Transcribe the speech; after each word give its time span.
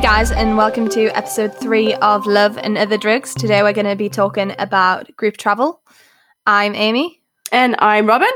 Hey 0.00 0.06
guys, 0.06 0.30
and 0.30 0.56
welcome 0.56 0.88
to 0.88 1.08
episode 1.08 1.54
three 1.54 1.92
of 1.96 2.24
Love 2.26 2.56
and 2.56 2.78
Other 2.78 2.96
Drugs. 2.96 3.34
Today 3.34 3.62
we're 3.62 3.74
going 3.74 3.84
to 3.84 3.96
be 3.96 4.08
talking 4.08 4.54
about 4.58 5.14
group 5.14 5.36
travel. 5.36 5.82
I'm 6.46 6.74
Amy, 6.74 7.20
And 7.52 7.76
I'm 7.80 8.06
Robyn. 8.06 8.30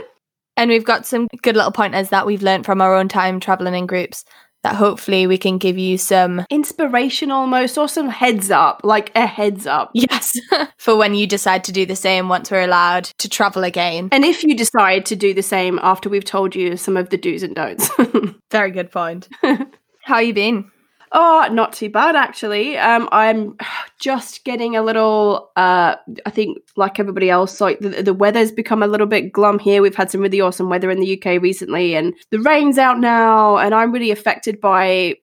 and 0.59 0.69
we've 0.69 0.85
got 0.85 1.07
some 1.07 1.27
good 1.43 1.57
little 1.57 1.73
pointers 1.73 2.11
that 2.11 2.27
we've 2.27 2.43
learned 2.43 2.67
from 2.67 2.83
our 2.83 2.95
own 2.95 3.09
time 3.09 3.41
traveling 3.41 3.73
in 3.73 3.87
groups 3.87 4.27
that 4.63 4.75
hopefully 4.75 5.27
we 5.27 5.39
can 5.39 5.57
give 5.57 5.79
you 5.79 5.97
some 5.97 6.45
Inspiration 6.51 7.31
almost, 7.31 7.79
or 7.79 7.89
some 7.89 8.11
heads 8.11 8.51
up, 8.51 8.83
like 8.85 9.11
a 9.15 9.27
heads 9.27 9.67
up. 9.67 9.91
yes 9.95 10.39
for 10.79 10.99
when 10.99 11.15
you 11.15 11.27
decide 11.27 11.65
to 11.65 11.73
do 11.73 11.87
the 11.87 11.97
same 11.97 12.29
once 12.29 12.51
we're 12.51 12.61
allowed 12.61 13.05
to 13.17 13.29
travel 13.31 13.65
again. 13.65 14.11
And 14.13 14.23
if 14.27 14.45
you 14.45 14.55
decide 14.55 15.07
to 15.07 15.17
do 15.17 15.33
the 15.33 15.43
same 15.43 15.79
after 15.83 16.11
we've 16.11 16.27
told 16.27 16.55
you 16.55 16.77
some 16.77 16.99
of 16.99 17.09
the 17.09 17.17
do's 17.17 17.43
and 17.43 17.55
don'ts. 17.55 17.89
Very 18.51 18.71
good 18.71 18.91
point. 18.91 19.31
How 20.03 20.19
you 20.19 20.35
been? 20.35 20.71
Oh, 21.15 21.49
not 21.51 21.73
too 21.73 21.89
bad 21.89 22.17
actually. 22.17 22.77
Um, 22.77 23.09
I'm 23.13 23.57
just 23.99 24.45
getting 24.45 24.77
a 24.77 24.83
little. 24.83 25.51
Uh, 25.57 25.97
I 26.27 26.31
think 26.31 26.59
like 26.77 27.01
everybody 27.01 27.31
else, 27.31 27.61
like 27.61 27.79
the, 27.81 28.03
the 28.03 28.15
weather's 28.15 28.53
become 28.53 28.83
a 28.83 28.87
little 28.87 29.07
bit 29.07 29.33
glum 29.33 29.59
here. 29.59 29.81
We've 29.81 29.95
had 29.95 30.11
some 30.11 30.21
really 30.21 30.41
awesome 30.41 30.69
weather 30.69 30.91
in 30.91 31.01
the 31.01 31.19
UK 31.19 31.41
recently, 31.41 31.95
and 31.95 32.15
the 32.31 32.41
rain's 32.41 32.79
out 32.79 32.99
now, 33.01 33.57
and 33.57 33.75
I'm 33.75 33.93
really 33.93 34.11
affected 34.11 34.61
by 34.61 35.17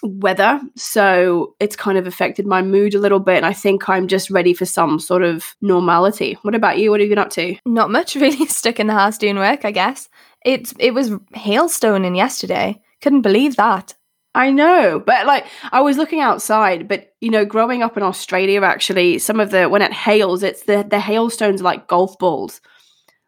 weather 0.00 0.60
so 0.76 1.56
it's 1.58 1.74
kind 1.74 1.98
of 1.98 2.06
affected 2.06 2.46
my 2.46 2.62
mood 2.62 2.94
a 2.94 3.00
little 3.00 3.18
bit 3.18 3.36
and 3.36 3.44
i 3.44 3.52
think 3.52 3.88
i'm 3.88 4.06
just 4.06 4.30
ready 4.30 4.54
for 4.54 4.64
some 4.64 5.00
sort 5.00 5.24
of 5.24 5.56
normality 5.60 6.38
what 6.42 6.54
about 6.54 6.78
you 6.78 6.92
what 6.92 7.00
have 7.00 7.08
you 7.08 7.10
been 7.10 7.18
up 7.18 7.30
to 7.30 7.56
Not 7.78 7.90
much, 7.90 8.14
really. 8.16 8.46
Stuck 8.46 8.80
in 8.80 8.86
the 8.86 8.94
house 8.94 9.18
doing 9.18 9.36
work, 9.36 9.64
I 9.64 9.70
guess. 9.70 10.08
It's 10.44 10.74
it 10.78 10.94
was 10.94 11.10
hailstoning 11.34 12.16
yesterday. 12.16 12.80
Couldn't 13.00 13.22
believe 13.22 13.56
that. 13.56 13.94
I 14.38 14.52
know, 14.52 15.02
but 15.04 15.26
like 15.26 15.46
I 15.72 15.80
was 15.80 15.96
looking 15.96 16.20
outside, 16.20 16.86
but 16.86 17.12
you 17.20 17.28
know, 17.28 17.44
growing 17.44 17.82
up 17.82 17.96
in 17.96 18.04
Australia, 18.04 18.62
actually, 18.62 19.18
some 19.18 19.40
of 19.40 19.50
the 19.50 19.68
when 19.68 19.82
it 19.82 19.92
hails, 19.92 20.44
it's 20.44 20.62
the 20.62 20.86
the 20.88 21.00
hailstones 21.00 21.60
are 21.60 21.64
like 21.64 21.88
golf 21.88 22.16
balls. 22.20 22.60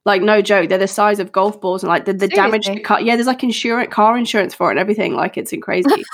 Like 0.07 0.23
no 0.23 0.41
joke, 0.41 0.69
they're 0.69 0.79
the 0.79 0.87
size 0.87 1.19
of 1.19 1.33
golf 1.33 1.61
balls, 1.61 1.83
and 1.83 1.89
like 1.89 2.05
the, 2.05 2.13
the 2.13 2.29
damage 2.29 2.67
to 2.67 2.79
car. 2.81 3.01
Yeah, 3.01 3.17
there's 3.17 3.27
like 3.27 3.43
insurance, 3.43 3.93
car 3.93 4.17
insurance 4.17 4.55
for 4.55 4.69
it, 4.69 4.75
and 4.75 4.79
everything. 4.79 5.15
Like 5.15 5.37
it's 5.37 5.53
crazy. 5.61 6.05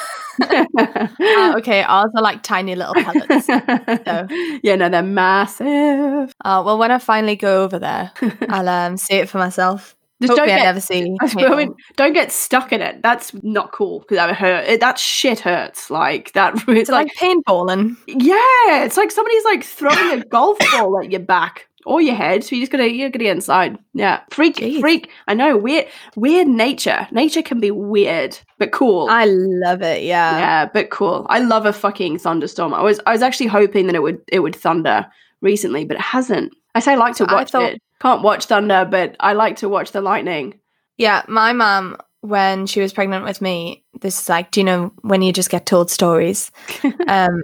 Uh, 0.41 0.65
okay, 1.59 1.83
ours 1.83 2.11
are 2.17 2.23
like 2.23 2.43
tiny 2.43 2.75
little 2.75 2.95
pellets. 2.95 3.47
so. 3.47 3.61
Yeah, 4.63 4.77
no, 4.77 4.89
they're 4.89 5.03
massive. 5.03 6.35
Uh, 6.43 6.63
well, 6.65 6.79
when 6.79 6.91
I 6.91 6.99
finally 6.99 7.37
go 7.37 7.65
over 7.65 7.79
there, 7.79 8.13
I'll 8.49 8.69
um, 8.69 8.97
see 8.97 9.17
it 9.17 9.29
for 9.29 9.39
myself. 9.39 9.96
Just 10.23 10.31
Hopefully, 10.31 10.49
don't 10.49 10.57
I 10.57 10.59
get, 10.61 10.65
never 10.65 10.81
see. 10.81 11.17
I 11.21 11.69
don't 11.97 12.13
get 12.15 12.33
stuck 12.33 12.73
in 12.73 12.81
it. 12.81 13.03
That's 13.03 13.35
not 13.43 13.73
cool 13.73 14.01
because 14.01 14.17
that 14.17 14.35
hurt. 14.35 14.67
It, 14.67 14.81
that 14.81 14.99
shit 14.99 15.41
hurts. 15.41 15.91
Like 15.91 16.33
that. 16.33 16.55
It's 16.69 16.69
It's 16.69 16.91
like 16.91 17.09
like 17.09 17.17
paintballing. 17.17 17.97
Yeah, 18.07 18.85
it's 18.85 18.97
like 18.97 19.11
somebody's 19.11 19.45
like 19.45 19.63
throwing 19.63 20.21
a 20.21 20.25
golf 20.25 20.59
ball 20.73 21.01
at 21.03 21.11
your 21.11 21.21
back 21.21 21.69
or 21.85 22.01
your 22.01 22.15
head. 22.15 22.45
So 22.45 22.57
you 22.57 22.63
just 22.63 22.73
gotta 22.73 22.91
you 22.91 23.09
gotta 23.09 23.19
get 23.23 23.37
inside. 23.37 23.77
Yeah, 23.93 24.23
freak, 24.31 24.57
Jeez. 24.57 24.81
freak. 24.81 25.11
I 25.29 25.35
know 25.35 25.57
weird, 25.59 25.87
weird 26.17 26.49
nature. 26.49 27.07
Nature 27.13 27.43
can 27.43 27.61
be 27.61 27.71
weird 27.71 28.39
but 28.59 28.73
cool. 28.73 29.09
I 29.11 29.27
love 29.27 29.83
it. 29.83 30.03
Yeah. 30.03 30.39
yeah, 30.39 30.67
but 30.73 30.89
cool. 30.89 31.27
I 31.29 31.41
love 31.41 31.67
a 31.67 31.75
fucking 31.75 32.19
thunderstorm. 32.21 32.73
I 32.73 32.81
was 32.83 33.01
I 33.07 33.13
was 33.13 33.21
actually 33.21 33.49
hoping 33.49 33.87
that 33.87 33.95
it 33.95 34.03
would 34.03 34.19
it 34.29 34.41
would 34.41 34.57
thunder 34.57 35.07
recently, 35.43 35.85
but 35.85 35.97
it 35.99 36.03
hasn't. 36.03 36.55
I 36.75 36.81
say 36.81 36.93
I 36.93 36.97
like 36.97 37.17
to 37.17 37.27
I 37.29 37.35
watch 37.35 37.51
thought- 37.51 37.73
it. 37.75 37.83
Can't 38.01 38.23
watch 38.23 38.45
thunder, 38.47 38.87
but 38.91 39.17
I 39.21 39.33
like 39.33 39.57
to 39.57 39.69
watch 39.69 39.93
the 39.93 40.01
lightning. 40.01 40.61
Yeah. 40.97 41.23
My 41.29 41.53
mum, 41.53 41.97
when 42.21 42.67
she 42.67 42.81
was 42.81 42.93
pregnant 42.93 43.25
with 43.25 43.41
me, 43.41 43.85
this 44.01 44.21
is 44.21 44.29
like, 44.29 44.51
do 44.51 44.61
you 44.61 44.65
know 44.65 44.93
when 45.03 45.23
you 45.23 45.33
just 45.33 45.51
get 45.51 45.67
told 45.67 45.91
stories? 45.91 46.51
um, 47.09 47.43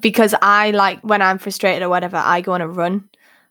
because 0.00 0.34
I 0.42 0.70
like 0.72 1.00
when 1.02 1.22
I'm 1.22 1.38
frustrated 1.38 1.82
or 1.82 1.88
whatever, 1.88 2.16
I 2.16 2.40
go 2.40 2.52
on 2.52 2.60
a 2.60 2.68
run. 2.68 3.08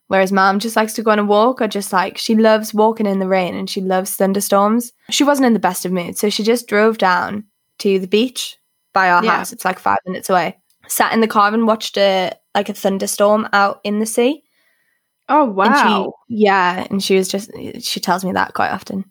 Whereas 0.08 0.32
mom 0.32 0.58
just 0.58 0.76
likes 0.76 0.92
to 0.94 1.02
go 1.02 1.12
on 1.12 1.18
a 1.18 1.24
walk 1.24 1.62
or 1.62 1.66
just 1.68 1.90
like 1.92 2.18
she 2.18 2.34
loves 2.34 2.74
walking 2.74 3.06
in 3.06 3.18
the 3.20 3.26
rain 3.26 3.54
and 3.54 3.68
she 3.70 3.80
loves 3.80 4.14
thunderstorms. 4.16 4.92
She 5.10 5.24
wasn't 5.24 5.46
in 5.46 5.54
the 5.54 5.58
best 5.58 5.86
of 5.86 5.92
moods, 5.92 6.20
so 6.20 6.28
she 6.28 6.42
just 6.42 6.66
drove 6.68 6.98
down 6.98 7.44
to 7.78 7.98
the 7.98 8.06
beach 8.06 8.58
by 8.92 9.08
our 9.10 9.24
Yeah. 9.24 9.38
house. 9.38 9.50
It's 9.52 9.64
like 9.64 9.78
five 9.78 9.98
minutes 10.06 10.28
away. 10.28 10.58
Sat 10.88 11.14
in 11.14 11.20
the 11.22 11.26
car 11.26 11.52
and 11.54 11.66
watched 11.66 11.96
a 11.96 12.32
like 12.54 12.68
a 12.68 12.74
thunderstorm 12.74 13.48
out 13.54 13.80
in 13.82 13.98
the 13.98 14.06
sea. 14.06 14.43
Oh 15.28 15.44
And 15.48 15.54
wow. 15.54 16.12
she, 16.28 16.36
yeah, 16.44 16.86
and 16.90 17.02
she 17.02 17.16
was 17.16 17.28
just 17.28 17.50
she 17.80 18.00
tells 18.00 18.24
me 18.24 18.32
that 18.32 18.54
quite 18.54 18.70
often. 18.70 19.04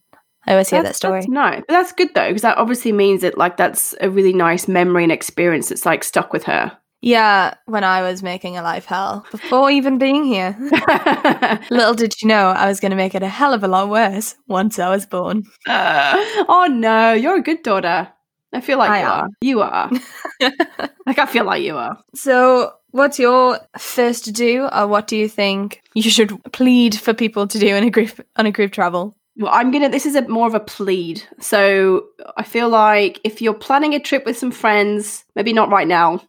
I 0.45 0.51
always 0.51 0.69
hear 0.69 0.83
that 0.83 0.95
story. 0.95 1.21
That's 1.21 1.29
nice. 1.29 1.63
But 1.67 1.73
that's 1.73 1.93
good 1.93 2.09
though, 2.13 2.27
because 2.27 2.41
that 2.41 2.57
obviously 2.57 2.91
means 2.91 3.21
that 3.21 3.37
like 3.37 3.57
that's 3.57 3.95
a 4.01 4.09
really 4.09 4.33
nice 4.33 4.67
memory 4.67 5.03
and 5.03 5.11
experience 5.11 5.69
that's 5.69 5.85
like 5.85 6.03
stuck 6.03 6.33
with 6.33 6.43
her. 6.43 6.77
Yeah, 7.01 7.55
when 7.65 7.83
I 7.83 8.01
was 8.01 8.23
making 8.23 8.57
a 8.57 8.61
life 8.61 8.85
hell 8.85 9.25
before 9.31 9.69
even 9.71 9.97
being 9.97 10.23
here. 10.23 10.55
Little 11.69 11.93
did 11.93 12.13
you 12.21 12.27
know 12.29 12.47
I 12.49 12.67
was 12.67 12.79
going 12.79 12.91
to 12.91 12.95
make 12.95 13.13
it 13.15 13.23
a 13.23 13.27
hell 13.27 13.53
of 13.53 13.63
a 13.63 13.67
lot 13.67 13.89
worse 13.89 14.35
once 14.47 14.79
I 14.79 14.89
was 14.89 15.05
born. 15.05 15.43
Uh, 15.67 16.13
oh 16.47 16.67
no, 16.71 17.11
you're 17.13 17.37
a 17.37 17.41
good 17.41 17.63
daughter. 17.63 18.07
I 18.53 18.61
feel 18.61 18.77
like 18.77 18.91
I 18.91 18.99
you 19.01 19.05
am. 19.05 19.11
are. 19.11 19.27
You 19.41 19.61
are. 19.61 19.91
like 21.05 21.19
I 21.19 21.25
feel 21.25 21.43
like 21.45 21.63
you 21.63 21.75
are. 21.75 21.97
So, 22.15 22.71
what's 22.93 23.19
your 23.19 23.59
first 23.77 24.31
do, 24.33 24.69
or 24.71 24.87
what 24.87 25.07
do 25.07 25.17
you 25.17 25.27
think 25.27 25.81
you 25.93 26.09
should 26.09 26.41
plead 26.53 26.95
for 26.95 27.13
people 27.13 27.45
to 27.47 27.59
do 27.59 27.75
in 27.75 27.83
a 27.83 27.89
group 27.89 28.25
on 28.37 28.45
a 28.45 28.51
group 28.51 28.71
travel? 28.71 29.15
Well, 29.35 29.51
I'm 29.53 29.71
gonna. 29.71 29.89
This 29.89 30.05
is 30.05 30.15
a 30.15 30.27
more 30.27 30.47
of 30.47 30.53
a 30.53 30.59
plead. 30.59 31.21
So 31.39 32.05
I 32.37 32.43
feel 32.43 32.69
like 32.69 33.19
if 33.23 33.41
you're 33.41 33.53
planning 33.53 33.93
a 33.93 33.99
trip 33.99 34.25
with 34.25 34.37
some 34.37 34.51
friends, 34.51 35.25
maybe 35.35 35.53
not 35.53 35.69
right 35.69 35.87
now, 35.87 36.21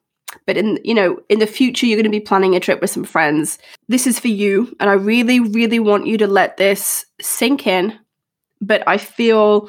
but 0.46 0.56
in 0.56 0.80
you 0.82 0.94
know 0.94 1.20
in 1.28 1.38
the 1.38 1.46
future 1.46 1.86
you're 1.86 1.96
going 1.96 2.04
to 2.04 2.10
be 2.10 2.20
planning 2.20 2.56
a 2.56 2.60
trip 2.60 2.80
with 2.80 2.90
some 2.90 3.04
friends. 3.04 3.58
This 3.88 4.06
is 4.06 4.18
for 4.18 4.28
you, 4.28 4.74
and 4.80 4.90
I 4.90 4.94
really, 4.94 5.38
really 5.38 5.78
want 5.78 6.06
you 6.06 6.18
to 6.18 6.26
let 6.26 6.56
this 6.56 7.04
sink 7.20 7.66
in. 7.66 7.98
But 8.60 8.82
I 8.86 8.96
feel 8.96 9.68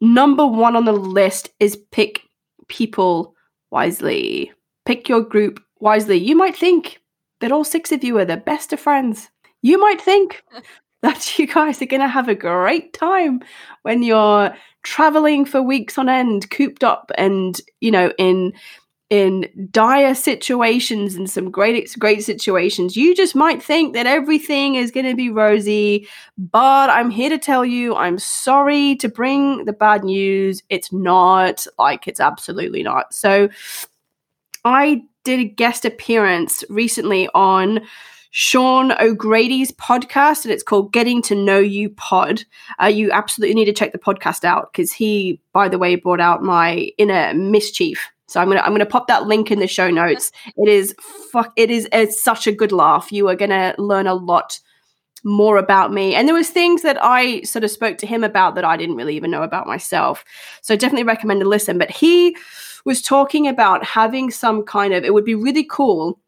number 0.00 0.46
one 0.46 0.76
on 0.76 0.84
the 0.84 0.92
list 0.92 1.50
is 1.58 1.76
pick 1.90 2.22
people 2.68 3.34
wisely. 3.72 4.52
Pick 4.84 5.08
your 5.08 5.22
group 5.22 5.60
wisely. 5.80 6.16
You 6.16 6.36
might 6.36 6.56
think 6.56 7.00
that 7.40 7.52
all 7.52 7.64
six 7.64 7.92
of 7.92 8.02
you 8.02 8.18
are 8.18 8.24
the 8.24 8.36
best 8.36 8.72
of 8.72 8.80
friends. 8.80 9.28
You 9.62 9.78
might 9.78 10.00
think 10.00 10.42
that 11.02 11.38
you 11.38 11.46
guys 11.46 11.80
are 11.82 11.86
going 11.86 12.00
to 12.00 12.08
have 12.08 12.28
a 12.28 12.34
great 12.34 12.92
time 12.92 13.40
when 13.82 14.02
you're 14.02 14.54
traveling 14.82 15.44
for 15.44 15.60
weeks 15.60 15.98
on 15.98 16.08
end 16.08 16.48
cooped 16.50 16.84
up 16.84 17.10
and 17.18 17.60
you 17.80 17.90
know 17.90 18.12
in 18.18 18.52
in 19.10 19.48
dire 19.70 20.14
situations 20.14 21.16
and 21.16 21.28
some 21.28 21.50
great 21.50 21.92
great 21.98 22.24
situations 22.24 22.96
you 22.96 23.12
just 23.14 23.34
might 23.34 23.60
think 23.60 23.94
that 23.94 24.06
everything 24.06 24.76
is 24.76 24.92
going 24.92 25.06
to 25.06 25.14
be 25.14 25.28
rosy 25.28 26.06
but 26.38 26.88
i'm 26.90 27.10
here 27.10 27.28
to 27.28 27.38
tell 27.38 27.64
you 27.64 27.96
i'm 27.96 28.18
sorry 28.18 28.94
to 28.94 29.08
bring 29.08 29.64
the 29.64 29.72
bad 29.72 30.04
news 30.04 30.62
it's 30.68 30.92
not 30.92 31.66
like 31.78 32.06
it's 32.06 32.20
absolutely 32.20 32.84
not 32.84 33.12
so 33.12 33.48
i 34.64 35.02
did 35.26 35.40
a 35.40 35.44
guest 35.44 35.84
appearance 35.84 36.62
recently 36.70 37.28
on 37.34 37.80
Sean 38.30 38.92
O'Grady's 38.92 39.72
podcast, 39.72 40.44
and 40.44 40.52
it's 40.52 40.62
called 40.62 40.92
Getting 40.92 41.20
to 41.22 41.34
Know 41.34 41.58
You 41.58 41.90
Pod. 41.90 42.44
Uh, 42.80 42.86
you 42.86 43.10
absolutely 43.10 43.56
need 43.56 43.64
to 43.64 43.72
check 43.72 43.90
the 43.90 43.98
podcast 43.98 44.44
out 44.44 44.72
because 44.72 44.92
he, 44.92 45.40
by 45.52 45.68
the 45.68 45.78
way, 45.78 45.96
brought 45.96 46.20
out 46.20 46.44
my 46.44 46.90
inner 46.96 47.34
mischief. 47.34 48.08
So 48.28 48.40
I'm 48.40 48.46
gonna 48.46 48.60
I'm 48.60 48.72
gonna 48.72 48.86
pop 48.86 49.08
that 49.08 49.26
link 49.26 49.50
in 49.50 49.58
the 49.58 49.66
show 49.66 49.90
notes. 49.90 50.30
It 50.56 50.68
is 50.68 50.94
fuck. 51.32 51.52
It 51.56 51.70
is 51.72 51.88
it's 51.92 52.22
such 52.22 52.46
a 52.46 52.52
good 52.52 52.70
laugh. 52.70 53.10
You 53.10 53.28
are 53.28 53.36
gonna 53.36 53.74
learn 53.78 54.06
a 54.06 54.14
lot 54.14 54.60
more 55.24 55.56
about 55.56 55.92
me. 55.92 56.14
And 56.14 56.28
there 56.28 56.34
was 56.36 56.50
things 56.50 56.82
that 56.82 56.98
I 57.02 57.42
sort 57.42 57.64
of 57.64 57.70
spoke 57.72 57.98
to 57.98 58.06
him 58.06 58.22
about 58.22 58.54
that 58.54 58.64
I 58.64 58.76
didn't 58.76 58.94
really 58.94 59.16
even 59.16 59.32
know 59.32 59.42
about 59.42 59.66
myself. 59.66 60.24
So 60.62 60.76
definitely 60.76 61.02
recommend 61.02 61.40
to 61.40 61.48
listen. 61.48 61.78
But 61.78 61.90
he 61.90 62.36
was 62.86 63.02
talking 63.02 63.46
about 63.46 63.84
having 63.84 64.30
some 64.30 64.62
kind 64.62 64.94
of. 64.94 65.04
It 65.04 65.12
would 65.12 65.26
be 65.26 65.34
really 65.34 65.64
cool 65.70 66.18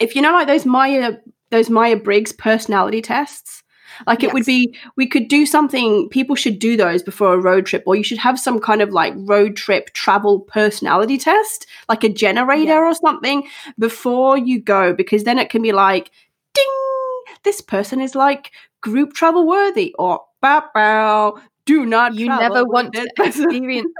if 0.00 0.16
you 0.16 0.22
know 0.22 0.32
like 0.32 0.48
those 0.48 0.66
Maya 0.66 1.12
those 1.50 1.70
Myers-Briggs 1.70 2.32
personality 2.32 3.00
tests. 3.02 3.62
Like 4.06 4.22
it 4.22 4.32
would 4.32 4.46
be, 4.46 4.74
we 4.96 5.06
could 5.06 5.26
do 5.26 5.44
something, 5.44 6.08
people 6.10 6.36
should 6.36 6.60
do 6.60 6.76
those 6.76 7.02
before 7.02 7.34
a 7.34 7.40
road 7.40 7.66
trip, 7.66 7.82
or 7.86 7.96
you 7.96 8.04
should 8.04 8.18
have 8.18 8.38
some 8.38 8.60
kind 8.60 8.80
of 8.82 8.90
like 8.90 9.12
road 9.16 9.56
trip 9.56 9.92
travel 9.94 10.40
personality 10.40 11.18
test, 11.18 11.66
like 11.88 12.04
a 12.04 12.08
generator 12.08 12.70
Yeah. 12.70 12.88
or 12.88 12.94
something 12.94 13.48
before 13.80 14.38
you 14.38 14.60
go, 14.60 14.94
because 14.94 15.24
then 15.24 15.40
it 15.40 15.50
can 15.50 15.60
be 15.60 15.72
like, 15.72 16.12
ding, 16.54 17.24
this 17.42 17.60
person 17.60 18.00
is 18.00 18.14
like 18.14 18.52
group 18.80 19.12
travel 19.12 19.46
worthy, 19.46 19.92
or 19.98 20.20
bow, 20.40 20.62
bow, 20.72 21.40
do 21.66 21.84
not 21.84 22.14
You 22.14 22.28
never 22.28 22.64
want 22.64 22.94
to 22.94 23.08
experience 23.18 23.92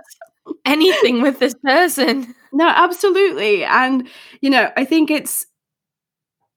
anything 0.64 1.22
with 1.22 1.38
this 1.38 1.54
person. 1.64 2.34
No, 2.52 2.68
absolutely. 2.68 3.64
And 3.64 4.08
you 4.40 4.50
know, 4.50 4.70
I 4.76 4.84
think 4.84 5.10
it's 5.10 5.46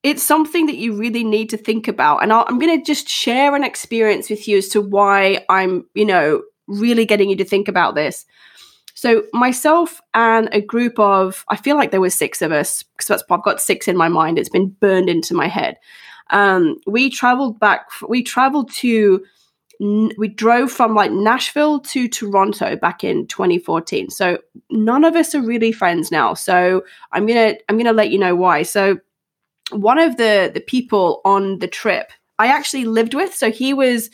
it's 0.04 0.22
something 0.22 0.66
that 0.66 0.76
you 0.76 0.94
really 0.94 1.24
need 1.24 1.50
to 1.50 1.58
think 1.58 1.88
about. 1.88 2.22
And 2.22 2.34
I'll, 2.34 2.46
I'm 2.48 2.60
going 2.60 2.78
to 2.78 2.86
just 2.86 3.08
share 3.08 3.56
an 3.56 3.64
experience 3.64 4.30
with 4.30 4.48
you 4.48 4.58
as 4.58 4.68
to 4.70 4.82
why 4.82 5.46
I'm, 5.50 5.86
you 5.94 6.06
know, 6.06 6.44
really 6.68 7.06
getting 7.06 7.30
you 7.30 7.38
to 7.38 7.46
think 7.46 7.70
about 7.70 7.96
this. 7.96 8.26
So 8.96 9.24
myself 9.34 10.02
and 10.14 10.50
a 10.52 10.62
group 10.62 11.00
of, 11.00 11.46
I 11.48 11.56
feel 11.56 11.78
like 11.78 11.92
there 11.92 12.02
were 12.02 12.10
six 12.10 12.42
of 12.42 12.52
us 12.52 12.84
because 12.84 13.08
that's 13.08 13.24
I've 13.30 13.44
got 13.44 13.62
six 13.62 13.88
in 13.88 13.98
my 13.98 14.10
mind. 14.10 14.38
It's 14.38 14.50
been 14.50 14.70
burned 14.70 15.10
into 15.10 15.34
my 15.34 15.48
head. 15.48 15.78
Um, 16.30 16.78
we 16.86 17.10
traveled 17.10 17.60
back. 17.60 17.88
We 18.08 18.24
traveled 18.24 18.72
to. 18.74 19.24
We 20.18 20.30
drove 20.30 20.72
from 20.72 20.96
like 20.96 21.12
Nashville 21.12 21.80
to 21.82 22.08
Toronto 22.08 22.76
back 22.76 23.04
in 23.04 23.28
2014. 23.28 24.10
So 24.10 24.38
none 24.70 25.04
of 25.04 25.16
us 25.16 25.36
are 25.36 25.42
really 25.42 25.72
friends 25.72 26.12
now. 26.12 26.34
So 26.34 26.84
I'm 27.12 27.26
gonna 27.26 27.56
I'm 27.68 27.78
gonna 27.78 27.94
let 27.94 28.10
you 28.10 28.20
know 28.20 28.36
why. 28.36 28.64
So 28.64 29.00
one 29.72 30.00
of 30.00 30.18
the 30.18 30.52
the 30.54 30.62
people 30.62 31.22
on 31.26 31.60
the 31.60 31.68
trip 31.68 32.12
I 32.40 32.48
actually 32.48 32.86
lived 32.86 33.14
with. 33.14 33.34
So 33.34 33.52
he 33.52 33.74
was, 33.74 34.10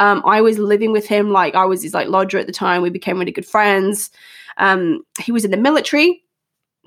um, 0.00 0.22
I 0.26 0.40
was 0.40 0.58
living 0.58 0.92
with 0.92 1.06
him. 1.06 1.30
Like 1.30 1.54
I 1.54 1.64
was 1.64 1.82
his 1.82 1.94
like 1.94 2.08
lodger 2.08 2.38
at 2.38 2.46
the 2.46 2.52
time. 2.52 2.82
We 2.82 2.90
became 2.90 3.18
really 3.18 3.32
good 3.32 3.46
friends. 3.46 4.10
Um, 4.58 5.02
he 5.20 5.32
was 5.32 5.44
in 5.44 5.50
the 5.50 5.56
military, 5.56 6.22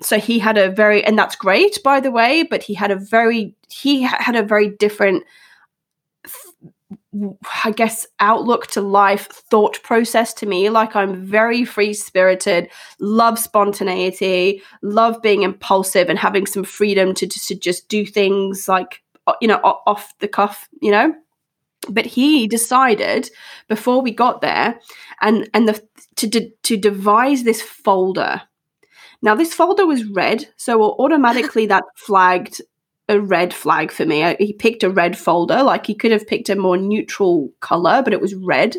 so 0.00 0.18
he 0.18 0.38
had 0.38 0.58
a 0.58 0.70
very, 0.70 1.02
and 1.04 1.18
that's 1.18 1.36
great 1.36 1.78
by 1.82 2.00
the 2.00 2.10
way. 2.10 2.42
But 2.42 2.62
he 2.62 2.74
had 2.74 2.90
a 2.90 2.96
very, 2.96 3.54
he 3.68 4.02
had 4.02 4.36
a 4.36 4.42
very 4.42 4.68
different, 4.68 5.24
I 7.64 7.70
guess, 7.70 8.06
outlook 8.20 8.66
to 8.68 8.80
life, 8.80 9.26
thought 9.26 9.82
process 9.82 10.34
to 10.34 10.46
me. 10.46 10.70
Like 10.70 10.96
I'm 10.96 11.24
very 11.24 11.64
free 11.64 11.94
spirited, 11.94 12.68
love 12.98 13.38
spontaneity, 13.38 14.62
love 14.82 15.22
being 15.22 15.42
impulsive 15.42 16.08
and 16.08 16.18
having 16.18 16.46
some 16.46 16.64
freedom 16.64 17.14
to, 17.14 17.26
to, 17.26 17.40
to 17.46 17.54
just 17.54 17.88
do 17.88 18.04
things 18.04 18.68
like 18.68 19.02
you 19.40 19.48
know, 19.48 19.60
off 19.86 20.16
the 20.18 20.28
cuff, 20.28 20.68
you 20.80 20.90
know. 20.90 21.14
But 21.88 22.06
he 22.06 22.46
decided 22.46 23.30
before 23.68 24.00
we 24.00 24.10
got 24.10 24.40
there, 24.40 24.80
and 25.20 25.48
and 25.52 25.68
the 25.68 25.82
to 26.16 26.26
de- 26.26 26.52
to 26.62 26.76
devise 26.76 27.44
this 27.44 27.60
folder. 27.60 28.42
Now 29.22 29.34
this 29.34 29.54
folder 29.54 29.86
was 29.86 30.04
red, 30.04 30.48
so 30.56 30.82
automatically 30.82 31.66
that 31.68 31.84
flagged 31.96 32.62
a 33.08 33.20
red 33.20 33.52
flag 33.52 33.92
for 33.92 34.06
me. 34.06 34.34
He 34.38 34.52
picked 34.52 34.82
a 34.82 34.90
red 34.90 35.18
folder, 35.18 35.62
like 35.62 35.86
he 35.86 35.94
could 35.94 36.12
have 36.12 36.26
picked 36.26 36.48
a 36.48 36.56
more 36.56 36.76
neutral 36.76 37.50
color, 37.60 38.02
but 38.02 38.12
it 38.12 38.20
was 38.20 38.34
red. 38.34 38.76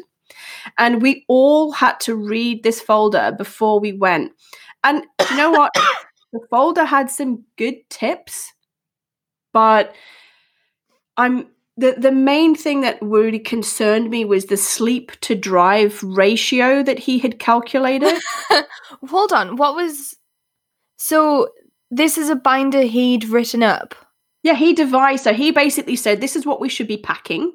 And 0.78 1.02
we 1.02 1.26
all 1.28 1.72
had 1.72 2.00
to 2.02 2.16
read 2.16 2.64
this 2.64 2.82
folder 2.82 3.34
before 3.38 3.80
we 3.80 3.94
went. 3.94 4.32
And 4.84 5.04
you 5.30 5.38
know 5.38 5.52
what? 5.52 5.74
the 6.34 6.40
folder 6.50 6.86
had 6.86 7.10
some 7.10 7.44
good 7.58 7.76
tips, 7.90 8.52
but 9.54 9.96
I'm 11.18 11.48
the 11.78 11.96
the 11.98 12.12
main 12.12 12.56
thing 12.56 12.82
that 12.82 12.98
really 13.02 13.40
concerned 13.40 14.10
me 14.10 14.26
was 14.26 14.46
the 14.46 14.58
sleep 14.58 15.12
to 15.22 15.36
drive 15.36 16.02
ratio 16.04 16.84
that 16.84 17.00
he 17.00 17.20
had 17.20 17.40
calculated. 17.40 18.18
Hold 19.10 19.34
on, 19.34 19.58
what 19.58 19.76
was 19.76 20.16
so 20.98 21.50
this 21.92 22.18
is 22.18 22.30
a 22.30 22.36
binder 22.36 22.82
he'd 22.82 23.26
written 23.26 23.62
up. 23.64 23.96
Yeah, 24.46 24.54
he 24.54 24.74
devised. 24.74 25.24
So 25.24 25.34
he 25.34 25.50
basically 25.50 25.96
said, 25.96 26.22
"This 26.22 26.36
is 26.36 26.46
what 26.46 26.62
we 26.62 26.70
should 26.70 26.88
be 26.88 26.98
packing." 26.98 27.52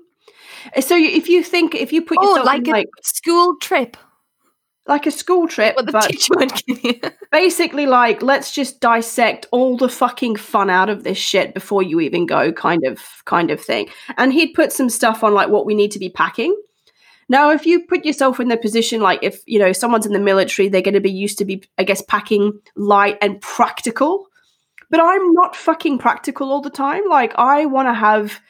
Uh, 0.76 0.80
so 0.80 0.96
if 0.96 1.28
you 1.28 1.44
think, 1.44 1.76
if 1.76 1.92
you 1.92 2.02
put 2.02 2.18
oh, 2.20 2.30
yourself 2.30 2.46
like 2.46 2.66
in, 2.66 2.74
a 2.74 2.78
like, 2.78 2.88
school 3.00 3.54
trip, 3.62 3.96
like 4.88 5.06
a 5.06 5.12
school 5.12 5.46
trip, 5.46 5.76
but 5.76 6.08
teacher 6.08 6.34
would 6.34 6.52
give 6.66 6.82
you. 6.82 7.00
basically 7.30 7.86
like 7.86 8.22
let's 8.22 8.52
just 8.52 8.80
dissect 8.80 9.46
all 9.52 9.76
the 9.76 9.88
fucking 9.88 10.34
fun 10.34 10.68
out 10.68 10.88
of 10.88 11.04
this 11.04 11.16
shit 11.16 11.54
before 11.54 11.80
you 11.80 12.00
even 12.00 12.26
go, 12.26 12.50
kind 12.50 12.84
of 12.84 13.00
kind 13.24 13.52
of 13.52 13.60
thing. 13.60 13.88
And 14.18 14.32
he'd 14.32 14.54
put 14.54 14.72
some 14.72 14.90
stuff 14.90 15.22
on 15.22 15.32
like 15.32 15.48
what 15.48 15.66
we 15.66 15.76
need 15.76 15.92
to 15.92 16.00
be 16.00 16.10
packing. 16.10 16.60
Now, 17.28 17.52
if 17.52 17.66
you 17.66 17.86
put 17.86 18.04
yourself 18.04 18.40
in 18.40 18.48
the 18.48 18.56
position 18.56 19.00
like 19.00 19.20
if 19.22 19.42
you 19.46 19.60
know 19.60 19.70
someone's 19.70 20.06
in 20.06 20.12
the 20.12 20.18
military, 20.18 20.68
they're 20.68 20.82
going 20.82 20.94
to 20.94 21.00
be 21.00 21.12
used 21.12 21.38
to 21.38 21.44
be, 21.44 21.62
I 21.78 21.84
guess, 21.84 22.02
packing 22.02 22.58
light 22.74 23.16
and 23.22 23.40
practical. 23.40 24.26
But 24.90 25.00
I'm 25.00 25.32
not 25.32 25.56
fucking 25.56 25.98
practical 25.98 26.50
all 26.50 26.60
the 26.60 26.70
time. 26.70 27.08
Like 27.08 27.32
I 27.36 27.66
want 27.66 27.88
to 27.88 27.94
have 27.94 28.40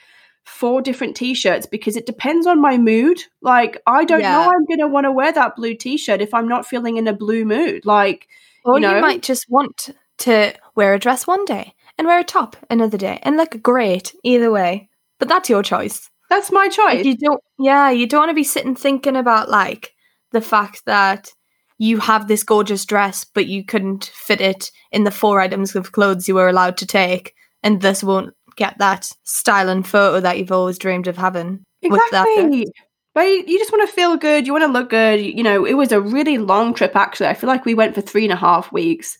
four 0.44 0.82
different 0.82 1.16
t-shirts 1.16 1.66
because 1.66 1.96
it 1.96 2.06
depends 2.06 2.46
on 2.46 2.60
my 2.60 2.78
mood. 2.78 3.22
Like 3.42 3.80
I 3.86 4.04
don't 4.04 4.20
yeah. 4.20 4.32
know 4.32 4.50
I'm 4.50 4.64
going 4.66 4.80
to 4.80 4.88
want 4.88 5.04
to 5.04 5.12
wear 5.12 5.32
that 5.32 5.56
blue 5.56 5.74
t-shirt 5.74 6.20
if 6.20 6.34
I'm 6.34 6.48
not 6.48 6.66
feeling 6.66 6.96
in 6.96 7.06
a 7.06 7.12
blue 7.12 7.44
mood. 7.44 7.84
Like 7.84 8.26
or 8.64 8.74
you, 8.74 8.80
know, 8.80 8.96
you 8.96 9.00
might 9.00 9.22
just 9.22 9.46
want 9.48 9.90
to 10.18 10.54
wear 10.74 10.94
a 10.94 10.98
dress 10.98 11.26
one 11.26 11.44
day 11.44 11.74
and 11.98 12.06
wear 12.06 12.18
a 12.18 12.24
top 12.24 12.56
another 12.68 12.98
day 12.98 13.18
and 13.22 13.36
look 13.36 13.62
great 13.62 14.14
either 14.24 14.50
way. 14.50 14.88
But 15.18 15.28
that's 15.28 15.50
your 15.50 15.62
choice. 15.62 16.10
That's 16.30 16.52
my 16.52 16.68
choice. 16.68 16.96
Like 16.96 17.04
you 17.04 17.16
don't 17.16 17.42
yeah, 17.58 17.90
you 17.90 18.06
don't 18.06 18.20
want 18.20 18.30
to 18.30 18.34
be 18.34 18.44
sitting 18.44 18.74
thinking 18.74 19.16
about 19.16 19.50
like 19.50 19.94
the 20.32 20.40
fact 20.40 20.82
that 20.86 21.32
you 21.80 21.98
have 21.98 22.28
this 22.28 22.44
gorgeous 22.44 22.84
dress 22.84 23.24
but 23.24 23.46
you 23.46 23.64
couldn't 23.64 24.12
fit 24.14 24.40
it 24.40 24.70
in 24.92 25.04
the 25.04 25.10
four 25.10 25.40
items 25.40 25.74
of 25.74 25.92
clothes 25.92 26.28
you 26.28 26.34
were 26.34 26.48
allowed 26.48 26.76
to 26.76 26.86
take 26.86 27.34
and 27.62 27.80
this 27.80 28.04
won't 28.04 28.34
get 28.56 28.76
that 28.78 29.10
style 29.24 29.68
and 29.68 29.86
photo 29.86 30.20
that 30.20 30.38
you've 30.38 30.52
always 30.52 30.78
dreamed 30.78 31.06
of 31.06 31.16
having. 31.16 31.64
Exactly. 31.82 32.66
But 33.14 33.26
you 33.26 33.58
just 33.58 33.72
want 33.72 33.88
to 33.88 33.94
feel 33.94 34.16
good. 34.16 34.46
You 34.46 34.52
want 34.52 34.64
to 34.64 34.70
look 34.70 34.90
good. 34.90 35.20
You 35.20 35.42
know, 35.42 35.64
it 35.64 35.74
was 35.74 35.90
a 35.90 36.00
really 36.00 36.38
long 36.38 36.74
trip. 36.74 36.94
Actually, 36.94 37.28
I 37.28 37.34
feel 37.34 37.48
like 37.48 37.64
we 37.64 37.74
went 37.74 37.94
for 37.94 38.02
three 38.02 38.24
and 38.24 38.32
a 38.32 38.36
half 38.36 38.70
weeks. 38.70 39.18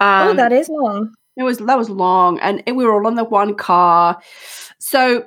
Oh, 0.00 0.06
um, 0.06 0.28
oh, 0.28 0.34
that 0.34 0.52
is 0.52 0.68
long. 0.68 1.14
It 1.36 1.42
was 1.42 1.58
that 1.58 1.78
was 1.78 1.90
long, 1.90 2.38
and 2.40 2.62
it, 2.66 2.72
we 2.72 2.84
were 2.84 2.94
all 2.94 3.06
on 3.06 3.14
the 3.14 3.24
one 3.24 3.54
car. 3.54 4.20
So, 4.78 5.26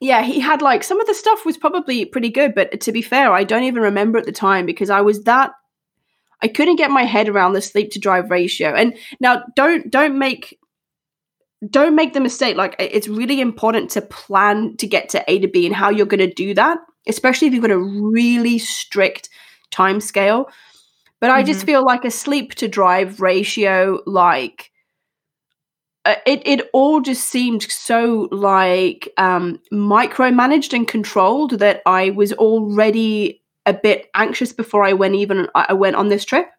yeah, 0.00 0.22
he 0.22 0.40
had 0.40 0.60
like 0.60 0.82
some 0.82 1.00
of 1.00 1.06
the 1.06 1.14
stuff 1.14 1.46
was 1.46 1.56
probably 1.56 2.04
pretty 2.04 2.30
good, 2.30 2.54
but 2.54 2.80
to 2.82 2.92
be 2.92 3.02
fair, 3.02 3.32
I 3.32 3.44
don't 3.44 3.64
even 3.64 3.82
remember 3.82 4.18
at 4.18 4.26
the 4.26 4.32
time 4.32 4.66
because 4.66 4.90
I 4.90 5.00
was 5.00 5.24
that 5.24 5.52
I 6.42 6.48
couldn't 6.48 6.76
get 6.76 6.90
my 6.90 7.04
head 7.04 7.28
around 7.28 7.52
the 7.52 7.62
sleep 7.62 7.90
to 7.92 7.98
drive 7.98 8.30
ratio. 8.30 8.74
And 8.74 8.96
now, 9.20 9.44
don't 9.56 9.90
don't 9.90 10.18
make 10.18 10.58
don't 11.68 11.94
make 11.94 12.12
the 12.14 12.20
mistake. 12.20 12.56
Like 12.56 12.76
it's 12.78 13.08
really 13.08 13.40
important 13.40 13.90
to 13.90 14.02
plan 14.02 14.76
to 14.78 14.86
get 14.86 15.08
to 15.10 15.24
A 15.28 15.38
to 15.40 15.48
B 15.48 15.66
and 15.66 15.74
how 15.74 15.90
you're 15.90 16.06
going 16.06 16.26
to 16.26 16.32
do 16.32 16.54
that, 16.54 16.78
especially 17.06 17.48
if 17.48 17.54
you've 17.54 17.62
got 17.62 17.70
a 17.70 17.78
really 17.78 18.58
strict 18.58 19.28
time 19.70 20.00
scale. 20.00 20.48
But 21.20 21.28
mm-hmm. 21.28 21.36
I 21.36 21.42
just 21.42 21.60
mm-hmm. 21.60 21.66
feel 21.66 21.84
like 21.84 22.04
a 22.04 22.10
sleep 22.10 22.54
to 22.56 22.68
drive 22.68 23.20
ratio, 23.20 24.00
like 24.06 24.70
uh, 26.06 26.14
it, 26.24 26.42
it 26.46 26.70
all 26.72 27.00
just 27.00 27.24
seemed 27.24 27.62
so 27.62 28.28
like 28.30 29.12
um, 29.18 29.60
micromanaged 29.70 30.72
and 30.72 30.88
controlled 30.88 31.58
that 31.58 31.82
I 31.84 32.10
was 32.10 32.32
already 32.32 33.39
a 33.70 33.80
bit 33.82 34.10
anxious 34.14 34.52
before 34.52 34.84
I 34.84 34.92
went 34.92 35.14
even 35.14 35.48
I 35.54 35.72
went 35.72 35.96
on 35.96 36.08
this 36.08 36.24
trip. 36.24 36.50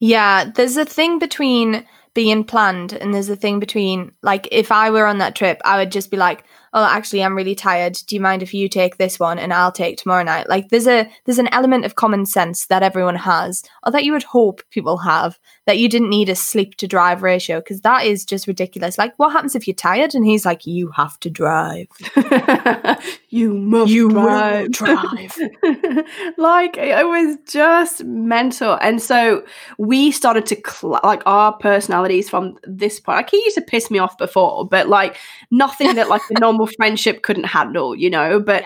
Yeah, 0.00 0.50
there's 0.54 0.76
a 0.76 0.84
thing 0.84 1.18
between 1.18 1.84
being 2.14 2.44
planned 2.44 2.92
and 2.92 3.12
there's 3.12 3.28
a 3.28 3.36
thing 3.36 3.60
between 3.60 4.12
like 4.22 4.48
if 4.52 4.70
I 4.70 4.90
were 4.90 5.06
on 5.06 5.18
that 5.18 5.34
trip, 5.34 5.60
I 5.64 5.78
would 5.78 5.92
just 5.92 6.10
be 6.10 6.16
like, 6.16 6.44
oh 6.72 6.84
actually 6.84 7.22
i'm 7.22 7.36
really 7.36 7.54
tired. 7.54 7.98
Do 8.06 8.14
you 8.14 8.20
mind 8.20 8.42
if 8.42 8.54
you 8.54 8.68
take 8.68 8.96
this 8.96 9.18
one 9.18 9.38
and 9.38 9.52
i'll 9.52 9.72
take 9.72 9.96
tomorrow 9.96 10.22
night? 10.22 10.48
Like 10.48 10.68
there's 10.68 10.86
a 10.86 11.08
there's 11.24 11.38
an 11.38 11.48
element 11.52 11.84
of 11.84 11.94
common 11.94 12.26
sense 12.26 12.66
that 12.66 12.82
everyone 12.82 13.16
has 13.16 13.62
or 13.84 13.92
that 13.92 14.04
you 14.04 14.12
would 14.12 14.22
hope 14.22 14.62
people 14.70 14.98
have 14.98 15.38
that 15.66 15.78
you 15.78 15.88
didn't 15.88 16.10
need 16.10 16.28
a 16.28 16.34
sleep 16.34 16.76
to 16.76 16.86
drive 16.86 17.22
ratio 17.22 17.60
because 17.60 17.82
that 17.82 18.04
is 18.04 18.24
just 18.24 18.46
ridiculous. 18.46 18.98
Like 18.98 19.18
what 19.18 19.32
happens 19.32 19.54
if 19.54 19.66
you're 19.66 19.74
tired? 19.74 20.14
And 20.14 20.24
he's 20.24 20.46
like 20.46 20.66
you 20.66 20.90
have 20.92 21.18
to 21.20 21.30
drive. 21.30 21.88
You 23.30 23.52
must 23.52 23.92
you 23.92 24.08
drive, 24.08 24.70
drive. 24.70 25.36
like 26.38 26.78
it 26.78 27.06
was 27.06 27.36
just 27.46 28.02
mental. 28.04 28.78
And 28.80 29.02
so 29.02 29.44
we 29.76 30.10
started 30.10 30.46
to 30.46 30.56
cl- 30.66 30.98
like 31.04 31.22
our 31.26 31.52
personalities 31.52 32.30
from 32.30 32.56
this 32.64 33.00
point 33.00 33.16
like 33.16 33.30
he 33.30 33.36
used 33.38 33.56
to 33.56 33.62
piss 33.62 33.90
me 33.90 33.98
off 33.98 34.16
before 34.18 34.66
but 34.66 34.88
like 34.88 35.16
nothing 35.50 35.94
that 35.94 36.08
like 36.08 36.22
the 36.28 36.34
normal 36.40 36.57
normal 36.58 36.74
friendship 36.76 37.22
couldn't 37.22 37.44
handle, 37.44 37.94
you 37.94 38.10
know, 38.10 38.40
but 38.40 38.64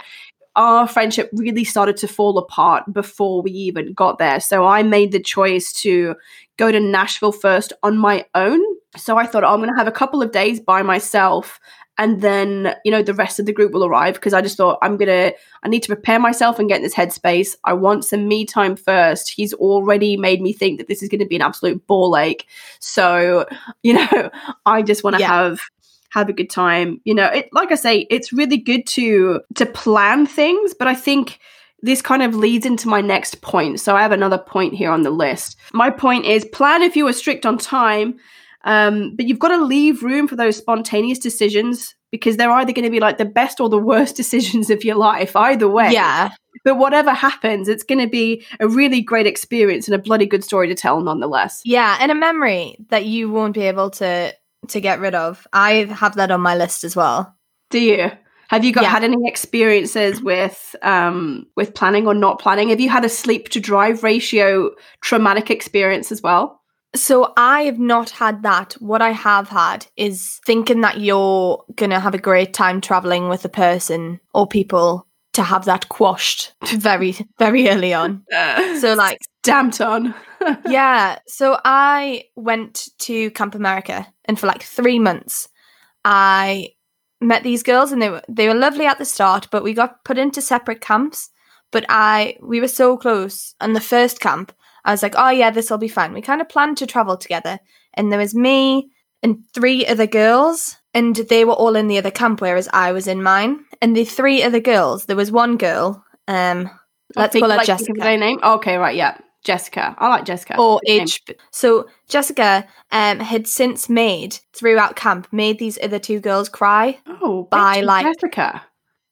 our 0.56 0.86
friendship 0.86 1.30
really 1.32 1.64
started 1.64 1.96
to 1.98 2.08
fall 2.08 2.36
apart 2.38 2.84
before 2.92 3.42
we 3.42 3.50
even 3.50 3.92
got 3.94 4.18
there. 4.18 4.40
So 4.40 4.66
I 4.66 4.82
made 4.82 5.12
the 5.12 5.20
choice 5.20 5.72
to 5.82 6.14
go 6.58 6.70
to 6.70 6.80
Nashville 6.80 7.32
first 7.32 7.72
on 7.82 7.96
my 7.98 8.26
own. 8.34 8.60
So 8.96 9.16
I 9.16 9.26
thought, 9.26 9.44
oh, 9.44 9.48
I'm 9.48 9.60
going 9.60 9.70
to 9.70 9.78
have 9.78 9.88
a 9.88 9.92
couple 9.92 10.22
of 10.22 10.32
days 10.32 10.60
by 10.60 10.82
myself 10.82 11.58
and 11.98 12.22
then 12.22 12.74
you 12.86 12.90
know 12.90 13.02
the 13.02 13.12
rest 13.12 13.38
of 13.38 13.44
the 13.44 13.52
group 13.52 13.70
will 13.72 13.84
arrive 13.84 14.14
because 14.14 14.32
i 14.32 14.40
just 14.40 14.56
thought 14.56 14.78
i'm 14.80 14.96
gonna 14.96 15.30
i 15.62 15.68
need 15.68 15.82
to 15.82 15.94
prepare 15.94 16.18
myself 16.18 16.58
and 16.58 16.66
get 16.70 16.76
in 16.76 16.82
this 16.82 16.94
headspace 16.94 17.54
i 17.64 17.72
want 17.74 18.02
some 18.02 18.26
me 18.26 18.46
time 18.46 18.74
first 18.76 19.28
he's 19.28 19.52
already 19.52 20.16
made 20.16 20.40
me 20.40 20.54
think 20.54 20.78
that 20.78 20.88
this 20.88 21.02
is 21.02 21.08
gonna 21.10 21.26
be 21.26 21.36
an 21.36 21.42
absolute 21.42 21.86
ball 21.86 22.16
ache 22.16 22.46
so 22.78 23.44
you 23.82 23.92
know 24.12 24.30
i 24.64 24.80
just 24.80 25.04
want 25.04 25.16
to 25.16 25.20
yeah. 25.20 25.28
have 25.28 25.60
have 26.12 26.28
a 26.28 26.32
good 26.32 26.50
time. 26.50 27.00
You 27.04 27.14
know, 27.14 27.26
it 27.26 27.48
like 27.52 27.72
I 27.72 27.74
say, 27.74 28.06
it's 28.10 28.32
really 28.32 28.58
good 28.58 28.86
to 28.88 29.40
to 29.54 29.66
plan 29.66 30.26
things, 30.26 30.74
but 30.78 30.86
I 30.86 30.94
think 30.94 31.38
this 31.82 32.02
kind 32.02 32.22
of 32.22 32.34
leads 32.36 32.64
into 32.64 32.88
my 32.88 33.00
next 33.00 33.40
point. 33.42 33.80
So 33.80 33.96
I 33.96 34.02
have 34.02 34.12
another 34.12 34.38
point 34.38 34.74
here 34.74 34.90
on 34.90 35.02
the 35.02 35.10
list. 35.10 35.56
My 35.72 35.90
point 35.90 36.26
is 36.26 36.44
plan 36.44 36.82
if 36.82 36.96
you 36.96 37.06
are 37.08 37.12
strict 37.12 37.44
on 37.44 37.58
time, 37.58 38.18
um, 38.64 39.16
but 39.16 39.26
you've 39.26 39.40
got 39.40 39.48
to 39.48 39.64
leave 39.64 40.02
room 40.02 40.28
for 40.28 40.36
those 40.36 40.56
spontaneous 40.56 41.18
decisions 41.18 41.94
because 42.12 42.36
they're 42.36 42.52
either 42.52 42.72
going 42.72 42.84
to 42.84 42.90
be 42.90 43.00
like 43.00 43.16
the 43.16 43.24
best 43.24 43.58
or 43.58 43.68
the 43.68 43.78
worst 43.78 44.14
decisions 44.22 44.70
of 44.70 44.84
your 44.84 44.96
life. 44.96 45.34
Either 45.34 45.68
way, 45.68 45.92
yeah. 45.92 46.30
but 46.62 46.76
whatever 46.76 47.12
happens, 47.12 47.68
it's 47.68 47.84
going 47.84 48.00
to 48.00 48.06
be 48.06 48.44
a 48.60 48.68
really 48.68 49.00
great 49.00 49.26
experience 49.26 49.88
and 49.88 49.94
a 49.94 49.98
bloody 49.98 50.26
good 50.26 50.44
story 50.44 50.68
to 50.68 50.74
tell, 50.74 51.00
nonetheless. 51.00 51.62
Yeah, 51.64 51.96
and 52.00 52.12
a 52.12 52.14
memory 52.14 52.76
that 52.90 53.06
you 53.06 53.30
won't 53.30 53.54
be 53.54 53.62
able 53.62 53.90
to 53.92 54.34
to 54.68 54.80
get 54.80 55.00
rid 55.00 55.14
of. 55.14 55.46
I 55.52 55.84
have 55.84 56.16
that 56.16 56.30
on 56.30 56.40
my 56.40 56.56
list 56.56 56.84
as 56.84 56.94
well. 56.96 57.34
Do 57.70 57.78
you? 57.78 58.10
Have 58.48 58.64
you 58.64 58.72
got 58.72 58.82
Yeah. 58.82 58.90
had 58.90 59.04
any 59.04 59.26
experiences 59.26 60.20
with 60.22 60.76
um 60.82 61.46
with 61.56 61.74
planning 61.74 62.06
or 62.06 62.14
not 62.14 62.38
planning? 62.38 62.68
Have 62.68 62.80
you 62.80 62.90
had 62.90 63.04
a 63.04 63.08
sleep 63.08 63.48
to 63.50 63.60
drive 63.60 64.02
ratio 64.02 64.70
traumatic 65.02 65.50
experience 65.50 66.12
as 66.12 66.22
well? 66.22 66.60
So 66.94 67.32
I 67.38 67.62
have 67.62 67.78
not 67.78 68.10
had 68.10 68.42
that. 68.42 68.74
What 68.74 69.00
I 69.00 69.12
have 69.12 69.48
had 69.48 69.86
is 69.96 70.38
thinking 70.44 70.82
that 70.82 71.00
you're 71.00 71.64
gonna 71.76 71.98
have 72.00 72.14
a 72.14 72.18
great 72.18 72.52
time 72.52 72.82
traveling 72.82 73.30
with 73.30 73.44
a 73.46 73.48
person 73.48 74.20
or 74.34 74.46
people 74.46 75.06
to 75.32 75.42
have 75.42 75.64
that 75.64 75.88
quashed 75.88 76.52
very, 76.66 77.16
very 77.38 77.70
early 77.70 77.94
on. 77.94 78.22
So 78.80 78.92
like 78.94 79.18
Damped 79.42 79.80
on. 79.80 80.14
Yeah. 80.68 81.18
So 81.26 81.58
I 81.64 82.24
went 82.36 82.88
to 83.00 83.30
Camp 83.32 83.54
America 83.54 84.06
and 84.24 84.38
for 84.38 84.46
like 84.46 84.62
three 84.62 84.98
months 84.98 85.48
I 86.04 86.70
met 87.20 87.42
these 87.42 87.62
girls 87.62 87.92
and 87.92 88.02
they 88.02 88.10
were 88.10 88.22
they 88.28 88.48
were 88.48 88.54
lovely 88.54 88.86
at 88.86 88.98
the 88.98 89.04
start, 89.04 89.48
but 89.50 89.62
we 89.62 89.74
got 89.74 90.04
put 90.04 90.18
into 90.18 90.42
separate 90.42 90.80
camps. 90.80 91.30
But 91.70 91.86
I 91.88 92.36
we 92.42 92.60
were 92.60 92.68
so 92.68 92.96
close. 92.96 93.54
And 93.60 93.74
the 93.74 93.80
first 93.80 94.20
camp, 94.20 94.52
I 94.84 94.90
was 94.90 95.02
like, 95.02 95.14
Oh 95.16 95.30
yeah, 95.30 95.50
this 95.50 95.70
will 95.70 95.78
be 95.78 95.88
fun. 95.88 96.12
We 96.12 96.20
kind 96.22 96.40
of 96.40 96.48
planned 96.48 96.78
to 96.78 96.86
travel 96.86 97.16
together. 97.16 97.58
And 97.94 98.10
there 98.10 98.18
was 98.18 98.34
me 98.34 98.90
and 99.22 99.44
three 99.54 99.86
other 99.86 100.06
girls, 100.06 100.76
and 100.94 101.14
they 101.14 101.44
were 101.44 101.52
all 101.52 101.76
in 101.76 101.86
the 101.86 101.98
other 101.98 102.10
camp, 102.10 102.40
whereas 102.40 102.68
I 102.72 102.90
was 102.92 103.06
in 103.06 103.22
mine. 103.22 103.64
And 103.80 103.96
the 103.96 104.04
three 104.04 104.42
other 104.42 104.58
girls, 104.58 105.06
there 105.06 105.16
was 105.16 105.30
one 105.30 105.56
girl, 105.56 106.04
um, 106.26 106.68
let's 107.14 107.32
Think- 107.32 107.44
call 107.44 107.50
her 107.50 107.58
like, 107.58 107.66
Jessica 107.66 108.16
name. 108.16 108.40
Okay, 108.42 108.76
right, 108.76 108.96
yeah. 108.96 109.16
Jessica. 109.44 109.94
I 109.98 110.08
like 110.08 110.24
Jessica. 110.24 110.56
or 110.58 110.80
age. 110.86 111.22
So 111.50 111.88
Jessica 112.08 112.66
um 112.90 113.18
had 113.20 113.46
since 113.48 113.88
made 113.88 114.38
throughout 114.52 114.96
camp 114.96 115.26
made 115.32 115.58
these 115.58 115.78
other 115.82 115.98
two 115.98 116.20
girls 116.20 116.48
cry. 116.48 116.98
Oh, 117.06 117.44
by, 117.50 117.80
like- 117.80 118.06
Jessica. 118.06 118.62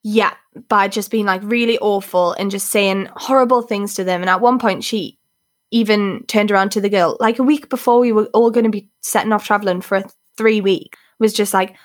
Yeah, 0.03 0.33
by 0.69 0.89
just 0.89 1.11
being 1.11 1.27
like 1.27 1.43
really 1.45 1.79
awful 1.79 2.33
and 2.33 2.51
just 2.51 2.69
saying 2.71 3.09
horrible 3.17 3.61
things 3.61 3.95
to 3.95 4.05
them. 4.05 4.23
And 4.23 4.31
at 4.31 4.41
one 4.41 4.59
point, 4.59 4.83
she 4.83 5.19
even 5.71 6.25
turned 6.27 6.51
around 6.51 6.71
to 6.73 6.81
the 6.81 6.89
girl 6.89 7.17
like 7.21 7.39
a 7.39 7.43
week 7.45 7.69
before 7.69 8.01
we 8.01 8.11
were 8.13 8.25
all 8.33 8.51
going 8.51 8.65
to 8.65 8.71
be 8.71 8.89
setting 9.03 9.33
off 9.33 9.45
traveling 9.45 9.81
for 9.81 9.99
a 9.99 10.05
three 10.37 10.61
week 10.61 10.97
was 11.19 11.33
just 11.33 11.53
like 11.55 11.77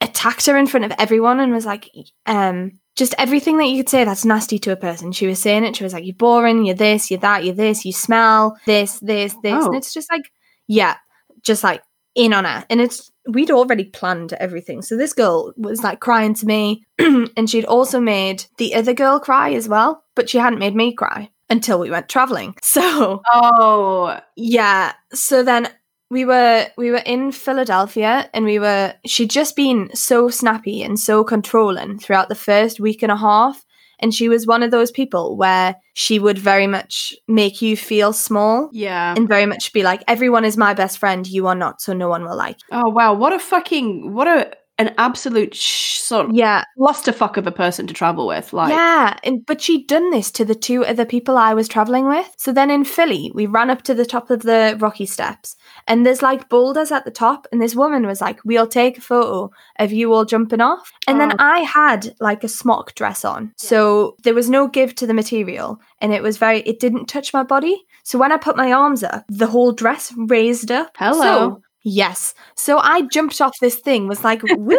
attacked 0.00 0.46
her 0.46 0.56
in 0.56 0.66
front 0.66 0.84
of 0.86 0.92
everyone 0.98 1.40
and 1.40 1.52
was 1.52 1.66
like 1.66 1.90
um 2.26 2.72
just 2.96 3.14
everything 3.18 3.58
that 3.58 3.66
you 3.66 3.78
could 3.78 3.88
say 3.88 4.04
that's 4.04 4.24
nasty 4.24 4.58
to 4.60 4.72
a 4.72 4.76
person. 4.76 5.12
She 5.12 5.26
was 5.26 5.40
saying 5.40 5.64
it 5.64 5.76
she 5.76 5.84
was 5.84 5.92
like 5.92 6.04
you're 6.04 6.14
boring 6.14 6.64
you're 6.64 6.74
this 6.74 7.10
you're 7.10 7.20
that 7.20 7.44
you're 7.44 7.54
this 7.54 7.84
you 7.84 7.92
smell 7.92 8.56
this 8.66 8.98
this 9.00 9.34
this. 9.42 9.52
Oh. 9.54 9.66
and 9.66 9.76
it's 9.76 9.92
just 9.92 10.10
like 10.10 10.30
yeah 10.68 10.96
just 11.42 11.64
like 11.64 11.82
in 12.14 12.32
on 12.32 12.44
her. 12.44 12.64
And 12.70 12.80
it's 12.80 13.10
we'd 13.28 13.50
already 13.50 13.84
planned 13.84 14.32
everything. 14.34 14.82
So 14.82 14.96
this 14.96 15.12
girl 15.12 15.52
was 15.56 15.82
like 15.82 16.00
crying 16.00 16.34
to 16.34 16.46
me 16.46 16.84
and 16.98 17.48
she'd 17.50 17.64
also 17.64 18.00
made 18.00 18.44
the 18.58 18.74
other 18.74 18.94
girl 18.94 19.18
cry 19.18 19.52
as 19.52 19.68
well 19.68 20.04
but 20.14 20.30
she 20.30 20.38
hadn't 20.38 20.58
made 20.58 20.74
me 20.74 20.92
cry 20.92 21.30
until 21.50 21.78
we 21.78 21.90
went 21.90 22.08
traveling. 22.08 22.54
So 22.62 23.22
Oh, 23.30 24.18
yeah. 24.36 24.92
So 25.12 25.42
then 25.42 25.68
we 26.14 26.24
were 26.24 26.68
we 26.76 26.92
were 26.92 27.02
in 27.04 27.32
Philadelphia 27.32 28.30
and 28.32 28.44
we 28.44 28.60
were 28.60 28.94
she'd 29.04 29.30
just 29.30 29.56
been 29.56 29.90
so 29.94 30.28
snappy 30.28 30.80
and 30.80 30.96
so 30.96 31.24
controlling 31.24 31.98
throughout 31.98 32.28
the 32.28 32.36
first 32.36 32.78
week 32.78 33.02
and 33.02 33.10
a 33.10 33.16
half. 33.16 33.64
And 33.98 34.14
she 34.14 34.28
was 34.28 34.46
one 34.46 34.62
of 34.62 34.70
those 34.70 34.92
people 34.92 35.36
where 35.36 35.74
she 35.94 36.20
would 36.20 36.38
very 36.38 36.68
much 36.68 37.14
make 37.26 37.60
you 37.60 37.76
feel 37.76 38.12
small 38.12 38.68
yeah. 38.72 39.14
and 39.16 39.26
very 39.26 39.46
much 39.46 39.72
be 39.72 39.82
like, 39.82 40.02
everyone 40.06 40.44
is 40.44 40.56
my 40.56 40.74
best 40.74 40.98
friend, 40.98 41.26
you 41.26 41.46
are 41.46 41.54
not, 41.54 41.80
so 41.80 41.92
no 41.92 42.08
one 42.08 42.22
will 42.24 42.36
like. 42.36 42.58
you." 42.70 42.78
Oh 42.78 42.90
wow, 42.90 43.12
what 43.14 43.32
a 43.32 43.40
fucking 43.40 44.14
what 44.14 44.28
a 44.28 44.52
an 44.78 44.92
absolute 44.98 45.54
sh- 45.54 45.98
sort 45.98 46.26
of 46.30 46.34
Yeah. 46.34 46.64
lost 46.76 47.06
a 47.08 47.12
fuck 47.12 47.36
of 47.36 47.46
a 47.46 47.52
person 47.52 47.86
to 47.86 47.94
travel 47.94 48.26
with. 48.26 48.52
Like, 48.52 48.70
yeah, 48.70 49.16
and 49.22 49.44
but 49.46 49.60
she'd 49.60 49.86
done 49.86 50.10
this 50.10 50.30
to 50.32 50.44
the 50.44 50.54
two 50.54 50.84
other 50.84 51.04
people 51.04 51.38
I 51.38 51.54
was 51.54 51.68
traveling 51.68 52.06
with. 52.08 52.28
So 52.38 52.52
then 52.52 52.70
in 52.70 52.84
Philly, 52.84 53.30
we 53.34 53.46
ran 53.46 53.70
up 53.70 53.82
to 53.82 53.94
the 53.94 54.04
top 54.04 54.30
of 54.30 54.42
the 54.42 54.76
rocky 54.80 55.06
steps, 55.06 55.54
and 55.86 56.04
there's 56.04 56.22
like 56.22 56.48
boulders 56.48 56.90
at 56.92 57.04
the 57.04 57.10
top, 57.10 57.46
and 57.52 57.60
this 57.62 57.74
woman 57.76 58.06
was 58.06 58.20
like, 58.20 58.40
"We'll 58.44 58.66
take 58.66 58.98
a 58.98 59.00
photo 59.00 59.50
of 59.78 59.92
you 59.92 60.12
all 60.12 60.24
jumping 60.24 60.60
off." 60.60 60.90
And 61.06 61.20
then 61.20 61.32
Oh. 61.32 61.36
I 61.38 61.60
had 61.60 62.14
like 62.20 62.42
a 62.44 62.48
smock 62.48 62.94
dress 62.94 63.24
on, 63.24 63.52
so 63.56 64.16
there 64.24 64.34
was 64.34 64.50
no 64.50 64.66
give 64.68 64.94
to 64.96 65.06
the 65.06 65.14
material, 65.14 65.78
and 66.00 66.12
it 66.12 66.22
was 66.22 66.36
very, 66.36 66.60
it 66.62 66.80
didn't 66.80 67.06
touch 67.06 67.32
my 67.32 67.42
body. 67.44 67.84
So 68.02 68.18
when 68.18 68.32
I 68.32 68.36
put 68.36 68.56
my 68.56 68.72
arms 68.72 69.02
up, 69.04 69.24
the 69.28 69.46
whole 69.46 69.72
dress 69.72 70.12
raised 70.16 70.70
up. 70.70 70.90
Hello. 70.98 71.22
So, 71.22 71.62
yes. 71.84 72.34
So 72.56 72.78
I 72.78 73.02
jumped 73.02 73.40
off 73.40 73.54
this 73.60 73.76
thing, 73.76 74.08
was 74.08 74.24
like, 74.24 74.42
"Woo!" 74.56 74.76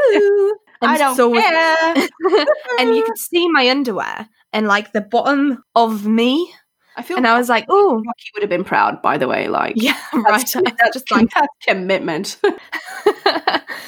And 0.81 0.91
I 0.91 0.97
don't 0.97 1.15
so 1.15 1.31
care. 1.33 1.95
and 2.79 2.95
you 2.95 3.03
could 3.03 3.17
see 3.17 3.49
my 3.49 3.69
underwear 3.69 4.27
and 4.55 4.67
like 4.67 4.93
the 4.93 5.01
bottom 5.01 5.63
of 5.75 6.05
me, 6.05 6.51
I 6.95 7.01
feel 7.01 7.17
and 7.17 7.27
I 7.27 7.37
was 7.37 7.49
like, 7.49 7.65
"Oh, 7.67 7.95
Rocky 7.95 8.31
would 8.33 8.43
have 8.43 8.49
been 8.49 8.63
proud, 8.63 9.01
by 9.01 9.17
the 9.17 9.27
way. 9.27 9.49
Like, 9.49 9.73
yeah, 9.75 9.99
right." 10.13 10.23
that's, 10.27 10.53
that's 10.53 10.93
just 10.93 11.11
like, 11.11 11.29
that's 11.35 11.47
commitment. 11.61 12.37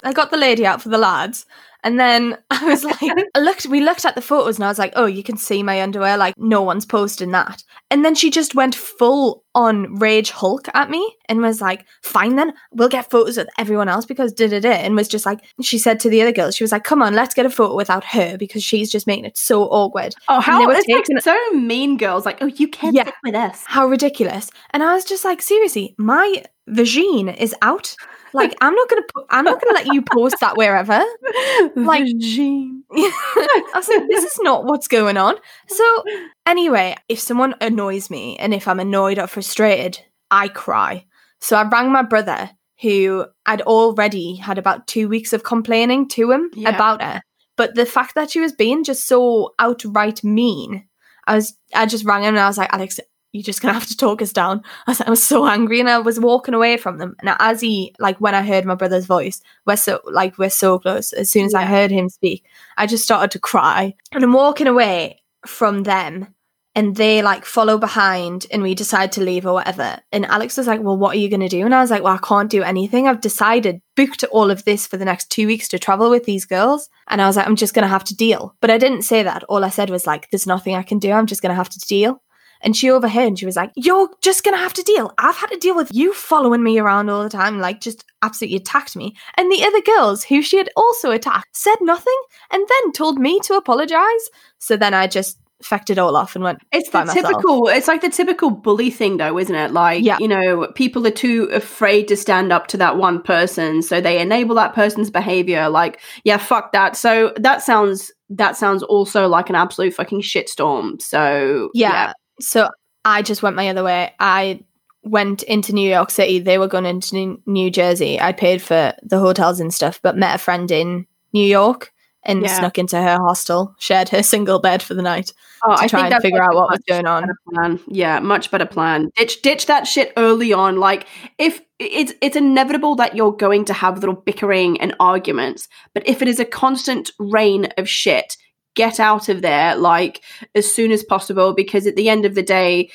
I 0.03 0.11
got 0.13 0.29
the 0.29 0.37
lady 0.37 0.65
out 0.65 0.81
for 0.81 0.89
the 0.89 0.97
lads, 0.97 1.45
and 1.83 1.99
then 1.99 2.37
I 2.51 2.63
was 2.65 2.83
like, 2.83 2.97
I 3.35 3.39
looked. 3.39 3.65
We 3.67 3.81
looked 3.81 4.05
at 4.05 4.15
the 4.15 4.21
photos, 4.21 4.57
and 4.57 4.65
I 4.65 4.69
was 4.69 4.79
like, 4.79 4.93
"Oh, 4.95 5.05
you 5.05 5.23
can 5.23 5.37
see 5.37 5.63
my 5.63 5.81
underwear. 5.81 6.17
Like, 6.17 6.33
no 6.37 6.61
one's 6.61 6.85
posting 6.85 7.31
that." 7.31 7.63
And 7.89 8.03
then 8.03 8.15
she 8.15 8.29
just 8.29 8.55
went 8.55 8.75
full 8.75 9.43
on 9.55 9.95
rage 9.95 10.29
Hulk 10.29 10.67
at 10.73 10.89
me, 10.89 11.15
and 11.29 11.41
was 11.41 11.61
like, 11.61 11.85
"Fine, 12.03 12.35
then 12.35 12.53
we'll 12.71 12.89
get 12.89 13.09
photos 13.09 13.37
with 13.37 13.47
everyone 13.57 13.89
else 13.89 14.05
because 14.05 14.33
da 14.33 14.47
da 14.47 14.59
da." 14.59 14.69
And 14.71 14.95
was 14.95 15.07
just 15.07 15.25
like, 15.25 15.39
she 15.61 15.77
said 15.77 15.99
to 16.01 16.09
the 16.09 16.21
other 16.21 16.31
girls, 16.31 16.55
she 16.55 16.63
was 16.63 16.71
like, 16.71 16.83
"Come 16.83 17.01
on, 17.01 17.13
let's 17.13 17.33
get 17.33 17.45
a 17.45 17.49
photo 17.49 17.75
without 17.75 18.03
her 18.05 18.37
because 18.37 18.63
she's 18.63 18.91
just 18.91 19.07
making 19.07 19.25
it 19.25 19.37
so 19.37 19.63
awkward." 19.63 20.13
oh, 20.29 20.39
how 20.41 20.65
were 20.65 20.73
it's 20.73 20.87
like 20.87 21.05
so 21.21 21.51
mean, 21.53 21.97
girls. 21.97 22.25
Like, 22.25 22.39
oh, 22.41 22.47
you 22.47 22.67
can't 22.67 22.95
Yeah. 22.95 23.05
sit 23.05 23.13
with 23.23 23.35
us. 23.35 23.63
how 23.65 23.87
ridiculous 23.87 24.49
and 24.71 24.83
i 24.83 24.93
was 24.93 25.03
just 25.05 25.23
like 25.25 25.41
seriously 25.41 25.95
my 25.97 26.43
vagine 26.69 27.35
is 27.37 27.55
out 27.61 27.95
like 28.33 28.55
i'm 28.61 28.73
not 28.75 28.89
gonna 28.89 29.01
po- 29.13 29.25
i'm 29.29 29.45
not 29.45 29.61
gonna 29.61 29.73
let 29.75 29.87
you 29.93 30.01
post 30.01 30.35
that 30.41 30.57
wherever. 30.57 31.03
Like- 31.75 32.03
i 32.91 33.71
was 33.75 33.87
like 33.89 34.07
this 34.07 34.23
is 34.23 34.39
not 34.41 34.65
what's 34.65 34.87
going 34.87 35.17
on. 35.17 35.35
So 35.67 36.03
anyway 36.45 36.95
if 37.09 37.19
someone 37.19 37.55
annoys 37.61 38.09
me 38.09 38.37
and 38.37 38.53
if 38.53 38.67
i'm 38.67 38.79
annoyed 38.79 39.19
or 39.19 39.27
frustrated 39.27 39.99
i 40.31 40.47
cry. 40.47 41.05
So 41.39 41.55
i 41.57 41.67
rang 41.67 41.91
my 41.91 42.03
brother 42.03 42.49
who 42.81 43.25
i'd 43.45 43.61
already 43.61 44.35
had 44.35 44.57
about 44.57 44.87
two 44.87 45.07
weeks 45.09 45.33
of 45.33 45.43
complaining 45.43 46.07
to 46.09 46.31
him 46.31 46.49
Yeah. 46.53 46.69
about 46.69 47.01
her 47.01 47.21
but 47.55 47.73
the 47.75 47.85
fact 47.87 48.13
that 48.15 48.29
she 48.31 48.39
was 48.39 48.51
being 48.53 48.83
just 48.83 49.07
so 49.07 49.53
outright 49.59 50.23
mean 50.23 50.87
i 51.25 51.35
was 51.35 51.57
i 51.73 51.85
just 51.87 52.05
rang 52.05 52.21
him 52.23 52.35
and 52.35 52.39
i 52.39 52.47
was 52.47 52.57
like 52.57 52.71
alex 52.71 52.99
you're 53.37 53.43
just 53.43 53.61
gonna 53.61 53.73
have 53.79 53.87
to 53.87 53.97
talk 53.97 54.21
us 54.21 54.33
down. 54.33 54.61
I 54.87 54.91
was, 54.91 55.01
I 55.01 55.09
was 55.09 55.23
so 55.23 55.45
angry 55.47 55.79
and 55.79 55.89
I 55.89 55.99
was 55.99 56.19
walking 56.19 56.53
away 56.53 56.77
from 56.77 56.97
them. 56.97 57.15
And 57.19 57.35
as 57.39 57.61
he, 57.61 57.93
like, 57.99 58.19
when 58.19 58.35
I 58.35 58.41
heard 58.41 58.65
my 58.65 58.75
brother's 58.75 59.05
voice, 59.05 59.41
we're 59.65 59.77
so, 59.77 60.01
like, 60.05 60.37
we're 60.37 60.49
so 60.49 60.79
close. 60.79 61.13
As 61.13 61.29
soon 61.29 61.45
as 61.45 61.53
I 61.53 61.65
heard 61.65 61.91
him 61.91 62.09
speak, 62.09 62.45
I 62.77 62.87
just 62.87 63.03
started 63.03 63.31
to 63.31 63.39
cry. 63.39 63.93
And 64.11 64.23
I'm 64.23 64.33
walking 64.33 64.67
away 64.67 65.21
from 65.45 65.83
them 65.83 66.33
and 66.77 66.95
they, 66.95 67.23
like, 67.23 67.43
follow 67.43 67.79
behind 67.79 68.45
and 68.51 68.61
we 68.61 68.75
decide 68.75 69.11
to 69.13 69.23
leave 69.23 69.47
or 69.47 69.53
whatever. 69.53 69.99
And 70.11 70.27
Alex 70.27 70.57
was 70.57 70.67
like, 70.67 70.81
Well, 70.83 70.95
what 70.95 71.15
are 71.15 71.19
you 71.19 71.27
gonna 71.27 71.49
do? 71.49 71.65
And 71.65 71.73
I 71.73 71.81
was 71.81 71.89
like, 71.89 72.03
Well, 72.03 72.13
I 72.13 72.27
can't 72.27 72.51
do 72.51 72.61
anything. 72.61 73.07
I've 73.07 73.19
decided, 73.19 73.81
booked 73.95 74.23
all 74.25 74.51
of 74.51 74.63
this 74.63 74.85
for 74.85 74.95
the 74.95 75.05
next 75.05 75.31
two 75.31 75.47
weeks 75.47 75.67
to 75.69 75.79
travel 75.79 76.11
with 76.11 76.25
these 76.25 76.45
girls. 76.45 76.87
And 77.07 77.19
I 77.19 77.25
was 77.25 77.35
like, 77.35 77.47
I'm 77.47 77.55
just 77.55 77.73
gonna 77.73 77.87
have 77.87 78.03
to 78.05 78.15
deal. 78.15 78.55
But 78.61 78.69
I 78.69 78.77
didn't 78.77 79.01
say 79.01 79.23
that. 79.23 79.43
All 79.45 79.65
I 79.65 79.69
said 79.69 79.89
was, 79.89 80.05
like, 80.05 80.29
There's 80.29 80.45
nothing 80.45 80.75
I 80.75 80.83
can 80.83 80.99
do. 80.99 81.11
I'm 81.11 81.25
just 81.25 81.41
gonna 81.41 81.55
have 81.55 81.69
to 81.69 81.79
deal. 81.79 82.21
And 82.61 82.75
she 82.75 82.89
overheard 82.89 83.27
and 83.27 83.39
she 83.39 83.45
was 83.45 83.55
like, 83.55 83.71
You're 83.75 84.09
just 84.21 84.43
gonna 84.43 84.57
have 84.57 84.73
to 84.73 84.83
deal. 84.83 85.13
I've 85.17 85.35
had 85.35 85.47
to 85.51 85.57
deal 85.57 85.75
with 85.75 85.93
you 85.93 86.13
following 86.13 86.63
me 86.63 86.79
around 86.79 87.09
all 87.09 87.23
the 87.23 87.29
time, 87.29 87.59
like 87.59 87.81
just 87.81 88.03
absolutely 88.21 88.57
attacked 88.57 88.95
me. 88.95 89.15
And 89.37 89.51
the 89.51 89.63
other 89.63 89.81
girls 89.81 90.23
who 90.23 90.41
she 90.41 90.57
had 90.57 90.69
also 90.75 91.11
attacked 91.11 91.55
said 91.55 91.75
nothing 91.81 92.19
and 92.51 92.65
then 92.67 92.91
told 92.93 93.19
me 93.19 93.39
to 93.41 93.53
apologize. 93.55 94.29
So 94.59 94.75
then 94.77 94.93
I 94.93 95.07
just 95.07 95.37
fecked 95.63 95.89
it 95.89 95.97
all 95.97 96.15
off 96.15 96.35
and 96.35 96.43
went, 96.43 96.59
It's 96.71 96.89
the 96.91 96.99
myself. 97.05 97.17
typical. 97.27 97.67
It's 97.67 97.87
like 97.87 98.01
the 98.01 98.09
typical 98.09 98.51
bully 98.51 98.91
thing, 98.91 99.17
though, 99.17 99.39
isn't 99.39 99.55
it? 99.55 99.71
Like, 99.71 100.03
Yeah. 100.03 100.17
you 100.19 100.27
know, 100.27 100.67
people 100.75 101.05
are 101.07 101.11
too 101.11 101.49
afraid 101.51 102.07
to 102.09 102.15
stand 102.15 102.53
up 102.53 102.67
to 102.67 102.77
that 102.77 102.97
one 102.97 103.23
person, 103.23 103.81
so 103.81 103.99
they 103.99 104.19
enable 104.21 104.53
that 104.55 104.75
person's 104.75 105.09
behavior. 105.09 105.67
Like, 105.67 105.99
yeah, 106.23 106.37
fuck 106.37 106.73
that. 106.73 106.95
So 106.95 107.33
that 107.37 107.63
sounds 107.63 108.11
that 108.29 108.55
sounds 108.57 108.83
also 108.83 109.27
like 109.27 109.49
an 109.49 109.55
absolute 109.55 109.93
fucking 109.93 110.21
shitstorm. 110.21 111.01
So 111.01 111.69
Yeah. 111.73 112.13
So 112.39 112.69
I 113.05 113.21
just 113.21 113.41
went 113.43 113.55
my 113.55 113.69
other 113.69 113.83
way. 113.83 114.13
I 114.19 114.61
went 115.03 115.43
into 115.43 115.73
New 115.73 115.89
York 115.89 116.11
City. 116.11 116.39
They 116.39 116.57
were 116.57 116.67
going 116.67 116.85
into 116.85 117.39
New- 117.45 117.71
Jersey. 117.71 118.19
I 118.19 118.33
paid 118.33 118.61
for 118.61 118.93
the 119.03 119.19
hotels 119.19 119.59
and 119.59 119.73
stuff, 119.73 119.99
but 120.01 120.17
met 120.17 120.35
a 120.35 120.37
friend 120.37 120.69
in 120.69 121.07
New 121.33 121.45
York 121.45 121.93
and 122.23 122.41
Yeah. 122.41 122.57
snuck 122.59 122.77
into 122.77 122.97
her 123.01 123.17
hostel, 123.17 123.73
shared 123.79 124.09
her 124.09 124.21
single 124.33 124.59
bed 124.59 124.83
for 124.83 124.93
the 124.93 125.01
night. 125.01 125.31
Oh, 125.65 125.75
to 125.75 125.83
I 125.83 125.87
try 125.87 126.07
and 126.09 126.21
figure 126.21 126.43
out 126.43 126.53
what 126.55 126.69
was 126.69 126.79
going 126.87 127.07
on. 127.07 127.29
plan. 127.53 127.79
Yeah, 127.87 128.19
much 128.19 128.51
better 128.51 128.65
plan. 128.65 129.09
Ditch 129.15 129.41
ditch 129.41 129.65
that 129.67 129.87
shit 129.87 130.11
early 130.17 130.51
on. 130.53 130.77
Like 130.77 131.07
if 131.37 131.61
it's 131.79 132.13
it's 132.21 132.35
inevitable 132.35 132.95
that 132.95 133.15
you're 133.15 133.31
going 133.31 133.63
to 133.65 133.73
have 133.73 133.99
little 133.99 134.15
bickering 134.15 134.79
and 134.81 134.93
arguments, 134.99 135.67
but 135.93 136.05
if 136.07 136.21
it 136.21 136.27
is 136.27 136.39
a 136.39 136.45
constant 136.45 137.11
rain 137.17 137.69
of 137.77 137.87
shit, 137.87 138.35
get 138.77 138.99
out 138.99 139.27
of 139.27 139.41
there 139.41 139.75
like 139.75 140.21
as 140.55 140.71
soon 140.73 140.91
as 140.91 141.03
possible 141.03 141.53
because 141.53 141.85
at 141.87 141.95
the 141.97 142.07
end 142.09 142.23
of 142.25 142.35
the 142.35 142.43
day, 142.43 142.89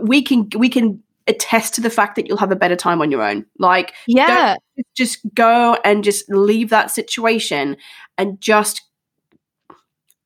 we 0.00 0.22
can 0.22 0.48
we 0.56 0.68
can 0.68 1.02
attest 1.26 1.74
to 1.74 1.80
the 1.80 1.90
fact 1.90 2.16
that 2.16 2.26
you'll 2.28 2.36
have 2.44 2.52
a 2.52 2.56
better 2.64 2.76
time 2.76 3.00
on 3.00 3.10
your 3.10 3.22
own. 3.22 3.44
Like 3.58 3.92
Yeah. 4.06 4.56
just 4.94 5.18
go 5.34 5.78
and 5.84 6.04
just 6.04 6.28
leave 6.30 6.68
that 6.70 6.90
situation 6.90 7.76
and 8.18 8.38
just 8.40 8.82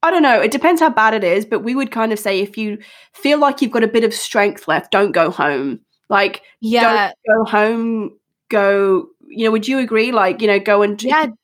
I 0.03 0.11
don't 0.13 0.23
know, 0.23 0.41
it 0.41 0.53
depends 0.53 0.81
how 0.81 0.91
bad 0.91 1.15
it 1.15 1.25
is, 1.25 1.45
but 1.45 1.61
we 1.65 1.75
would 1.75 1.91
kind 1.91 2.13
of 2.13 2.19
say 2.21 2.41
if 2.41 2.57
you 2.57 2.79
feel 3.15 3.39
like 3.39 3.61
you've 3.63 3.73
got 3.73 3.83
a 3.85 3.89
bit 3.89 4.05
of 4.05 4.15
strength 4.15 4.69
left, 4.69 4.93
don't 4.93 5.13
go 5.13 5.31
home. 5.31 5.81
Like 6.09 6.43
Yeah. 6.61 7.13
go 7.29 7.45
home, 7.45 8.17
go, 8.49 9.09
you 9.27 9.45
know, 9.45 9.51
would 9.51 9.67
you 9.69 9.79
agree 9.79 10.11
like, 10.13 10.41
you 10.41 10.47
know, 10.47 10.59
go 10.61 10.83
and 10.83 11.03
Yeah. 11.03 11.27
just 11.27 11.35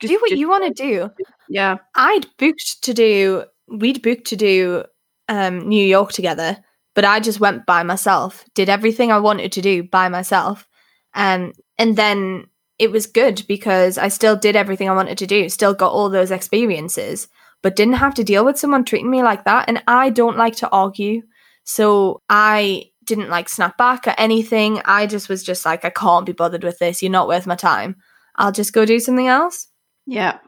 Do 0.00 0.18
what 0.20 0.30
just- 0.30 0.38
you 0.40 0.48
want 0.48 0.64
to 0.76 0.82
do. 0.88 1.10
Yeah. 1.48 1.76
I'd 1.94 2.26
booked 2.38 2.82
to 2.82 2.94
do 2.94 3.44
we'd 3.68 4.02
booked 4.02 4.26
to 4.28 4.36
do 4.36 4.84
um 5.28 5.68
New 5.68 5.84
York 5.84 6.12
together, 6.12 6.58
but 6.94 7.04
I 7.04 7.20
just 7.20 7.40
went 7.40 7.66
by 7.66 7.82
myself, 7.82 8.44
did 8.54 8.68
everything 8.68 9.12
I 9.12 9.18
wanted 9.18 9.52
to 9.52 9.60
do 9.62 9.82
by 9.82 10.08
myself. 10.08 10.66
Um 11.14 11.52
and 11.78 11.96
then 11.96 12.46
it 12.78 12.90
was 12.90 13.06
good 13.06 13.42
because 13.48 13.96
I 13.98 14.08
still 14.08 14.36
did 14.36 14.56
everything 14.56 14.88
I 14.88 14.94
wanted 14.94 15.18
to 15.18 15.26
do, 15.26 15.48
still 15.48 15.74
got 15.74 15.92
all 15.92 16.10
those 16.10 16.30
experiences, 16.30 17.28
but 17.62 17.76
didn't 17.76 17.94
have 17.94 18.14
to 18.14 18.24
deal 18.24 18.44
with 18.44 18.58
someone 18.58 18.84
treating 18.84 19.10
me 19.10 19.22
like 19.22 19.44
that. 19.44 19.68
And 19.68 19.82
I 19.86 20.10
don't 20.10 20.36
like 20.36 20.56
to 20.56 20.68
argue. 20.70 21.22
So 21.64 22.22
I 22.28 22.84
didn't 23.04 23.30
like 23.30 23.48
snap 23.48 23.78
back 23.78 24.06
at 24.06 24.18
anything. 24.20 24.80
I 24.84 25.06
just 25.06 25.28
was 25.28 25.42
just 25.42 25.64
like, 25.64 25.84
I 25.84 25.90
can't 25.90 26.26
be 26.26 26.32
bothered 26.32 26.64
with 26.64 26.78
this. 26.78 27.02
You're 27.02 27.10
not 27.12 27.28
worth 27.28 27.46
my 27.46 27.56
time. 27.56 27.96
I'll 28.36 28.52
just 28.52 28.72
go 28.72 28.84
do 28.84 29.00
something 29.00 29.26
else 29.28 29.68
Yeah. 30.06 30.38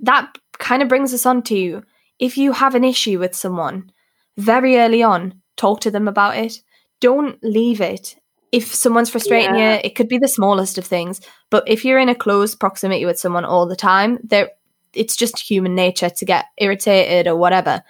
That 0.00 0.38
kind 0.58 0.82
of 0.82 0.88
brings 0.88 1.12
us 1.12 1.26
on 1.26 1.42
to 1.42 1.82
if 2.18 2.36
you 2.38 2.52
have 2.52 2.74
an 2.74 2.84
issue 2.84 3.18
with 3.18 3.34
someone 3.34 3.90
very 4.36 4.78
early 4.78 5.02
on, 5.02 5.34
talk 5.56 5.80
to 5.80 5.90
them 5.90 6.08
about 6.08 6.36
it. 6.36 6.62
Don't 7.00 7.38
leave 7.42 7.80
it. 7.80 8.16
If 8.52 8.74
someone's 8.74 9.10
frustrating 9.10 9.56
Yeah. 9.56 9.74
you, 9.74 9.80
it 9.84 9.94
could 9.94 10.08
be 10.08 10.18
the 10.18 10.28
smallest 10.28 10.78
of 10.78 10.84
things. 10.84 11.20
But 11.50 11.64
if 11.66 11.84
you're 11.84 11.98
in 11.98 12.08
a 12.08 12.14
close 12.14 12.54
proximity 12.54 13.04
with 13.04 13.18
someone 13.18 13.44
all 13.44 13.66
the 13.66 13.76
time, 13.76 14.18
there 14.22 14.50
it's 14.94 15.16
just 15.16 15.38
human 15.38 15.74
nature 15.74 16.10
to 16.10 16.24
get 16.24 16.46
irritated 16.58 17.26
or 17.26 17.36
whatever. 17.36 17.82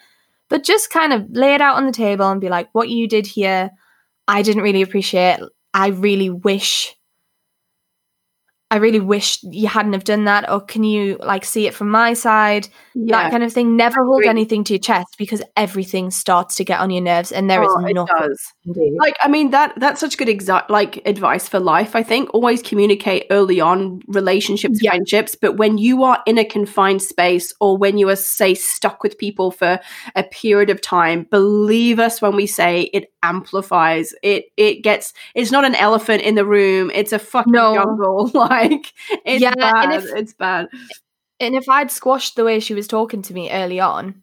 But 0.49 0.65
just 0.65 0.91
kind 0.91 1.13
of 1.13 1.31
lay 1.31 1.55
it 1.55 1.61
out 1.61 1.77
on 1.77 1.87
the 1.87 1.93
table 1.93 2.31
and 2.31 2.41
be 2.41 2.49
like, 2.49 2.69
what 2.73 2.89
you 2.89 3.09
did 3.09 3.27
here, 3.27 3.71
I 4.29 4.43
didn't 4.43 4.63
really 4.63 4.83
appreciate. 4.83 5.41
I 5.75 5.89
really 5.89 6.31
wish 6.31 6.95
I 8.73 8.77
really 8.77 9.01
wish 9.01 9.39
you 9.43 9.69
hadn't 9.69 9.93
have 9.93 10.05
done 10.05 10.25
that, 10.25 10.49
or 10.51 10.59
can 10.61 10.83
you 10.83 11.19
like 11.21 11.45
see 11.45 11.67
it 11.67 11.75
from 11.75 11.91
my 11.91 12.15
side? 12.15 12.69
Yeah. 12.95 13.23
That 13.25 13.31
kind 13.31 13.43
of 13.45 13.53
thing. 13.53 13.77
Never 13.77 14.03
hold 14.05 14.25
anything 14.25 14.65
to 14.65 14.73
your 14.73 14.81
chest 14.81 15.17
because 15.19 15.43
everything 15.59 16.11
starts 16.11 16.55
to 16.57 16.65
get 16.65 16.81
on 16.81 16.89
your 16.91 17.03
nerves, 17.03 17.33
and 17.33 17.51
there 17.51 17.63
is 17.63 17.69
Oh, 17.71 17.85
it 17.87 17.93
nothing 17.95 18.07
does. 18.19 18.53
you 18.65 18.73
can 18.75 18.83
do. 18.83 18.97
like 18.99 19.17
i 19.21 19.29
mean 19.29 19.51
that 19.51 19.75
that's 19.77 20.01
such 20.01 20.17
good 20.17 20.29
exact 20.29 20.71
like 20.71 21.01
advice 21.07 21.49
for 21.49 21.61
life 21.61 21.95
i 21.95 22.03
think 22.03 22.33
always 22.33 22.63
communicate 22.63 23.27
early 23.31 23.61
on 23.61 24.01
relationships 24.09 24.79
Yeah. 24.83 24.91
friendships 24.93 25.35
but 25.35 25.57
when 25.59 25.77
you 25.79 26.03
are 26.05 26.23
in 26.27 26.39
a 26.39 26.45
confined 26.45 27.03
space 27.03 27.53
or 27.61 27.77
when 27.77 27.99
you 27.99 28.09
are 28.09 28.17
say 28.17 28.55
stuck 28.55 29.03
with 29.03 29.19
people 29.19 29.51
for 29.51 29.81
a 30.17 30.23
period 30.25 30.71
of 30.71 30.81
time 30.81 31.27
believe 31.31 31.99
us 31.99 32.23
when 32.23 32.35
we 32.37 32.47
say 32.47 32.83
it 32.95 33.12
amplifies 33.23 34.13
it 34.23 34.47
it 34.57 34.83
gets 34.83 35.13
it's 35.35 35.51
not 35.53 35.65
an 35.65 35.75
elephant 35.77 36.23
in 36.23 36.35
the 36.35 36.45
room 36.45 36.91
it's 36.95 37.13
a 37.13 37.19
fucking 37.19 37.53
No. 37.53 37.75
jungle 37.75 38.31
like 38.35 38.93
it's 39.25 39.41
Yeah, 39.43 39.55
bad 39.55 39.85
and 39.85 39.93
if- 39.95 40.11
it's 40.17 40.33
bad 40.33 40.67
And 41.41 41.55
if 41.55 41.69
I'd 41.69 41.91
squashed 41.91 42.37
the 42.37 42.45
way 42.45 42.61
she 42.61 42.75
was 42.75 42.87
talking 42.87 43.23
to 43.23 43.35
me 43.35 43.51
early 43.51 43.81
on, 43.81 44.23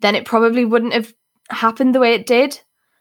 then 0.00 0.14
it 0.14 0.24
probably 0.24 0.64
wouldn't 0.64 0.92
have 0.92 1.12
happened 1.50 1.94
the 1.94 2.00
way 2.00 2.14
it 2.14 2.26
did. 2.26 2.60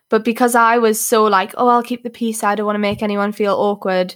But 0.10 0.24
because 0.26 0.56
I 0.56 0.78
was 0.80 1.00
so 1.06 1.26
like, 1.26 1.54
oh, 1.58 1.68
I'll 1.68 1.84
keep 1.84 2.02
the 2.02 2.10
peace, 2.10 2.44
I 2.44 2.56
don't 2.56 2.66
want 2.66 2.76
to 2.78 2.80
make 2.90 3.04
anyone 3.04 3.32
feel 3.34 3.54
awkward, 3.54 4.16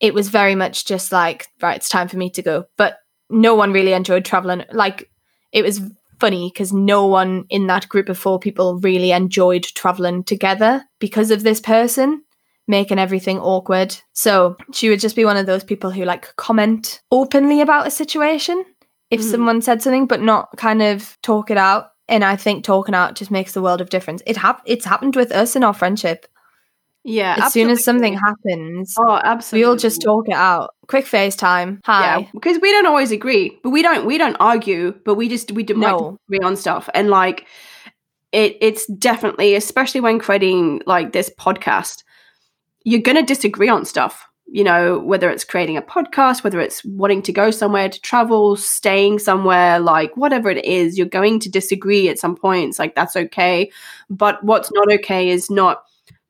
it 0.00 0.12
was 0.14 0.28
very 0.28 0.54
much 0.56 0.86
just 0.86 1.12
like, 1.12 1.46
right, 1.62 1.76
it's 1.76 1.88
time 1.88 2.08
for 2.08 2.16
me 2.16 2.30
to 2.30 2.42
go. 2.42 2.64
But 2.76 2.98
no 3.30 3.54
one 3.54 3.72
really 3.72 3.92
enjoyed 3.92 4.24
traveling. 4.24 4.64
Like, 4.72 5.08
it 5.52 5.62
was 5.62 5.80
funny 6.18 6.50
because 6.52 6.72
no 6.72 7.06
one 7.06 7.44
in 7.50 7.66
that 7.66 7.88
group 7.88 8.08
of 8.08 8.18
four 8.18 8.38
people 8.38 8.78
really 8.78 9.12
enjoyed 9.12 9.62
traveling 9.64 10.24
together 10.24 10.84
because 10.98 11.30
of 11.30 11.42
this 11.42 11.60
person 11.60 12.22
making 12.68 12.98
everything 12.98 13.38
awkward. 13.38 13.96
So 14.12 14.56
she 14.72 14.88
would 14.88 14.98
just 15.00 15.14
be 15.16 15.24
one 15.24 15.36
of 15.36 15.46
those 15.46 15.62
people 15.62 15.90
who 15.90 16.04
like 16.04 16.34
comment 16.36 17.00
openly 17.12 17.60
about 17.60 17.86
a 17.86 17.90
situation 17.92 18.64
if 19.10 19.20
Mhm. 19.20 19.30
someone 19.30 19.62
said 19.62 19.82
something, 19.82 20.06
but 20.06 20.20
not 20.20 20.48
kind 20.56 20.82
of 20.82 21.16
talk 21.22 21.50
it 21.50 21.56
out. 21.58 21.90
And 22.08 22.24
I 22.24 22.34
think 22.36 22.64
talking 22.64 22.94
out 22.94 23.14
just 23.14 23.30
makes 23.30 23.52
the 23.52 23.62
world 23.62 23.80
of 23.80 23.90
difference. 23.90 24.22
It 24.26 24.36
hap- 24.36 24.62
it's 24.64 24.84
happened 24.84 25.14
with 25.16 25.30
us 25.32 25.54
in 25.54 25.62
our 25.62 25.74
friendship. 25.74 26.26
Yeah 27.06 27.36
as 27.42 27.52
soon 27.52 27.70
as 27.70 27.82
something 27.82 28.14
happens, 28.14 28.94
oh 28.98 29.20
absolutely 29.24 29.64
we 29.64 29.70
all 29.70 29.76
just 29.76 30.02
talk 30.02 30.28
it 30.28 30.34
out. 30.34 30.74
Quick 30.88 31.06
FaceTime. 31.06 31.80
Hi. 31.84 32.18
Yeah, 32.18 32.26
because 32.34 32.58
we 32.60 32.70
don't 32.72 32.86
always 32.86 33.10
agree, 33.12 33.58
but 33.62 33.70
we 33.70 33.80
don't 33.82 34.04
we 34.06 34.18
don't 34.18 34.36
argue, 34.38 34.92
but 35.04 35.14
we 35.14 35.28
just 35.28 35.52
we 35.52 35.62
do 35.62 35.74
might 35.74 35.92
No. 35.92 36.18
disagree 36.28 36.46
on 36.46 36.56
stuff, 36.56 36.88
and 36.94 37.08
like 37.08 37.46
it 38.32 38.56
it's 38.60 38.86
definitely 38.86 39.54
especially 39.54 40.00
when 40.00 40.18
creating 40.18 40.82
like 40.86 41.12
this 41.12 41.30
podcast, 41.38 42.02
you're 42.84 43.00
gonna 43.00 43.24
disagree 43.24 43.68
on 43.68 43.84
stuff. 43.84 44.26
You 44.48 44.62
know, 44.62 45.00
whether 45.00 45.28
it's 45.28 45.42
creating 45.42 45.76
a 45.76 45.82
podcast, 45.82 46.44
whether 46.44 46.60
it's 46.60 46.84
wanting 46.84 47.20
to 47.22 47.32
go 47.32 47.50
somewhere 47.50 47.88
to 47.88 48.00
travel, 48.00 48.54
staying 48.54 49.18
somewhere, 49.18 49.80
like 49.80 50.16
whatever 50.16 50.50
it 50.50 50.64
is, 50.64 50.96
you're 50.96 51.08
going 51.08 51.40
to 51.40 51.50
disagree 51.50 52.08
at 52.08 52.20
some 52.20 52.36
points. 52.36 52.78
Like 52.78 52.94
that's 52.94 53.16
okay, 53.16 53.72
but 54.08 54.42
what's 54.44 54.70
not 54.72 54.92
okay 54.92 55.30
is 55.30 55.50
not 55.50 55.82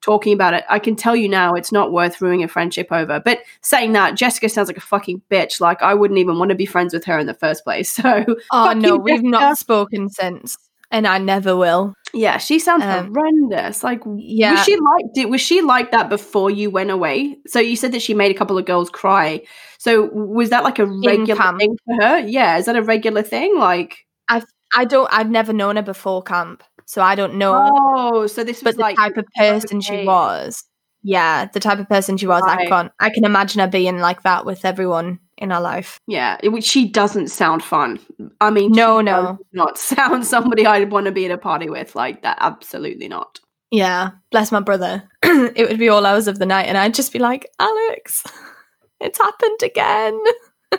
talking 0.06 0.32
about 0.32 0.54
it. 0.54 0.64
I 0.70 0.78
can 0.78 0.94
tell 0.94 1.16
you 1.16 1.28
now, 1.28 1.54
it's 1.54 1.72
not 1.72 1.90
worth 1.92 2.20
ruining 2.20 2.44
a 2.44 2.48
friendship 2.48 2.88
over. 2.92 3.18
But 3.18 3.40
saying 3.60 3.92
that, 3.94 4.14
Jessica 4.14 4.48
sounds 4.48 4.68
like 4.68 4.76
a 4.76 4.80
fucking 4.80 5.20
bitch. 5.30 5.60
Like 5.60 5.82
I 5.82 5.94
wouldn't 5.94 6.18
even 6.18 6.38
want 6.38 6.50
to 6.50 6.54
be 6.54 6.64
friends 6.64 6.94
with 6.94 7.04
her 7.04 7.18
in 7.18 7.26
the 7.26 7.34
first 7.34 7.64
place. 7.64 7.98
So 8.06 8.24
Oh 8.52 8.72
no, 8.72 8.96
we've 8.96 9.22
not 9.22 9.58
spoken 9.58 10.08
since, 10.08 10.56
and 10.92 11.06
I 11.08 11.18
never 11.18 11.56
will. 11.56 11.94
Yeah, 12.14 12.38
she 12.38 12.58
sounds 12.60 12.84
Um, 12.84 13.12
horrendous. 13.12 13.82
Like, 13.82 14.00
Yeah, 14.16 14.52
was 14.52 14.64
she 14.64 14.76
like? 14.76 15.04
Did, 15.12 15.26
was 15.30 15.40
she 15.40 15.60
like 15.60 15.90
that 15.90 16.08
before 16.08 16.50
you 16.50 16.70
went 16.70 16.90
away? 16.90 17.36
So 17.46 17.58
you 17.58 17.74
said 17.74 17.92
that 17.92 18.02
she 18.02 18.14
made 18.14 18.30
a 18.30 18.38
couple 18.38 18.56
of 18.56 18.64
girls 18.64 18.90
cry. 18.90 19.42
So 19.78 20.04
was 20.12 20.50
that 20.50 20.62
like 20.62 20.78
a 20.78 20.86
regular 20.86 21.58
thing 21.58 21.76
for 21.84 21.94
her? 22.02 22.18
Yeah, 22.20 22.58
is 22.58 22.66
that 22.66 22.76
a 22.76 22.82
regular 22.82 23.22
thing? 23.22 23.58
Like, 23.58 24.06
I 24.28 24.42
I 24.74 24.84
don't. 24.84 25.08
I've 25.12 25.30
never 25.30 25.52
known 25.52 25.76
her 25.76 25.82
before 25.82 26.22
camp, 26.22 26.62
so 26.86 27.02
I 27.02 27.14
don't 27.14 27.34
know. 27.34 27.70
oh, 27.74 28.26
so 28.26 28.42
this 28.42 28.62
was 28.62 28.62
but 28.62 28.74
the 28.76 28.80
like 28.82 28.96
type 28.96 29.16
of 29.18 29.26
person 29.36 29.80
she 29.80 30.04
was, 30.04 30.64
yeah, 31.02 31.46
the 31.52 31.60
type 31.60 31.78
of 31.78 31.88
person 31.88 32.16
she 32.16 32.26
was, 32.26 32.42
I 32.46 32.64
can't. 32.66 32.90
I 33.00 33.10
can 33.10 33.24
imagine 33.24 33.60
her 33.60 33.68
being 33.68 33.98
like 33.98 34.22
that 34.22 34.46
with 34.46 34.64
everyone 34.64 35.18
in 35.38 35.50
her 35.50 35.60
life. 35.60 36.00
Yeah, 36.06 36.38
it, 36.42 36.64
she 36.64 36.88
doesn't 36.88 37.28
sound 37.28 37.62
fun. 37.62 38.00
I 38.40 38.50
mean, 38.50 38.72
No, 38.72 39.00
she 39.00 39.04
no. 39.04 39.22
does 39.22 39.36
not 39.52 39.78
sound 39.92 40.26
somebody 40.26 40.64
I'd 40.66 40.90
want 40.90 41.06
to 41.06 41.12
be 41.12 41.26
at 41.26 41.30
a 41.30 41.38
party 41.38 41.68
with 41.68 41.94
like 41.94 42.22
that. 42.22 42.38
Absolutely 42.40 43.08
not. 43.08 43.38
Yeah, 43.70 44.10
bless 44.30 44.50
my 44.52 44.60
brother. 44.60 45.02
it 45.22 45.68
would 45.68 45.78
be 45.78 45.88
all 45.88 46.06
hours 46.06 46.28
of 46.28 46.38
the 46.38 46.46
night, 46.46 46.66
and 46.66 46.78
I'd 46.78 46.94
just 46.94 47.12
be 47.12 47.18
like, 47.18 47.46
Alex, 47.58 48.24
it's 49.00 49.18
happened 49.18 49.60
again. 49.62 50.18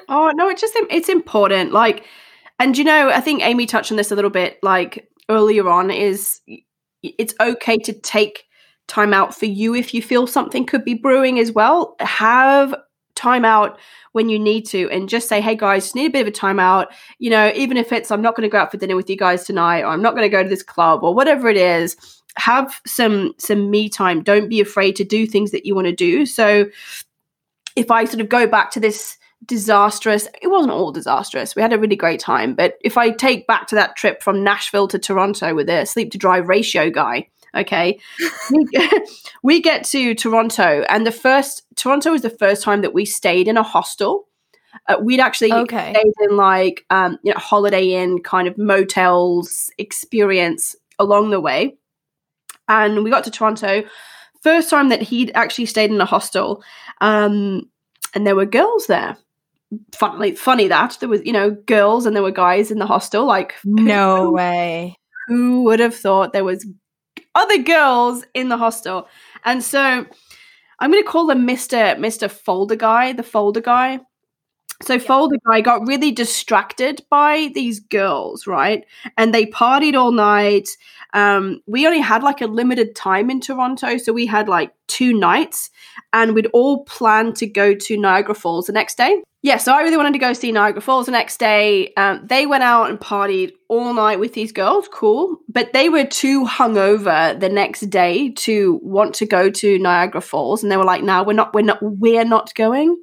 Oh 0.10 0.32
no, 0.36 0.50
it's 0.50 0.62
just 0.62 0.74
it's 0.90 1.10
important. 1.10 1.74
Like, 1.74 2.06
and 2.60 2.78
you 2.78 2.84
know, 2.84 3.10
I 3.10 3.20
think 3.22 3.44
Amy 3.44 3.66
touched 3.66 3.92
on 3.92 3.98
this 3.98 4.12
a 4.12 4.16
little 4.16 4.30
bit. 4.32 4.58
Like 4.64 5.10
earlier 5.30 5.68
on, 5.70 5.92
is 5.92 6.42
it's 7.04 7.34
okay 7.40 7.78
to 7.78 7.94
take 7.94 8.46
time 8.88 9.14
out 9.14 9.36
for 9.36 9.46
you 9.46 9.76
if 9.76 9.94
you 9.94 10.02
feel 10.02 10.28
something 10.28 10.66
could 10.66 10.86
be 10.86 10.94
brewing 10.94 11.40
as 11.40 11.52
well. 11.52 11.96
Have 12.00 12.74
time 13.18 13.44
out 13.44 13.80
when 14.14 14.30
you 14.30 14.40
need 14.40 14.66
to 14.66 14.90
and 14.92 15.10
just 15.10 15.28
say 15.28 15.42
hey 15.42 15.56
guys 15.56 15.86
just 15.86 15.96
need 15.96 16.06
a 16.06 16.12
bit 16.12 16.22
of 16.22 16.28
a 16.28 16.32
time 16.32 16.60
out. 16.60 16.94
you 17.18 17.30
know 17.30 17.52
even 17.56 17.76
if 17.76 17.92
it's 17.92 18.12
i'm 18.12 18.22
not 18.22 18.36
going 18.36 18.48
to 18.48 18.52
go 18.52 18.60
out 18.60 18.70
for 18.72 18.78
dinner 18.78 18.96
with 18.96 19.10
you 19.10 19.18
guys 19.18 19.44
tonight 19.44 19.82
or 19.82 19.88
i'm 19.88 20.02
not 20.04 20.16
going 20.16 20.24
to 20.24 20.30
go 20.30 20.44
to 20.44 20.50
this 20.50 20.64
club 20.64 21.04
or 21.04 21.14
whatever 21.14 21.50
it 21.50 21.58
is 21.58 21.98
have 22.38 22.80
some 22.86 23.34
some 23.40 23.72
me 23.72 23.90
time 23.90 24.22
don't 24.22 24.48
be 24.48 24.62
afraid 24.62 24.96
to 24.96 25.04
do 25.04 25.26
things 25.26 25.50
that 25.50 25.66
you 25.66 25.74
want 25.74 25.88
to 25.88 25.96
do 25.96 26.26
so 26.28 26.66
if 27.76 27.90
i 27.90 28.06
sort 28.06 28.22
of 28.22 28.30
go 28.30 28.46
back 28.46 28.70
to 28.70 28.80
this 28.80 29.17
disastrous 29.46 30.28
it 30.42 30.48
wasn't 30.48 30.72
all 30.72 30.92
disastrous 30.92 31.56
we 31.56 31.62
had 31.62 31.72
a 31.74 31.78
really 31.78 31.96
great 31.96 32.20
time 32.20 32.56
but 32.56 32.78
if 32.82 32.98
i 32.98 33.10
take 33.10 33.46
back 33.48 33.68
to 33.68 33.76
that 33.76 33.96
trip 33.96 34.22
from 34.24 34.44
nashville 34.44 34.88
to 34.88 34.98
toronto 35.00 35.54
with 35.54 35.70
a 35.70 35.86
sleep 35.86 36.12
to 36.12 36.18
drive 36.18 36.48
ratio 36.48 36.90
guy 36.90 37.28
okay 37.56 38.00
we, 38.52 38.68
we 39.44 39.62
get 39.62 39.84
to 39.86 40.16
toronto 40.16 40.84
and 40.90 41.06
the 41.06 41.12
first 41.12 41.64
toronto 41.76 42.12
was 42.12 42.24
the 42.24 42.30
first 42.30 42.64
time 42.64 42.82
that 42.82 42.94
we 42.94 43.06
stayed 43.06 43.48
in 43.48 43.58
a 43.58 43.64
hostel 43.64 44.28
Uh, 44.88 44.98
we'd 45.02 45.20
actually 45.20 45.52
Okay. 45.54 45.94
stayed 45.94 46.14
in 46.30 46.36
like 46.38 46.86
um, 46.90 47.18
you 47.24 47.32
know 47.34 47.40
Holiday 47.40 47.94
Inn 47.94 48.22
kind 48.22 48.48
of 48.48 48.58
motels 48.58 49.72
experience 49.78 50.76
along 51.00 51.30
the 51.32 51.40
way, 51.42 51.78
and 52.68 53.04
we 53.04 53.10
got 53.10 53.24
to 53.24 53.32
Toronto. 53.32 53.84
First 54.44 54.70
time 54.70 54.90
that 54.90 55.02
he'd 55.02 55.32
actually 55.34 55.66
stayed 55.66 55.90
in 55.92 56.00
a 56.02 56.06
hostel, 56.06 56.64
um, 57.02 57.64
and 58.14 58.26
there 58.26 58.36
were 58.36 58.46
girls 58.46 58.88
there. 58.88 59.18
Funny, 59.94 60.34
funny 60.36 60.68
that 60.68 60.98
there 61.00 61.10
was 61.10 61.22
you 61.26 61.34
know 61.34 61.52
girls 61.52 62.06
and 62.06 62.16
there 62.16 62.24
were 62.24 62.32
guys 62.32 62.72
in 62.72 62.80
the 62.80 62.86
hostel. 62.86 63.26
Like 63.26 63.56
No 63.66 64.32
way. 64.32 64.96
who 65.28 65.64
would 65.64 65.80
have 65.80 65.96
thought 65.96 66.34
there 66.34 66.44
was 66.46 66.66
other 67.36 67.58
girls 67.58 68.26
in 68.34 68.50
the 68.50 68.58
hostel? 68.58 69.08
And 69.44 69.64
so 69.64 70.06
I'm 70.80 70.92
going 70.92 71.04
to 71.04 71.10
call 71.10 71.28
them 71.28 71.48
Mr. 71.48 71.98
Mr. 71.98 72.30
Folder 72.30 72.76
Guy, 72.76 73.14
the 73.14 73.24
Folder 73.24 73.62
Guy. 73.62 74.00
So 74.84 75.00
Folder 75.00 75.38
Guy 75.50 75.62
got 75.62 75.88
really 75.88 76.12
distracted 76.12 77.02
by 77.10 77.50
these 77.56 77.80
girls, 77.80 78.46
right? 78.46 78.86
And 79.18 79.34
they 79.34 79.48
partied 79.48 79.96
all 80.00 80.12
night. 80.12 80.70
Um, 81.14 81.62
we 81.66 81.88
only 81.88 82.00
had 82.00 82.22
like 82.22 82.42
a 82.42 82.46
limited 82.48 82.96
time 82.96 83.32
in 83.32 83.42
Toronto, 83.42 83.98
so 83.98 84.14
we 84.14 84.28
had 84.28 84.48
like 84.48 84.72
two 84.88 85.18
nights, 85.18 85.72
and 86.14 86.36
we'd 86.36 86.48
all 86.54 86.84
planned 86.86 87.36
to 87.38 87.48
go 87.48 87.74
to 87.74 87.98
Niagara 87.98 88.36
Falls 88.36 88.68
the 88.68 88.74
next 88.74 88.98
day. 88.98 89.24
Yeah, 89.44 89.58
so 89.58 89.72
I 89.72 89.82
really 89.82 89.98
wanted 89.98 90.14
to 90.14 90.20
go 90.20 90.34
see 90.34 90.52
Niagara 90.52 90.82
Falls 90.82 91.06
the 91.06 91.12
next 91.12 91.38
day. 91.38 91.94
Um, 91.96 92.26
they 92.26 92.46
went 92.48 92.64
out 92.64 92.90
and 92.90 93.00
partied 93.00 93.54
all 93.70 93.94
night 93.94 94.20
with 94.20 94.34
these 94.34 94.52
girls, 94.52 94.90
cool, 94.92 95.38
but 95.48 95.74
they 95.74 95.90
were 95.90 96.06
too 96.06 96.44
hungover 96.46 97.40
the 97.40 97.50
next 97.50 97.82
day 97.90 98.32
to 98.32 98.80
want 98.82 99.14
to 99.16 99.26
go 99.26 99.50
to 99.50 99.80
Niagara 99.80 100.22
Falls, 100.22 100.64
and 100.64 100.72
they 100.72 100.78
were 100.78 100.84
like, 100.84 101.04
"No, 101.04 101.24
we're 101.24 101.34
not, 101.34 101.54
we're 101.54 101.62
not, 101.62 101.80
we're 101.82 102.26
not 102.26 102.54
going." 102.56 102.98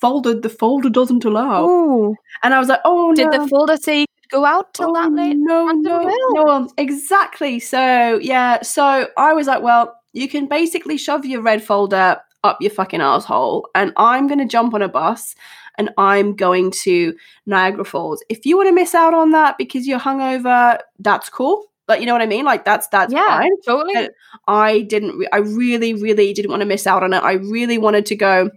Folder, 0.00 0.34
the 0.38 0.50
folder 0.50 0.90
doesn't 0.90 1.24
allow. 1.24 1.66
Ooh. 1.66 2.14
And 2.42 2.54
I 2.54 2.58
was 2.58 2.68
like, 2.68 2.80
"Oh 2.84 3.14
Did 3.14 3.30
no!" 3.30 3.42
the 3.42 3.48
folder 3.48 3.76
say 3.78 4.04
go 4.30 4.44
out 4.44 4.74
till 4.74 4.92
that 4.92 5.06
Oh, 5.06 5.14
late? 5.14 5.36
No, 5.38 5.64
What 5.64 5.76
no, 5.78 6.12
no, 6.34 6.70
exactly. 6.76 7.58
So 7.58 8.18
yeah, 8.20 8.62
so 8.62 9.08
I 9.16 9.32
was 9.32 9.46
like, 9.46 9.62
well, 9.62 9.94
you 10.12 10.28
can 10.28 10.46
basically 10.46 10.98
shove 10.98 11.24
your 11.24 11.40
red 11.40 11.62
folder 11.62 12.18
up 12.44 12.58
your 12.60 12.70
fucking 12.70 13.00
asshole, 13.00 13.68
and 13.74 13.92
I'm 13.96 14.26
gonna 14.28 14.46
jump 14.46 14.74
on 14.74 14.82
a 14.82 14.88
bus 14.88 15.34
and 15.78 15.90
I'm 15.96 16.34
going 16.34 16.72
to 16.72 17.16
Niagara 17.46 17.84
Falls. 17.84 18.22
If 18.28 18.44
you 18.44 18.56
want 18.56 18.68
to 18.68 18.74
miss 18.74 18.94
out 18.94 19.14
on 19.14 19.30
that 19.30 19.56
because 19.56 19.86
you're 19.86 20.00
hungover, 20.00 20.78
that's 20.98 21.30
cool. 21.30 21.64
But 21.86 22.00
you 22.00 22.06
know 22.06 22.12
what 22.12 22.20
I 22.20 22.26
mean? 22.26 22.44
Like 22.44 22.66
that's 22.66 22.86
that's 22.88 23.12
yeah, 23.12 23.26
fine. 23.26 23.50
totally. 23.64 23.96
Uh, 23.96 24.08
I 24.46 24.82
didn't. 24.82 25.16
Re- 25.16 25.28
I 25.32 25.38
really, 25.38 25.94
really 25.94 26.34
didn't 26.34 26.50
want 26.50 26.60
to 26.60 26.66
miss 26.66 26.86
out 26.86 27.02
on 27.02 27.14
it. 27.14 27.22
I 27.22 27.34
really 27.34 27.78
wanted 27.78 28.04
to 28.06 28.16
go, 28.16 28.50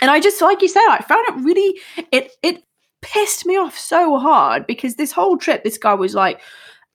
and 0.00 0.10
I 0.10 0.18
just, 0.18 0.42
like 0.42 0.60
you 0.60 0.68
said, 0.68 0.86
I 0.88 0.98
found 0.98 1.24
it 1.28 1.44
really. 1.44 1.78
It 2.10 2.32
it 2.42 2.64
pissed 3.00 3.46
me 3.46 3.56
off 3.56 3.78
so 3.78 4.18
hard 4.18 4.66
because 4.66 4.96
this 4.96 5.12
whole 5.12 5.36
trip, 5.36 5.62
this 5.62 5.78
guy 5.78 5.94
was 5.94 6.16
like, 6.16 6.40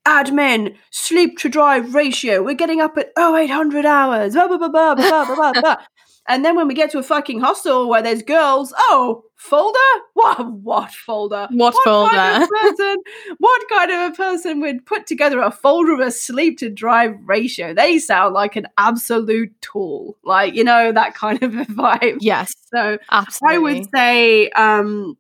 admin 0.06 0.76
sleep 0.92 1.38
to 1.38 1.48
drive 1.48 1.94
ratio. 1.96 2.44
We're 2.44 2.56
getting 2.56 2.82
up 2.82 2.98
at 2.98 3.12
oh 3.16 3.38
eight 3.38 3.52
hundred 3.52 3.86
hours. 3.86 4.34
Blah 4.34 4.48
blah 4.48 4.58
blah 4.58 4.70
blah 4.70 4.96
blah 4.96 5.26
blah 5.26 5.36
blah. 5.36 5.62
blah. 5.62 5.78
And 6.30 6.46
then 6.46 6.56
when 6.56 6.68
we 6.68 6.76
get 6.76 6.92
to 6.92 7.00
a 7.00 7.04
fucking 7.04 7.40
hostel 7.42 7.90
where 7.90 8.04
there's 8.04 8.22
girls, 8.22 8.72
oh, 8.78 9.24
folder? 9.36 9.78
What 10.14 10.52
what 10.52 10.92
folder? 10.92 11.48
What 11.50 11.74
what 11.74 11.84
folder? 11.84 12.16
Kind 12.16 12.44
of 12.44 12.50
person, 12.50 12.96
what 13.40 13.70
kind 13.70 13.92
of 13.92 14.12
a 14.12 14.16
person 14.16 14.62
would 14.62 14.86
put 14.86 15.08
together 15.08 15.42
a 15.42 15.50
folder 15.50 15.94
of 15.94 16.02
a 16.02 16.12
sleep 16.12 16.60
to 16.60 16.70
drive 16.70 17.16
ratio? 17.26 17.74
They 17.74 17.98
sound 17.98 18.36
like 18.36 18.56
an 18.56 18.68
absolute 18.78 19.60
tool. 19.62 20.18
Like, 20.24 20.54
you 20.54 20.64
know, 20.64 20.92
that 20.92 21.16
kind 21.16 21.42
of 21.42 21.56
a 21.56 21.66
vibe. 21.66 22.18
yes, 22.20 22.54
So 22.74 23.00
absolutely. 23.12 23.56
I 23.56 23.58
would 23.60 23.90
say 23.96 24.50
um 24.52 25.18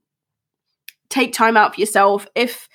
take 1.09 1.33
time 1.33 1.57
out 1.57 1.73
for 1.73 1.81
yourself. 1.81 2.27
If 2.35 2.69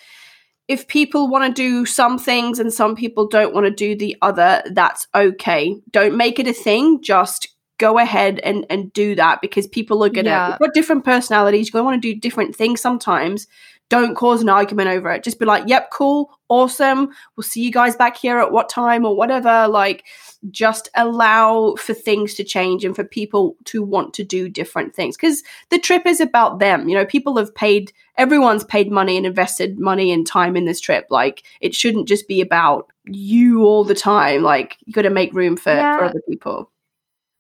if 0.66 0.88
people 0.88 1.28
want 1.28 1.44
to 1.44 1.62
do 1.62 1.84
some 1.84 2.18
things 2.18 2.58
and 2.58 2.72
some 2.72 2.96
people 2.96 3.28
don't 3.28 3.54
want 3.54 3.66
to 3.66 3.70
do 3.70 3.94
the 3.94 4.16
other, 4.22 4.62
that's 4.72 5.06
okay. 5.14 5.76
Don't 5.90 6.16
make 6.16 6.38
it 6.38 6.48
a 6.48 6.54
thing. 6.54 7.02
Just 7.02 7.53
go 7.78 7.98
ahead 7.98 8.38
and 8.40 8.64
and 8.70 8.92
do 8.92 9.14
that 9.16 9.40
because 9.40 9.66
people 9.66 10.04
are 10.04 10.08
gonna 10.08 10.30
Yeah. 10.30 10.56
got 10.60 10.74
different 10.74 11.04
personalities. 11.04 11.68
You're 11.68 11.80
gonna 11.80 11.90
want 11.90 12.02
to 12.02 12.14
do 12.14 12.18
different 12.18 12.54
things 12.54 12.80
sometimes. 12.80 13.46
Don't 13.90 14.14
cause 14.14 14.40
an 14.40 14.48
argument 14.48 14.88
over 14.88 15.10
it. 15.10 15.22
Just 15.22 15.38
be 15.38 15.44
like, 15.44 15.64
"Yep, 15.66 15.90
cool, 15.90 16.30
awesome. 16.48 17.10
We'll 17.36 17.44
see 17.44 17.60
you 17.62 17.70
guys 17.70 17.94
back 17.96 18.16
here 18.16 18.38
at 18.38 18.50
what 18.50 18.68
time 18.70 19.04
or 19.04 19.14
whatever." 19.14 19.68
Like, 19.68 20.04
just 20.50 20.88
allow 20.94 21.74
for 21.76 21.92
things 21.94 22.34
to 22.34 22.44
change 22.44 22.84
and 22.84 22.94
for 22.96 23.04
people 23.04 23.56
to 23.64 23.82
want 23.82 24.14
to 24.14 24.24
do 24.24 24.48
different 24.48 24.94
things 24.94 25.16
because 25.16 25.42
the 25.70 25.78
trip 25.78 26.06
is 26.06 26.20
about 26.20 26.58
them. 26.60 26.88
You 26.88 26.94
know, 26.94 27.04
people 27.06 27.36
have 27.36 27.54
paid, 27.54 27.92
everyone's 28.16 28.64
paid 28.64 28.90
money 28.90 29.16
and 29.16 29.26
invested 29.26 29.78
money 29.78 30.10
and 30.12 30.26
time 30.26 30.56
in 30.56 30.64
this 30.64 30.80
trip. 30.80 31.06
Like, 31.10 31.42
it 31.60 31.74
shouldn't 31.74 32.08
just 32.08 32.26
be 32.28 32.40
about 32.40 32.90
you 33.06 33.64
all 33.64 33.84
the 33.84 33.94
time. 33.94 34.42
Like, 34.42 34.76
you 34.86 34.92
got 34.92 35.02
to 35.02 35.10
make 35.10 35.32
room 35.34 35.56
for, 35.56 35.72
Yeah. 35.74 35.98
for 35.98 36.04
other 36.04 36.22
people. 36.28 36.70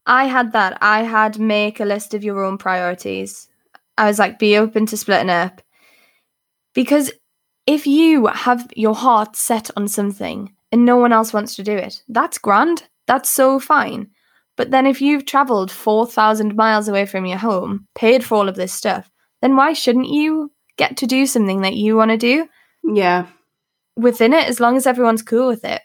I 0.06 0.26
had 0.26 0.52
that. 0.52 0.78
I 0.80 1.02
had 1.02 1.38
make 1.38 1.80
a 1.80 1.84
list 1.84 2.14
of 2.14 2.24
your 2.24 2.44
own 2.44 2.58
priorities. 2.58 3.48
I 3.96 4.06
was 4.06 4.18
like, 4.18 4.38
be 4.38 4.56
open 4.56 4.86
to 4.86 4.96
splitting 4.96 5.30
up. 5.30 5.62
Because 6.74 7.12
if 7.66 7.86
you 7.86 8.26
have 8.26 8.70
your 8.76 8.94
heart 8.94 9.36
set 9.36 9.70
on 9.76 9.88
something 9.88 10.54
and 10.72 10.84
no 10.84 10.96
one 10.96 11.12
else 11.12 11.32
wants 11.32 11.56
to 11.56 11.62
do 11.62 11.72
it, 11.72 12.02
that's 12.08 12.38
grand. 12.38 12.84
That's 13.06 13.30
so 13.30 13.58
fine. 13.58 14.10
But 14.56 14.70
then 14.70 14.86
if 14.86 15.00
you've 15.00 15.26
traveled 15.26 15.70
4,000 15.70 16.54
miles 16.54 16.88
away 16.88 17.06
from 17.06 17.26
your 17.26 17.38
home, 17.38 17.86
paid 17.94 18.24
for 18.24 18.36
all 18.36 18.48
of 18.48 18.56
this 18.56 18.72
stuff, 18.72 19.10
then 19.42 19.56
why 19.56 19.72
shouldn't 19.72 20.08
you 20.08 20.52
get 20.76 20.96
to 20.98 21.06
do 21.06 21.26
something 21.26 21.62
that 21.62 21.74
you 21.74 21.96
want 21.96 22.10
to 22.10 22.16
do 22.16 22.48
Yeah. 22.84 23.26
within 23.96 24.32
it 24.32 24.48
as 24.48 24.60
long 24.60 24.76
as 24.76 24.86
everyone's 24.86 25.22
cool 25.22 25.46
with 25.48 25.64
it? 25.64 25.82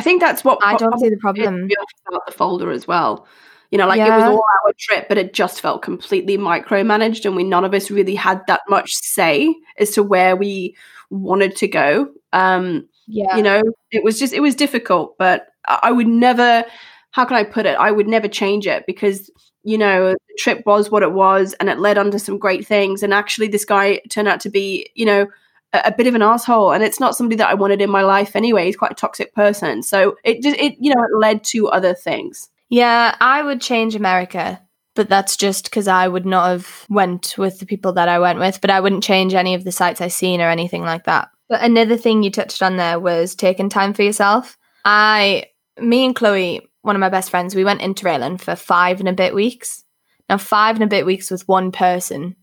I 0.00 0.02
think 0.02 0.20
that's 0.22 0.42
what 0.42 0.58
I 0.62 0.76
don't 0.76 0.98
see 0.98 1.10
the 1.10 1.18
problem. 1.18 1.68
about 2.08 2.26
the 2.26 2.32
folder 2.32 2.70
as 2.70 2.88
well. 2.88 3.26
You 3.70 3.78
know, 3.78 3.86
like 3.86 4.00
it 4.00 4.10
was 4.10 4.24
all 4.24 4.44
our 4.64 4.72
trip, 4.78 5.08
but 5.08 5.18
it 5.18 5.32
just 5.34 5.60
felt 5.60 5.82
completely 5.82 6.38
micromanaged, 6.38 7.24
and 7.26 7.36
we 7.36 7.44
none 7.44 7.64
of 7.64 7.74
us 7.74 7.90
really 7.90 8.14
had 8.14 8.40
that 8.46 8.62
much 8.68 8.94
say 8.94 9.54
as 9.78 9.90
to 9.90 10.02
where 10.02 10.34
we 10.36 10.74
wanted 11.10 11.54
to 11.56 11.68
go. 11.68 12.08
Um, 12.32 12.88
Yeah. 13.06 13.36
you 13.36 13.42
know, 13.42 13.62
it 13.92 14.02
was 14.02 14.18
just 14.18 14.32
it 14.32 14.40
was 14.40 14.54
difficult, 14.54 15.16
but 15.18 15.48
I 15.68 15.78
I 15.84 15.90
would 15.92 16.08
never. 16.08 16.64
How 17.12 17.24
can 17.24 17.36
I 17.36 17.44
put 17.44 17.66
it? 17.66 17.76
I 17.76 17.90
would 17.90 18.08
never 18.08 18.28
change 18.28 18.66
it 18.66 18.84
because 18.86 19.30
you 19.62 19.76
know 19.76 20.12
the 20.12 20.36
trip 20.38 20.62
was 20.64 20.90
what 20.90 21.02
it 21.02 21.12
was, 21.12 21.54
and 21.60 21.68
it 21.68 21.78
led 21.78 21.98
on 21.98 22.10
to 22.12 22.18
some 22.18 22.38
great 22.38 22.66
things. 22.66 23.02
And 23.02 23.12
actually, 23.12 23.48
this 23.48 23.64
guy 23.64 24.00
turned 24.08 24.28
out 24.28 24.40
to 24.40 24.50
be, 24.50 24.90
you 24.94 25.04
know, 25.06 25.26
a, 25.72 25.92
bit 25.92 26.06
of 26.06 26.14
an 26.14 26.22
asshole, 26.22 26.72
and 26.72 26.82
it's 26.82 27.00
not 27.00 27.16
somebody 27.16 27.36
that 27.36 27.48
I 27.48 27.54
wanted 27.54 27.80
in 27.80 27.90
my 27.90 28.02
life 28.02 28.34
anyway. 28.34 28.66
He's 28.66 28.76
quite 28.76 28.92
a 28.92 28.96
toxic 28.96 29.34
person, 29.34 29.82
so 29.82 30.16
it 30.24 30.42
just 30.42 30.56
it 30.58 30.76
you 30.78 30.94
know 30.94 31.02
it 31.02 31.16
led 31.16 31.44
to 31.44 31.68
other 31.68 31.94
things. 31.94 32.48
Yeah, 32.68 33.16
I 33.20 33.42
would 33.42 33.60
change 33.60 33.94
America, 33.94 34.60
but 34.94 35.08
that's 35.08 35.36
just 35.36 35.64
because 35.64 35.88
I 35.88 36.08
would 36.08 36.26
not 36.26 36.48
have 36.48 36.86
went 36.88 37.34
with 37.36 37.58
the 37.58 37.66
people 37.66 37.92
that 37.94 38.08
I 38.08 38.18
went 38.18 38.38
with. 38.38 38.60
But 38.60 38.70
I 38.70 38.80
wouldn't 38.80 39.04
change 39.04 39.34
any 39.34 39.54
of 39.54 39.64
the 39.64 39.72
sites 39.72 40.00
I 40.00 40.08
seen 40.08 40.40
or 40.40 40.50
anything 40.50 40.82
like 40.82 41.04
that. 41.04 41.30
But 41.48 41.62
another 41.62 41.96
thing 41.96 42.22
you 42.22 42.30
touched 42.30 42.62
on 42.62 42.76
there 42.76 43.00
was 43.00 43.34
taking 43.34 43.68
time 43.68 43.92
for 43.92 44.02
yourself. 44.02 44.56
I, 44.84 45.46
me 45.80 46.04
and 46.04 46.14
Chloe, 46.14 46.60
one 46.82 46.94
of 46.94 47.00
my 47.00 47.08
best 47.08 47.30
friends, 47.30 47.54
we 47.54 47.64
went 47.64 47.82
into 47.82 48.04
interrailing 48.04 48.40
for 48.40 48.54
five 48.54 49.00
and 49.00 49.08
a 49.08 49.12
bit 49.12 49.34
weeks. 49.34 49.84
Now, 50.28 50.38
five 50.38 50.76
and 50.76 50.84
a 50.84 50.86
bit 50.86 51.04
weeks 51.04 51.28
with 51.28 51.48
one 51.48 51.72
person 51.72 52.36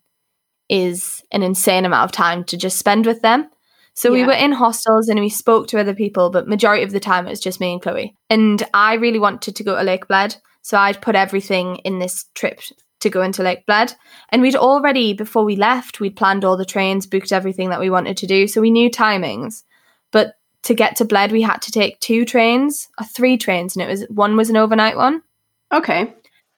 is 0.69 1.23
an 1.31 1.43
insane 1.43 1.85
amount 1.85 2.05
of 2.05 2.11
time 2.11 2.43
to 2.45 2.57
just 2.57 2.77
spend 2.77 3.05
with 3.05 3.21
them. 3.21 3.49
So 3.93 4.11
we 4.11 4.25
were 4.25 4.33
in 4.33 4.51
hostels 4.51 5.09
and 5.09 5.19
we 5.19 5.29
spoke 5.29 5.67
to 5.69 5.79
other 5.79 5.95
people, 5.95 6.29
but 6.29 6.47
majority 6.47 6.83
of 6.83 6.91
the 6.91 6.99
time 6.99 7.25
it 7.25 7.31
was 7.31 7.39
just 7.39 7.59
me 7.59 7.73
and 7.73 7.81
Chloe. 7.81 8.15
And 8.29 8.61
I 8.71 8.93
really 8.93 9.17
wanted 9.17 9.55
to 9.55 9.63
go 9.63 9.75
to 9.75 9.81
Lake 9.81 10.07
Bled, 10.07 10.35
so 10.61 10.77
I'd 10.77 11.01
put 11.01 11.15
everything 11.15 11.77
in 11.77 11.97
this 11.97 12.25
trip 12.35 12.61
to 12.99 13.09
go 13.09 13.23
into 13.23 13.41
Lake 13.41 13.65
Bled. 13.65 13.95
And 14.29 14.43
we'd 14.43 14.55
already, 14.55 15.13
before 15.13 15.43
we 15.43 15.55
left, 15.55 15.99
we'd 15.99 16.15
planned 16.15 16.45
all 16.45 16.57
the 16.57 16.63
trains, 16.63 17.07
booked 17.07 17.31
everything 17.31 17.71
that 17.71 17.79
we 17.79 17.89
wanted 17.89 18.17
to 18.17 18.27
do, 18.27 18.47
so 18.47 18.61
we 18.61 18.69
knew 18.69 18.91
timings. 18.91 19.63
But 20.11 20.35
to 20.63 20.75
get 20.75 20.95
to 20.97 21.05
Bled, 21.05 21.31
we 21.31 21.41
had 21.41 21.63
to 21.63 21.71
take 21.71 21.99
two 21.99 22.23
trains, 22.23 22.89
or 22.99 23.05
three 23.05 23.35
trains, 23.35 23.75
and 23.75 23.81
it 23.81 23.89
was 23.89 24.05
one 24.09 24.37
was 24.37 24.51
an 24.51 24.57
overnight 24.57 24.95
one 24.95 25.23
Okay, 25.71 26.13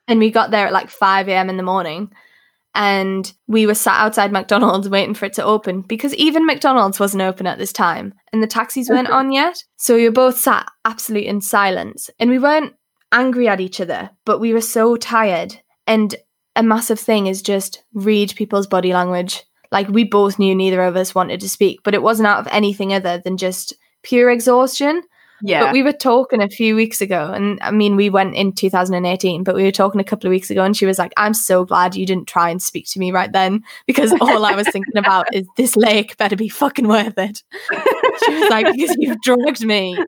and 0.06 0.20
we 0.20 0.30
got 0.30 0.50
there 0.50 0.66
at 0.66 0.72
like 0.72 0.90
5 0.90 1.28
a.m. 1.28 1.50
in 1.50 1.56
the 1.56 1.62
morning 1.62 2.12
and 2.74 3.32
we 3.48 3.66
were 3.66 3.74
sat 3.74 4.00
outside 4.00 4.32
McDonald's 4.32 4.88
waiting 4.88 5.14
for 5.14 5.26
it 5.26 5.32
to 5.34 5.44
open 5.44 5.82
because 5.82 6.14
even 6.14 6.46
McDonald's 6.46 7.00
wasn't 7.00 7.22
open 7.22 7.46
at 7.46 7.58
this 7.58 7.72
time 7.72 8.14
and 8.32 8.42
the 8.42 8.46
taxis 8.46 8.88
weren't 8.88 9.10
on 9.10 9.32
yet. 9.32 9.62
So 9.76 9.96
we 9.96 10.04
were 10.04 10.12
both 10.12 10.38
sat 10.38 10.66
absolutely 10.84 11.28
in 11.28 11.40
silence 11.40 12.10
and 12.18 12.30
we 12.30 12.38
weren't 12.38 12.74
angry 13.12 13.48
at 13.48 13.60
each 13.60 13.80
other, 13.80 14.10
but 14.24 14.38
we 14.38 14.52
were 14.52 14.60
so 14.60 14.96
tired. 14.96 15.60
And 15.86 16.14
a 16.54 16.62
massive 16.62 17.00
thing 17.00 17.26
is 17.26 17.42
just 17.42 17.82
read 17.92 18.34
people's 18.36 18.66
body 18.66 18.92
language. 18.92 19.42
Like 19.72 19.88
we 19.88 20.04
both 20.04 20.38
knew 20.38 20.54
neither 20.54 20.82
of 20.82 20.96
us 20.96 21.14
wanted 21.14 21.40
to 21.40 21.48
speak, 21.48 21.80
but 21.82 21.94
it 21.94 22.02
wasn't 22.02 22.28
out 22.28 22.40
of 22.40 22.48
anything 22.52 22.92
other 22.92 23.18
than 23.18 23.36
just 23.36 23.74
pure 24.02 24.30
exhaustion. 24.30 25.02
Yeah. 25.42 25.64
But 25.64 25.72
we 25.72 25.82
were 25.82 25.92
talking 25.92 26.42
a 26.42 26.48
few 26.48 26.74
weeks 26.74 27.00
ago, 27.00 27.32
and 27.32 27.58
I 27.62 27.70
mean, 27.70 27.96
we 27.96 28.10
went 28.10 28.34
in 28.34 28.52
2018, 28.52 29.44
but 29.44 29.54
we 29.54 29.62
were 29.62 29.70
talking 29.70 30.00
a 30.00 30.04
couple 30.04 30.26
of 30.26 30.30
weeks 30.30 30.50
ago, 30.50 30.62
and 30.62 30.76
she 30.76 30.86
was 30.86 30.98
like, 30.98 31.12
I'm 31.16 31.34
so 31.34 31.64
glad 31.64 31.94
you 31.96 32.06
didn't 32.06 32.28
try 32.28 32.50
and 32.50 32.62
speak 32.62 32.86
to 32.90 32.98
me 32.98 33.10
right 33.10 33.32
then 33.32 33.62
because 33.86 34.12
all 34.20 34.44
I 34.44 34.54
was 34.54 34.68
thinking 34.68 34.96
about 34.96 35.26
is 35.34 35.46
this 35.56 35.76
lake 35.76 36.16
better 36.16 36.36
be 36.36 36.48
fucking 36.48 36.88
worth 36.88 37.18
it. 37.18 37.42
she 38.24 38.34
was 38.34 38.50
like, 38.50 38.72
because 38.72 38.96
you've 38.98 39.20
drugged 39.22 39.64
me. 39.64 39.98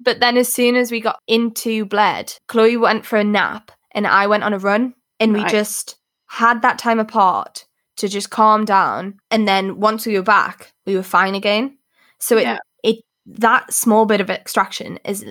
But 0.00 0.20
then 0.20 0.36
as 0.36 0.52
soon 0.52 0.76
as 0.76 0.90
we 0.90 1.00
got 1.00 1.20
into 1.26 1.84
Bled, 1.84 2.34
Chloe 2.48 2.76
went 2.76 3.04
for 3.06 3.16
a 3.16 3.24
nap, 3.24 3.70
and 3.92 4.06
I 4.06 4.26
went 4.26 4.44
on 4.44 4.52
a 4.52 4.58
run, 4.58 4.94
and 5.20 5.32
we 5.32 5.44
just 5.44 5.96
had 6.26 6.62
that 6.62 6.78
time 6.78 6.98
apart 6.98 7.66
to 7.96 8.08
just 8.08 8.30
calm 8.30 8.64
down. 8.64 9.18
And 9.30 9.46
then 9.46 9.78
once 9.78 10.06
we 10.06 10.16
were 10.16 10.22
back, 10.22 10.72
we 10.86 10.96
were 10.96 11.02
fine 11.02 11.34
again. 11.34 11.76
So 12.18 12.38
it, 12.38 12.44
Yeah. 12.44 12.58
That 13.26 13.72
small 13.72 14.06
bit 14.06 14.20
of 14.20 14.30
extraction 14.30 14.98
is 15.04 15.24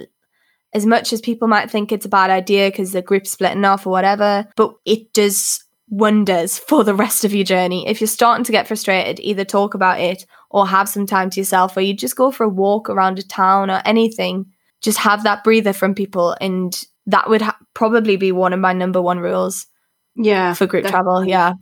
as 0.74 0.86
much 0.86 1.12
as 1.12 1.20
people 1.20 1.48
might 1.48 1.70
think 1.70 1.92
it's 1.92 2.06
a 2.06 2.10
bad 2.10 2.30
idea 2.30 2.70
because 2.70 2.92
the 2.92 3.02
group's 3.02 3.32
splitting 3.32 3.66
off 3.66 3.86
or 3.86 3.90
whatever, 3.90 4.48
but 4.56 4.74
it 4.86 5.12
does 5.14 5.64
wonders 5.90 6.58
for 6.70 6.84
the 6.84 6.96
rest 6.96 7.26
of 7.26 7.34
your 7.34 7.44
journey. 7.44 7.88
If 7.88 8.00
you're 8.00 8.08
starting 8.08 8.46
to 8.46 8.52
get 8.52 8.68
frustrated, 8.68 9.20
either 9.20 9.44
talk 9.44 9.74
about 9.74 10.00
it 10.00 10.26
or 10.50 10.68
have 10.68 10.88
some 10.90 11.06
time 11.06 11.30
to 11.32 11.40
yourself, 11.40 11.76
or 11.76 11.82
you 11.82 11.94
just 11.94 12.16
go 12.16 12.32
for 12.32 12.46
a 12.46 12.50
walk 12.50 12.90
around 12.90 13.20
a 13.20 13.24
town 13.24 13.70
or 13.70 13.82
anything. 13.86 14.46
Just 14.82 14.98
have 14.98 15.24
that 15.24 15.44
breather 15.44 15.74
from 15.74 15.94
people, 15.94 16.36
and 16.42 16.86
that 17.06 17.30
would 17.30 17.44
ha- 17.44 17.58
probably 17.74 18.16
be 18.16 18.32
one 18.32 18.52
of 18.52 18.60
my 18.60 18.74
number 18.74 19.00
one 19.02 19.20
rules 19.20 19.68
yeah. 20.16 20.56
for 20.56 20.66
group 20.66 20.88
travel. 20.88 21.24
Yeah, 21.24 21.54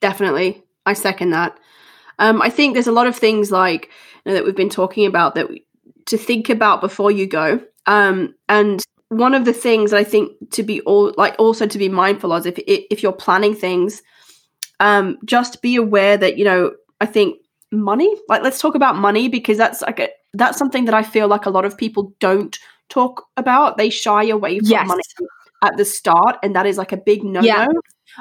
Definitely. 0.00 0.62
I 0.86 0.92
second 0.92 1.30
that. 1.30 1.58
Um, 2.18 2.42
I 2.42 2.50
think 2.50 2.74
there's 2.74 2.86
a 2.86 2.92
lot 2.92 3.06
of 3.06 3.16
things 3.16 3.50
like 3.50 3.90
you 4.24 4.30
know, 4.30 4.34
that 4.34 4.44
we've 4.44 4.56
been 4.56 4.70
talking 4.70 5.06
about 5.06 5.34
that 5.34 5.48
we, 5.48 5.64
to 6.08 6.18
think 6.18 6.48
about 6.50 6.80
before 6.80 7.10
you 7.10 7.26
go. 7.26 7.60
Um, 7.86 8.34
and 8.48 8.82
one 9.08 9.34
of 9.34 9.44
the 9.46 9.52
things 9.54 9.92
I 9.94 10.04
think 10.04 10.32
to 10.50 10.62
be 10.62 10.80
all 10.82 11.14
like 11.16 11.34
also 11.38 11.66
to 11.66 11.78
be 11.78 11.88
mindful 11.88 12.32
of 12.32 12.46
if 12.46 12.58
if 12.66 13.02
you're 13.02 13.12
planning 13.12 13.54
things, 13.54 14.02
um, 14.80 15.18
just 15.24 15.62
be 15.62 15.76
aware 15.76 16.16
that 16.16 16.36
you 16.38 16.44
know 16.44 16.72
I 17.00 17.06
think 17.06 17.38
money. 17.72 18.14
Like 18.28 18.42
let's 18.42 18.60
talk 18.60 18.74
about 18.74 18.96
money 18.96 19.28
because 19.28 19.56
that's 19.58 19.82
like 19.82 20.00
a, 20.00 20.08
that's 20.34 20.58
something 20.58 20.84
that 20.86 20.94
I 20.94 21.02
feel 21.02 21.28
like 21.28 21.46
a 21.46 21.50
lot 21.50 21.64
of 21.64 21.76
people 21.78 22.12
don't 22.20 22.58
talk 22.88 23.24
about. 23.36 23.76
They 23.78 23.90
shy 23.90 24.24
away 24.24 24.58
from 24.58 24.68
Yes. 24.68 24.86
money 24.88 25.02
at 25.62 25.76
the 25.76 25.84
start, 25.84 26.36
and 26.42 26.54
that 26.54 26.66
is 26.66 26.76
like 26.78 26.92
a 26.92 26.96
big 26.96 27.24
no 27.24 27.40
no. 27.40 27.46
Yeah. 27.46 27.66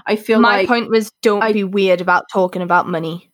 I 0.05 0.15
feel 0.15 0.39
my 0.39 0.57
like 0.59 0.67
point 0.67 0.89
was 0.89 1.11
don't 1.21 1.41
I- 1.43 1.53
be 1.53 1.63
weird 1.63 2.01
about 2.01 2.25
talking 2.31 2.61
about 2.61 2.87
money. 2.87 3.31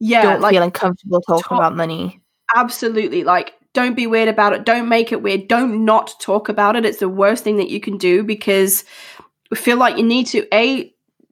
yeah, 0.00 0.22
don't 0.22 0.40
like 0.40 0.52
feel 0.54 0.62
uncomfortable 0.62 1.20
talking 1.22 1.42
talk- 1.42 1.58
about 1.58 1.76
money. 1.76 2.20
absolutely 2.54 3.22
like 3.24 3.54
don't 3.76 3.94
be 3.94 4.06
weird 4.06 4.26
about 4.26 4.54
it. 4.54 4.64
Don't 4.64 4.88
make 4.88 5.12
it 5.12 5.20
weird. 5.20 5.48
Don't 5.48 5.84
not 5.84 6.18
talk 6.18 6.48
about 6.48 6.76
it. 6.76 6.86
It's 6.86 7.00
the 7.00 7.10
worst 7.10 7.44
thing 7.44 7.58
that 7.58 7.68
you 7.68 7.78
can 7.78 7.98
do 7.98 8.24
because 8.24 8.86
I 9.52 9.54
feel 9.54 9.76
like 9.76 9.98
you 9.98 10.02
need 10.02 10.26
to 10.28 10.46
a 10.50 10.90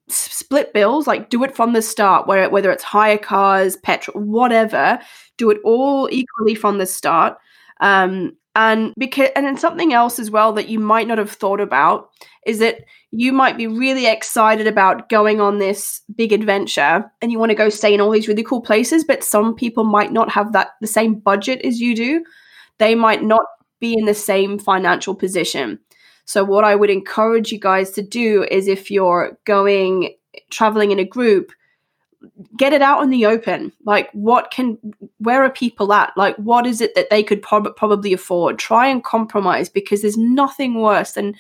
split 0.09 0.75
bills 0.75 1.07
like 1.07 1.31
do 1.31 1.43
it 1.43 1.57
from 1.57 1.73
the 1.73 1.81
start 1.81 2.27
where 2.27 2.51
whether 2.51 2.71
it's 2.71 2.83
hire 2.83 3.17
cars 3.17 3.79
petrol 3.79 4.23
whatever 4.23 4.99
do 5.39 5.49
it 5.49 5.59
all 5.65 6.07
equally 6.13 6.55
from 6.55 6.77
the 6.77 6.85
start. 6.85 7.39
Um 7.81 8.37
and 8.55 8.93
because 8.97 9.31
and 9.35 9.45
then 9.45 9.57
something 9.57 9.93
else 9.93 10.19
as 10.19 10.31
well 10.31 10.53
that 10.53 10.69
you 10.69 10.79
might 10.79 11.09
not 11.09 11.19
have 11.19 11.31
thought 11.31 11.61
about 11.61 12.11
is 12.47 12.59
that 12.61 12.85
you 13.11 13.33
might 13.33 13.57
be 13.57 13.67
really 13.67 14.07
excited 14.07 14.67
about 14.67 15.09
going 15.09 15.41
on 15.41 15.59
this 15.59 16.03
big 16.15 16.33
adventure 16.33 17.11
and 17.21 17.33
you 17.33 17.39
want 17.39 17.51
to 17.51 17.57
go 17.57 17.69
stay 17.69 17.93
in 17.93 18.01
all 18.01 18.11
these 18.11 18.29
really 18.29 18.43
cool 18.43 18.61
places 18.61 19.05
but 19.05 19.25
some 19.25 19.55
people 19.55 19.85
might 19.85 20.13
not 20.13 20.31
have 20.31 20.53
that 20.53 20.71
the 20.81 20.87
same 20.87 21.15
budget 21.15 21.61
as 21.63 21.81
you 21.81 21.95
do. 21.95 22.25
They 22.79 22.95
might 22.95 23.23
not 23.23 23.45
be 23.81 23.95
in 23.95 24.05
the 24.05 24.15
same 24.15 24.59
financial 24.59 25.15
position. 25.15 25.79
So 26.27 26.45
what 26.45 26.65
i 26.65 26.75
would 26.75 26.91
encourage 26.91 27.53
you 27.53 27.59
guys 27.59 27.91
to 27.93 28.03
do 28.03 28.47
is 28.51 28.69
if 28.69 28.91
you're 28.91 29.37
going 29.45 30.15
traveling 30.51 30.91
in 30.91 30.99
a 30.99 31.05
group 31.05 31.53
get 32.57 32.73
it 32.73 32.83
out 32.83 33.03
in 33.03 33.11
the 33.11 33.27
open. 33.27 33.73
Like 33.85 34.11
what 34.13 34.51
can 34.51 34.79
where 35.19 35.43
are 35.45 35.51
people 35.51 35.93
at? 35.93 36.17
Like 36.17 36.37
what 36.37 36.67
is 36.67 36.81
it 36.81 36.95
that 36.95 37.11
they 37.11 37.23
could 37.23 37.43
prob- 37.43 37.77
probably 37.77 38.13
afford? 38.13 38.59
Try 38.59 38.89
and 38.89 39.03
compromise 39.05 39.69
because 39.69 40.03
there's 40.03 40.17
nothing 40.19 40.81
worse 40.81 41.13
than 41.13 41.35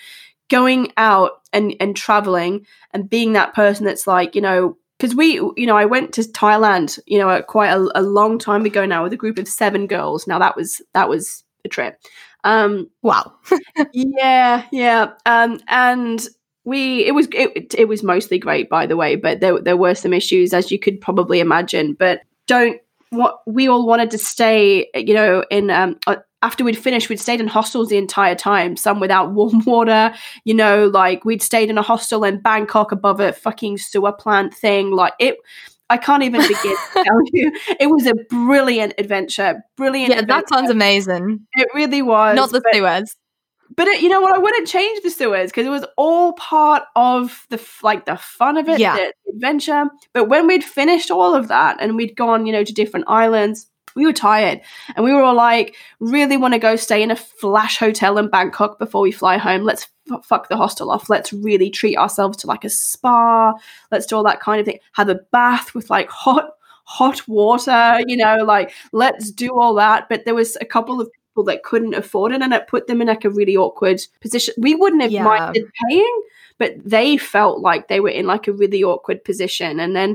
going 0.50 0.92
out 0.96 1.42
and 1.52 1.74
and 1.80 1.96
traveling 1.96 2.66
and 2.92 3.08
being 3.08 3.32
that 3.32 3.54
person 3.54 3.86
that's 3.86 4.06
like 4.06 4.34
you 4.34 4.40
know 4.42 4.76
because 4.98 5.14
we 5.14 5.34
you 5.56 5.66
know 5.66 5.76
i 5.76 5.84
went 5.86 6.12
to 6.12 6.20
thailand 6.22 6.98
you 7.06 7.18
know 7.18 7.42
quite 7.42 7.70
a, 7.70 7.88
a 7.98 8.02
long 8.02 8.38
time 8.38 8.64
ago 8.66 8.84
now 8.84 9.02
with 9.02 9.12
a 9.12 9.16
group 9.16 9.38
of 9.38 9.48
seven 9.48 9.86
girls. 9.86 10.26
Now 10.26 10.38
that 10.38 10.56
was 10.56 10.82
that 10.92 11.08
was 11.08 11.44
a 11.64 11.68
trip. 11.68 11.98
Um 12.44 12.90
Wow. 13.02 13.32
yeah 13.92 14.66
yeah. 14.70 15.12
Um 15.24 15.60
and 15.68 16.26
we 16.64 17.05
it 17.07 17.12
was 17.14 17.29
it, 17.33 17.74
it 17.77 17.88
was 17.88 18.03
mostly 18.03 18.38
great 18.38 18.68
by 18.68 18.87
the 18.87 18.96
way 18.96 19.16
but 19.16 19.40
there, 19.40 19.61
there 19.61 19.77
were 19.77 19.94
some 19.94 20.12
issues 20.12 20.53
as 20.55 20.70
you 20.70 20.79
could 20.79 21.00
probably 21.00 21.40
imagine 21.40 21.94
but 21.94 22.20
don't 22.46 22.81
what 23.11 23.40
we 23.46 23.68
all 23.68 23.87
wanted 23.87 24.11
to 24.11 24.18
stay 24.18 24.88
you 24.94 25.14
know 25.14 25.44
in 25.50 25.70
um 25.70 25.96
uh, 26.07 26.16
after 26.42 26.64
we'd 26.64 26.77
finished 26.77 27.09
we'd 27.09 27.20
stayed 27.20 27.40
in 27.40 27.46
hostels 27.46 27.88
the 27.88 27.96
entire 27.96 28.35
time 28.35 28.77
some 28.77 28.98
without 29.00 29.31
warm 29.38 29.62
water 29.64 30.12
you 30.44 30.55
know 30.55 30.87
like 30.88 31.24
we'd 31.24 31.42
stayed 31.42 31.70
in 31.70 31.79
a 31.79 31.83
hostel 31.83 32.24
in 32.24 32.40
bangkok 32.40 32.92
above 32.92 33.20
a 33.20 33.33
fucking 33.33 33.79
sewer 33.79 34.12
plant 34.12 34.53
thing 34.55 34.90
like 34.90 35.12
it 35.20 35.37
i 35.90 35.96
can't 35.96 36.22
even 36.22 36.40
begin 36.40 36.57
to 36.94 37.05
tell 37.05 37.20
you 37.33 37.53
it 37.79 37.88
was 37.90 38.07
a 38.07 38.14
brilliant 38.31 38.94
adventure 38.98 39.62
brilliant 39.77 40.11
Yeah, 40.12 40.22
that 40.22 40.48
sounds 40.48 40.70
amazing. 40.70 41.46
it 41.55 41.68
really 41.74 42.03
was 42.03 42.35
Not 42.37 42.50
the 42.50 42.62
sewers. 42.72 43.14
But 43.76 43.87
it, 43.88 44.02
you 44.02 44.08
know 44.08 44.20
what? 44.20 44.34
I 44.34 44.38
wouldn't 44.38 44.68
change 44.68 45.02
the 45.02 45.10
sewers 45.10 45.50
because 45.50 45.66
it 45.66 45.70
was 45.70 45.84
all 45.96 46.32
part 46.34 46.84
of 46.96 47.46
the 47.50 47.64
like 47.82 48.06
the 48.06 48.16
fun 48.16 48.56
of 48.56 48.68
it, 48.68 48.78
Yeah. 48.78 48.96
the 48.96 49.12
adventure. 49.32 49.84
But 50.12 50.28
when 50.28 50.46
we'd 50.46 50.64
finished 50.64 51.10
all 51.10 51.34
of 51.34 51.48
that 51.48 51.76
and 51.80 51.96
we'd 51.96 52.16
gone, 52.16 52.46
you 52.46 52.52
know, 52.52 52.64
to 52.64 52.72
different 52.72 53.06
islands, 53.08 53.68
we 53.96 54.06
were 54.06 54.12
tired 54.12 54.60
and 54.96 55.04
we 55.04 55.12
were 55.12 55.22
all 55.22 55.34
like, 55.37 55.76
really 56.00 56.37
want 56.37 56.52
to 56.54 56.58
go 56.58 56.74
stay 56.76 57.02
in 57.02 57.10
a 57.12 57.16
flash 57.16 57.78
hotel 57.78 58.18
in 58.18 58.28
Bangkok 58.28 58.78
before 58.78 59.02
we 59.02 59.12
fly 59.12 59.37
home. 59.38 59.62
Let's 59.62 59.87
f- 60.10 60.24
fuck 60.26 60.48
the 60.48 60.56
hostel 60.56 60.90
off. 60.90 61.08
Let's 61.08 61.32
really 61.32 61.70
treat 61.70 61.96
ourselves 61.96 62.37
to 62.38 62.48
like 62.48 62.64
a 62.64 62.70
spa. 62.70 63.54
Let's 63.92 64.06
do 64.06 64.16
all 64.16 64.24
that 64.24 64.40
kind 64.40 64.58
of 64.60 64.66
thing. 64.66 64.80
Have 64.94 65.08
a 65.08 65.20
bath 65.30 65.74
with 65.74 65.90
like 65.90 66.08
hot 66.10 66.50
hot 66.87 67.26
water. 67.28 68.00
You 68.06 68.16
know, 68.16 68.38
like 68.44 68.72
let's 68.92 69.30
do 69.30 69.50
all 69.58 69.74
that. 69.74 70.08
But 70.08 70.24
there 70.24 70.34
was 70.34 70.56
a 70.60 70.64
couple 70.64 71.00
of 71.00 71.08
people 71.34 71.44
that 71.44 71.64
couldn't 71.64 71.94
afford 71.94 72.30
it 72.30 72.42
and 72.42 72.52
it 72.54 72.68
put 72.68 72.86
them 72.86 73.00
in 73.02 73.08
like 73.08 73.24
a 73.24 73.30
really 73.30 73.56
awkward 73.56 74.00
position. 74.20 74.54
We 74.56 74.76
wouldn't 74.76 75.02
have 75.02 75.10
Yeah. 75.10 75.24
minded 75.24 75.68
paying, 75.88 76.22
but 76.58 76.74
they 76.84 77.16
felt 77.16 77.58
like 77.60 77.88
they 77.88 77.98
were 77.98 78.08
in 78.08 78.26
like 78.26 78.46
a 78.46 78.52
really 78.52 78.84
awkward 78.84 79.24
position. 79.24 79.80
And 79.80 79.96
then 79.96 80.14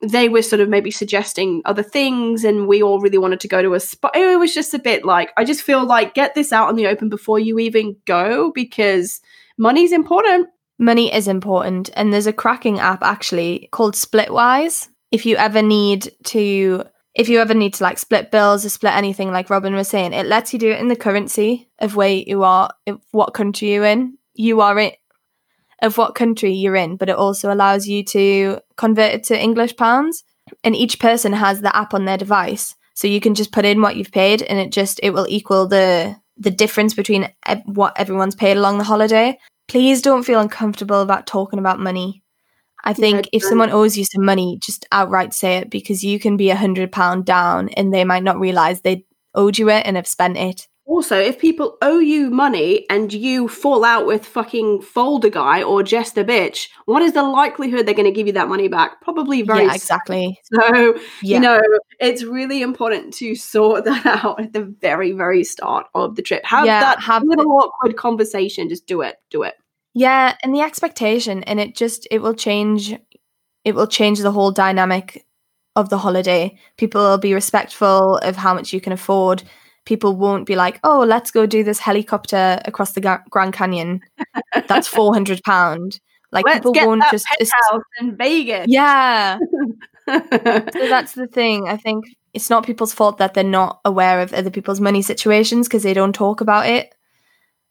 they 0.00 0.30
were 0.30 0.40
sort 0.40 0.60
of 0.60 0.70
maybe 0.70 0.90
suggesting 0.90 1.60
other 1.66 1.82
things 1.82 2.42
and 2.42 2.66
we 2.66 2.82
all 2.82 3.00
really 3.00 3.18
wanted 3.18 3.38
to 3.40 3.48
go 3.48 3.60
to 3.60 3.74
a 3.74 3.80
spot. 3.80 4.16
It 4.16 4.38
was 4.38 4.54
just 4.54 4.72
a 4.72 4.78
bit 4.78 5.04
like 5.04 5.30
I 5.36 5.44
just 5.44 5.60
feel 5.60 5.84
like 5.84 6.14
get 6.14 6.34
this 6.34 6.54
out 6.54 6.70
in 6.70 6.76
the 6.76 6.86
open 6.86 7.10
before 7.10 7.38
you 7.38 7.58
even 7.58 7.96
go 8.06 8.50
because 8.52 9.20
money's 9.58 9.92
important. 9.92 10.48
Money 10.78 11.12
is 11.12 11.28
important, 11.28 11.90
and 11.94 12.10
there's 12.10 12.26
a 12.26 12.32
cracking 12.32 12.78
app 12.80 13.02
actually 13.02 13.68
called 13.70 13.94
Splitwise. 13.94 14.88
If 15.10 15.26
you 15.26 15.36
ever 15.36 15.60
need 15.60 16.10
to, 16.24 16.84
if 17.20 17.28
you 17.28 17.38
ever 17.38 17.52
need 17.52 17.74
to 17.74 17.84
like 17.84 17.98
split 17.98 18.30
bills 18.30 18.64
or 18.64 18.70
split 18.70 18.94
anything, 18.94 19.30
like 19.30 19.50
Robyn 19.50 19.74
was 19.74 19.88
saying, 19.88 20.14
it 20.14 20.24
lets 20.24 20.54
you 20.54 20.58
do 20.58 20.70
it 20.70 20.80
in 20.80 20.88
the 20.88 20.96
currency 20.96 21.68
of 21.78 21.94
where 21.94 22.08
you 22.08 22.44
are, 22.44 22.70
what 23.10 23.34
country 23.34 23.74
you're 23.74 23.84
in. 23.84 24.16
You 24.32 24.62
are 24.62 24.78
it 24.78 24.96
of 25.82 25.98
what 25.98 26.14
country 26.14 26.54
you're 26.54 26.76
in, 26.76 26.96
but 26.96 27.10
it 27.10 27.16
also 27.16 27.52
allows 27.52 27.86
you 27.86 28.02
to 28.04 28.60
convert 28.78 29.12
it 29.12 29.24
to 29.24 29.38
English 29.38 29.76
pounds. 29.76 30.24
And 30.64 30.74
each 30.74 30.98
person 30.98 31.34
has 31.34 31.60
the 31.60 31.76
app 31.76 31.92
on 31.92 32.06
their 32.06 32.16
device, 32.16 32.74
so 32.94 33.06
you 33.06 33.20
can 33.20 33.34
just 33.34 33.52
put 33.52 33.66
in 33.66 33.82
what 33.82 33.96
you've 33.96 34.12
paid, 34.12 34.40
and 34.42 34.58
it 34.58 34.72
just 34.72 34.98
it 35.02 35.10
will 35.10 35.26
equal 35.28 35.68
the 35.68 36.16
the 36.38 36.50
difference 36.50 36.94
between 36.94 37.28
what 37.66 37.92
everyone's 38.00 38.34
paid 38.34 38.56
along 38.56 38.78
the 38.78 38.84
holiday. 38.84 39.38
Please 39.68 40.00
don't 40.00 40.24
feel 40.24 40.40
uncomfortable 40.40 41.02
about 41.02 41.26
talking 41.26 41.58
about 41.58 41.78
money. 41.78 42.22
I 42.84 42.92
think 42.92 43.28
if 43.32 43.42
someone 43.42 43.70
owes 43.70 43.96
you 43.96 44.04
some 44.04 44.24
money, 44.24 44.58
just 44.60 44.86
outright 44.92 45.34
say 45.34 45.56
it 45.58 45.70
because 45.70 46.02
you 46.02 46.18
can 46.18 46.36
be 46.36 46.50
a 46.50 46.56
hundred 46.56 46.92
pound 46.92 47.24
down 47.26 47.68
and 47.70 47.92
they 47.92 48.04
might 48.04 48.22
not 48.22 48.38
realize 48.38 48.80
they 48.80 49.04
owed 49.34 49.58
you 49.58 49.70
it 49.70 49.86
and 49.86 49.96
have 49.96 50.06
spent 50.06 50.36
it. 50.36 50.68
Also, 50.90 51.16
if 51.16 51.38
people 51.38 51.78
owe 51.82 52.00
you 52.00 52.30
money 52.30 52.84
and 52.90 53.12
you 53.12 53.46
fall 53.46 53.84
out 53.84 54.06
with 54.06 54.26
fucking 54.26 54.82
folder 54.82 55.30
guy 55.30 55.62
or 55.62 55.84
just 55.84 56.18
a 56.18 56.24
bitch, 56.24 56.66
what 56.86 57.00
is 57.00 57.12
the 57.12 57.22
likelihood 57.22 57.86
they're 57.86 57.94
going 57.94 58.06
to 58.06 58.10
give 58.10 58.26
you 58.26 58.32
that 58.32 58.48
money 58.48 58.66
back? 58.66 59.00
Probably 59.00 59.42
very 59.42 59.60
yeah, 59.66 59.74
exactly. 59.74 60.36
So, 60.52 60.98
Yeah. 61.22 61.36
you 61.36 61.38
know, 61.38 61.60
it's 62.00 62.24
really 62.24 62.60
important 62.60 63.14
to 63.14 63.36
sort 63.36 63.84
that 63.84 64.04
out 64.04 64.40
at 64.40 64.52
the 64.52 64.64
very, 64.64 65.12
very 65.12 65.44
start 65.44 65.86
of 65.94 66.16
the 66.16 66.22
trip. 66.22 66.44
Have 66.44 66.66
Yeah, 66.66 66.80
that 66.80 67.00
have 67.00 67.22
little 67.22 67.52
awkward 67.52 67.96
conversation. 67.96 68.68
Just 68.68 68.88
do 68.88 69.02
it. 69.02 69.14
Do 69.30 69.44
it. 69.44 69.54
Yeah, 69.94 70.36
and 70.42 70.54
the 70.54 70.60
expectation 70.60 71.42
and 71.44 71.58
it 71.60 71.74
just 71.76 72.06
it 72.10 72.20
will 72.22 72.34
change 72.34 72.96
it 73.64 73.74
will 73.74 73.86
change 73.86 74.20
the 74.20 74.32
whole 74.32 74.52
dynamic 74.52 75.26
of 75.76 75.88
the 75.88 75.98
holiday. 75.98 76.56
People 76.76 77.02
will 77.02 77.18
be 77.18 77.34
respectful 77.34 78.16
of 78.18 78.36
how 78.36 78.54
much 78.54 78.72
you 78.72 78.80
can 78.80 78.92
afford 78.92 79.42
people 79.86 80.14
won't 80.16 80.46
be 80.46 80.56
like, 80.56 80.78
"Oh, 80.84 81.00
let's 81.00 81.30
go 81.30 81.46
do 81.46 81.64
this 81.64 81.78
helicopter 81.78 82.60
across 82.64 82.92
the 82.92 83.00
Ga- 83.00 83.24
Grand 83.30 83.52
Canyon. 83.52 84.00
That's 84.68 84.86
four 84.96 85.12
hundred 85.12 85.42
pound." 85.42 86.00
Like 86.32 86.46
Let's 86.46 86.58
people 86.58 86.74
won't 86.86 87.02
just 87.10 87.26
penthouse 87.26 87.82
in 88.00 88.16
Vegas. 88.16 88.66
yeah. 88.68 89.38
So 90.08 90.88
that's 90.88 91.12
the 91.12 91.28
thing. 91.28 91.68
I 91.68 91.76
think 91.76 92.04
it's 92.34 92.50
not 92.50 92.66
people's 92.66 92.92
fault 92.92 93.18
that 93.18 93.34
they're 93.34 93.44
not 93.44 93.80
aware 93.84 94.20
of 94.20 94.32
other 94.32 94.50
people's 94.50 94.80
money 94.80 95.02
situations 95.02 95.68
because 95.68 95.84
they 95.84 95.94
don't 95.94 96.12
talk 96.14 96.40
about 96.40 96.66
it. 96.66 96.92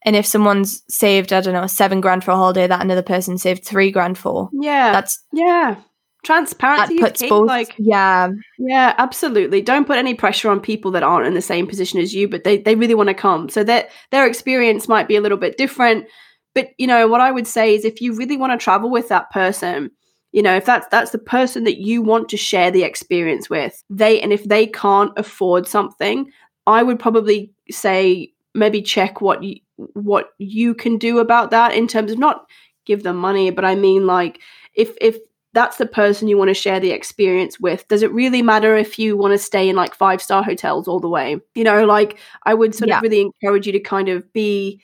And 0.05 0.15
if 0.15 0.25
someone's 0.25 0.83
saved, 0.87 1.33
I 1.33 1.41
don't 1.41 1.53
know, 1.53 1.67
seven 1.67 1.99
grand 1.99 2.23
for 2.23 2.31
a 2.31 2.35
holiday 2.35 2.67
that 2.67 2.81
another 2.81 3.01
person 3.01 3.37
saved 3.37 3.65
three 3.65 3.91
grand 3.91 4.17
for, 4.17 4.49
yeah, 4.53 4.93
that's 4.93 5.19
yeah. 5.33 5.75
that 5.75 5.83
Transparency 6.23 6.95
is 6.95 7.01
puts 7.01 7.23
both. 7.27 7.47
Like, 7.47 7.75
yeah, 7.77 8.29
yeah, 8.57 8.93
absolutely. 8.97 9.61
Don't 9.61 9.87
put 9.87 9.97
any 9.97 10.13
pressure 10.13 10.49
on 10.49 10.59
people 10.59 10.91
that 10.91 11.03
aren't 11.03 11.27
in 11.27 11.33
the 11.33 11.41
same 11.41 11.67
position 11.67 11.99
as 11.99 12.13
you, 12.13 12.27
but 12.27 12.43
they, 12.43 12.57
they 12.57 12.75
really 12.75 12.95
want 12.95 13.07
to 13.07 13.13
come. 13.13 13.49
So 13.49 13.63
that 13.63 13.89
their 14.11 14.27
experience 14.27 14.87
might 14.87 15.07
be 15.07 15.15
a 15.15 15.21
little 15.21 15.37
bit 15.37 15.57
different. 15.57 16.07
But 16.53 16.69
you 16.77 16.87
know, 16.87 17.07
what 17.07 17.21
I 17.21 17.31
would 17.31 17.47
say 17.47 17.75
is 17.75 17.85
if 17.85 18.01
you 18.01 18.13
really 18.13 18.37
want 18.37 18.51
to 18.51 18.63
travel 18.63 18.89
with 18.89 19.07
that 19.09 19.29
person, 19.31 19.91
you 20.31 20.41
know, 20.41 20.55
if 20.55 20.65
that's 20.65 20.87
that's 20.91 21.11
the 21.11 21.19
person 21.19 21.63
that 21.63 21.79
you 21.79 22.01
want 22.01 22.29
to 22.29 22.37
share 22.37 22.71
the 22.71 22.83
experience 22.83 23.49
with, 23.49 23.83
they 23.89 24.21
and 24.21 24.33
if 24.33 24.43
they 24.43 24.67
can't 24.67 25.11
afford 25.17 25.67
something, 25.67 26.31
I 26.67 26.83
would 26.83 26.99
probably 26.99 27.51
say 27.71 28.33
maybe 28.55 28.81
check 28.81 29.21
what 29.21 29.43
you 29.43 29.57
what 29.93 30.31
you 30.39 30.73
can 30.73 30.97
do 30.97 31.19
about 31.19 31.51
that 31.51 31.73
in 31.73 31.87
terms 31.87 32.11
of 32.11 32.19
not 32.19 32.45
give 32.85 33.03
them 33.03 33.15
money, 33.17 33.49
but 33.51 33.65
I 33.65 33.75
mean 33.75 34.05
like 34.07 34.39
if 34.73 34.91
if 35.01 35.17
that's 35.53 35.77
the 35.77 35.85
person 35.87 36.27
you 36.27 36.37
want 36.37 36.49
to 36.49 36.53
share 36.53 36.79
the 36.79 36.91
experience 36.91 37.59
with. 37.59 37.87
Does 37.87 38.03
it 38.03 38.11
really 38.13 38.43
matter 38.43 38.77
if 38.77 38.99
you 38.99 39.17
want 39.17 39.33
to 39.33 39.37
stay 39.39 39.67
in 39.67 39.75
like 39.75 39.95
five 39.95 40.21
star 40.21 40.43
hotels 40.43 40.87
all 40.87 40.99
the 40.99 41.09
way? 41.09 41.37
You 41.55 41.63
know, 41.63 41.85
like 41.85 42.19
I 42.43 42.53
would 42.53 42.75
sort 42.75 42.89
Yeah. 42.89 42.97
of 42.97 43.03
really 43.03 43.21
encourage 43.21 43.65
you 43.65 43.73
to 43.73 43.79
kind 43.79 44.09
of 44.09 44.31
be 44.31 44.79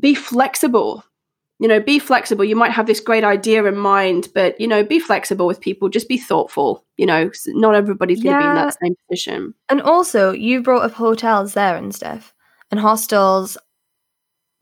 be 0.00 0.14
flexible. 0.14 1.04
You 1.60 1.66
know, 1.66 1.80
be 1.80 1.98
flexible. 1.98 2.44
You 2.44 2.54
might 2.54 2.70
have 2.70 2.86
this 2.86 3.00
great 3.00 3.24
idea 3.24 3.64
in 3.64 3.76
mind, 3.76 4.28
but 4.32 4.60
you 4.60 4.68
know, 4.68 4.84
be 4.84 5.00
flexible 5.00 5.46
with 5.46 5.60
people. 5.60 5.88
Just 5.88 6.08
be 6.08 6.16
thoughtful. 6.18 6.84
You 6.96 7.06
know 7.06 7.30
not 7.48 7.74
everybody's 7.74 8.22
going 8.22 8.36
to 8.36 8.42
be 8.42 8.48
in 8.48 8.54
that 8.54 8.76
same 8.80 8.94
position. 9.08 9.54
and 9.68 9.80
also 9.82 10.32
you 10.32 10.62
brought 10.62 10.84
up 10.84 10.92
hotels 10.92 11.54
there 11.54 11.76
and 11.76 11.94
stuff 11.94 12.34
and 12.70 12.80
hostels. 12.80 13.56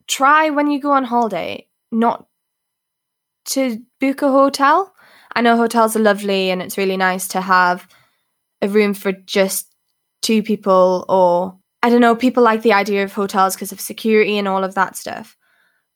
Try 0.06 0.50
when 0.50 0.70
you 0.70 0.80
go 0.80 0.92
on 0.92 1.04
holiday 1.04 1.66
not 1.90 2.26
to 3.46 3.78
book 4.00 4.22
a 4.22 4.30
hotel. 4.30 4.94
I 5.35 5.40
know 5.40 5.56
hotels 5.56 5.96
are 5.96 6.00
lovely 6.00 6.50
and 6.50 6.62
it's 6.62 6.78
really 6.78 6.96
nice 6.96 7.28
to 7.28 7.40
have 7.40 7.87
a 8.62 8.68
room 8.68 8.94
for 8.94 9.12
just 9.12 9.74
two 10.22 10.42
people 10.42 11.04
or 11.09 11.59
I 11.82 11.90
don't 11.90 12.00
know, 12.00 12.16
people 12.16 12.42
like 12.42 12.62
the 12.62 12.72
idea 12.72 13.04
of 13.04 13.12
hotels 13.12 13.54
because 13.54 13.70
of 13.72 13.80
security 13.80 14.38
and 14.38 14.48
all 14.48 14.64
of 14.64 14.74
that 14.74 14.96
stuff. 14.96 15.37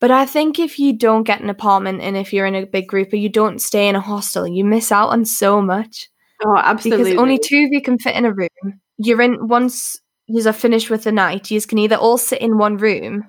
But 0.01 0.11
I 0.11 0.25
think 0.27 0.59
if 0.59 0.79
you 0.79 0.97
don't 0.97 1.25
get 1.25 1.41
an 1.43 1.51
apartment 1.51 2.01
and 2.01 2.17
if 2.17 2.33
you're 2.33 2.47
in 2.47 2.55
a 2.55 2.67
big 2.67 2.89
group 2.89 3.13
or 3.13 3.17
you 3.17 3.29
don't 3.29 3.61
stay 3.61 3.89
in 3.89 3.97
a 3.97 4.01
hostel, 4.01 4.47
you 4.47 4.65
miss 4.65 4.91
out 4.91 5.11
on 5.11 5.25
so 5.25 5.61
much 5.61 6.09
Oh, 6.43 6.57
absolutely. 6.57 7.05
because 7.05 7.21
only 7.21 7.39
two 7.39 7.65
of 7.67 7.73
you 7.73 7.83
can 7.83 7.99
fit 7.99 8.17
in 8.17 8.25
a 8.25 8.33
room. 8.33 8.49
You're 8.97 9.21
in 9.21 9.47
once 9.47 10.01
you 10.27 10.47
are 10.49 10.53
finished 10.53 10.89
with 10.91 11.05
the 11.05 11.13
night, 11.13 11.51
you 11.51 11.61
can 11.61 11.79
either 11.79 11.97
all 11.97 12.17
sit 12.17 12.41
in 12.41 12.57
one 12.57 12.77
room 12.79 13.25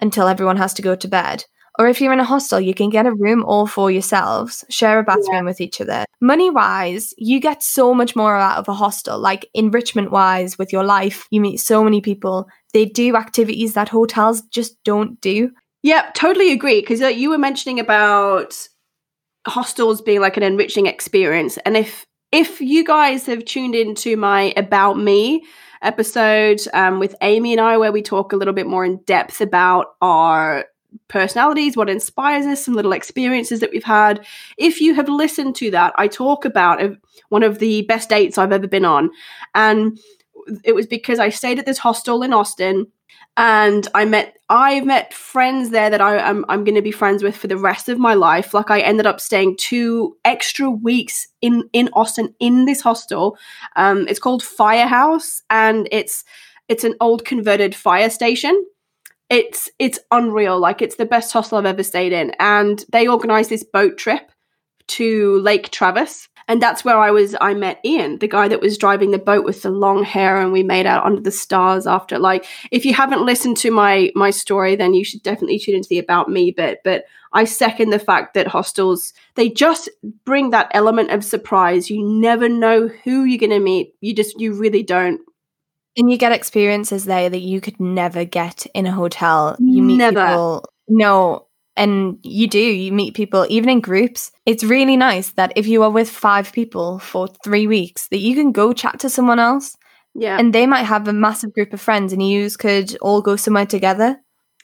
until 0.00 0.26
everyone 0.26 0.56
has 0.56 0.74
to 0.74 0.82
go 0.82 0.96
to 0.96 1.08
bed. 1.08 1.44
Or 1.78 1.86
if 1.86 2.00
you're 2.00 2.12
in 2.12 2.18
a 2.18 2.24
hostel, 2.24 2.58
you 2.60 2.74
can 2.74 2.90
get 2.90 3.06
a 3.06 3.14
room 3.14 3.44
all 3.44 3.68
for 3.68 3.88
yourselves, 3.88 4.64
share 4.68 4.98
a 4.98 5.04
bathroom 5.04 5.44
with 5.44 5.60
each 5.60 5.80
other. 5.80 6.04
Money 6.20 6.50
wise, 6.50 7.14
you 7.16 7.38
get 7.38 7.62
so 7.62 7.94
much 7.94 8.16
more 8.16 8.36
out 8.36 8.58
of 8.58 8.66
a 8.68 8.74
hostel. 8.74 9.16
Like 9.16 9.46
enrichment 9.54 10.10
wise, 10.10 10.58
with 10.58 10.72
your 10.72 10.82
life, 10.82 11.28
you 11.30 11.40
meet 11.40 11.58
so 11.58 11.84
many 11.84 12.00
people. 12.00 12.48
They 12.72 12.86
do 12.86 13.14
activities 13.14 13.74
that 13.74 13.88
hotels 13.88 14.42
just 14.50 14.82
don't 14.82 15.20
do. 15.20 15.52
Yeah, 15.82 16.10
totally 16.14 16.52
agree. 16.52 16.80
Because 16.80 17.02
uh, 17.02 17.08
you 17.08 17.30
were 17.30 17.38
mentioning 17.38 17.78
about 17.80 18.68
hostels 19.46 20.02
being 20.02 20.20
like 20.20 20.36
an 20.36 20.44
enriching 20.44 20.86
experience, 20.86 21.58
and 21.66 21.76
if 21.76 22.06
if 22.32 22.60
you 22.60 22.84
guys 22.84 23.26
have 23.26 23.44
tuned 23.44 23.74
into 23.74 24.16
my 24.16 24.52
about 24.56 24.98
me 24.98 25.44
episode 25.82 26.60
um, 26.74 26.98
with 27.00 27.14
Amy 27.22 27.52
and 27.52 27.60
I, 27.60 27.76
where 27.78 27.92
we 27.92 28.02
talk 28.02 28.32
a 28.32 28.36
little 28.36 28.54
bit 28.54 28.66
more 28.66 28.84
in 28.84 28.98
depth 29.06 29.40
about 29.40 29.88
our 30.02 30.66
personalities, 31.08 31.76
what 31.76 31.90
inspires 31.90 32.46
us, 32.46 32.64
some 32.64 32.74
little 32.74 32.92
experiences 32.92 33.60
that 33.60 33.70
we've 33.72 33.84
had. 33.84 34.26
If 34.58 34.80
you 34.80 34.94
have 34.94 35.08
listened 35.08 35.56
to 35.56 35.70
that, 35.72 35.94
I 35.98 36.08
talk 36.08 36.44
about 36.44 36.82
uh, 36.82 36.90
one 37.30 37.42
of 37.44 37.58
the 37.60 37.82
best 37.82 38.08
dates 38.10 38.38
I've 38.38 38.52
ever 38.52 38.68
been 38.68 38.84
on, 38.84 39.10
and 39.54 39.98
it 40.64 40.74
was 40.74 40.86
because 40.86 41.18
I 41.18 41.28
stayed 41.30 41.58
at 41.58 41.66
this 41.66 41.78
hostel 41.78 42.22
in 42.22 42.32
Austin 42.32 42.86
and 43.38 43.86
I 43.94 44.04
met 44.04 44.36
I've 44.50 44.84
met 44.84 45.14
friends 45.14 45.70
there 45.70 45.88
that 45.90 46.00
I, 46.00 46.16
am 46.28 46.44
I'm 46.48 46.64
going 46.64 46.74
to 46.74 46.82
be 46.82 46.90
friends 46.90 47.22
with 47.22 47.36
for 47.36 47.46
the 47.46 47.56
rest 47.56 47.88
of 47.88 47.98
my 47.98 48.14
life. 48.14 48.52
Like 48.52 48.70
I 48.70 48.80
ended 48.80 49.06
up 49.06 49.20
staying 49.20 49.56
two 49.58 50.16
extra 50.24 50.68
weeks 50.68 51.28
in 51.40 51.70
in 51.72 51.88
Austin 51.92 52.34
in 52.40 52.64
this 52.64 52.80
hostel. 52.80 53.38
Um, 53.76 54.08
it's 54.08 54.18
called 54.18 54.42
Firehouse, 54.42 55.42
and 55.48 55.88
it's 55.92 56.24
it's 56.68 56.84
an 56.84 56.96
old 57.00 57.24
converted 57.24 57.74
fire 57.74 58.10
station. 58.10 58.66
It's 59.30 59.70
it's 59.78 60.00
unreal. 60.10 60.58
Like 60.58 60.82
it's 60.82 60.96
the 60.96 61.06
best 61.06 61.32
hostel 61.32 61.58
I've 61.58 61.66
ever 61.66 61.84
stayed 61.84 62.12
in, 62.12 62.32
and 62.40 62.84
they 62.90 63.06
organized 63.06 63.50
this 63.50 63.64
boat 63.64 63.98
trip 63.98 64.32
to 64.88 65.38
Lake 65.40 65.70
Travis. 65.70 66.28
And 66.48 66.62
that's 66.62 66.82
where 66.84 66.98
I 66.98 67.10
was. 67.10 67.36
I 67.40 67.52
met 67.52 67.78
Ian, 67.84 68.18
the 68.18 68.26
guy 68.26 68.48
that 68.48 68.62
was 68.62 68.78
driving 68.78 69.10
the 69.10 69.18
boat 69.18 69.44
with 69.44 69.62
the 69.62 69.70
long 69.70 70.02
hair, 70.02 70.40
and 70.40 70.50
we 70.50 70.62
made 70.62 70.86
out 70.86 71.04
under 71.04 71.20
the 71.20 71.30
stars 71.30 71.86
after. 71.86 72.18
Like, 72.18 72.46
if 72.70 72.86
you 72.86 72.94
haven't 72.94 73.26
listened 73.26 73.58
to 73.58 73.70
my 73.70 74.10
my 74.14 74.30
story, 74.30 74.74
then 74.74 74.94
you 74.94 75.04
should 75.04 75.22
definitely 75.22 75.58
tune 75.58 75.76
into 75.76 75.90
the 75.90 75.98
about 75.98 76.30
me 76.30 76.50
bit. 76.50 76.80
But 76.84 77.04
I 77.34 77.44
second 77.44 77.90
the 77.90 77.98
fact 77.98 78.32
that 78.32 78.46
hostels 78.46 79.12
they 79.34 79.50
just 79.50 79.90
bring 80.24 80.50
that 80.50 80.70
element 80.72 81.10
of 81.10 81.22
surprise. 81.24 81.90
You 81.90 82.02
never 82.02 82.48
know 82.48 82.88
who 82.88 83.24
you're 83.24 83.38
going 83.38 83.50
to 83.50 83.60
meet. 83.60 83.94
You 84.00 84.14
just 84.14 84.40
you 84.40 84.54
really 84.54 84.82
don't. 84.82 85.20
And 85.98 86.10
you 86.10 86.16
get 86.16 86.32
experiences 86.32 87.04
there 87.04 87.28
that 87.28 87.40
you 87.40 87.60
could 87.60 87.78
never 87.80 88.24
get 88.24 88.66
in 88.72 88.86
a 88.86 88.92
hotel. 88.92 89.56
You 89.58 89.82
meet 89.82 89.96
Never. 89.96 90.26
people. 90.26 90.64
No. 90.86 91.47
And 91.78 92.18
you 92.22 92.48
do, 92.48 92.58
you 92.58 92.92
meet 92.92 93.14
people 93.14 93.46
even 93.48 93.70
in 93.70 93.80
groups. 93.80 94.32
It's 94.44 94.64
really 94.64 94.96
nice 94.96 95.30
that 95.32 95.52
if 95.54 95.66
you 95.66 95.82
are 95.84 95.90
with 95.90 96.10
five 96.10 96.52
people 96.52 96.98
for 96.98 97.28
three 97.44 97.66
weeks, 97.68 98.08
that 98.08 98.18
you 98.18 98.34
can 98.34 98.52
go 98.52 98.72
chat 98.72 98.98
to 99.00 99.08
someone 99.08 99.38
else 99.38 99.76
Yeah, 100.14 100.36
and 100.38 100.52
they 100.52 100.66
might 100.66 100.84
have 100.84 101.06
a 101.06 101.12
massive 101.12 101.52
group 101.52 101.72
of 101.72 101.80
friends 101.80 102.12
and 102.12 102.22
you 102.22 102.50
could 102.50 102.96
all 103.00 103.22
go 103.22 103.36
somewhere 103.36 103.66
together. 103.66 104.18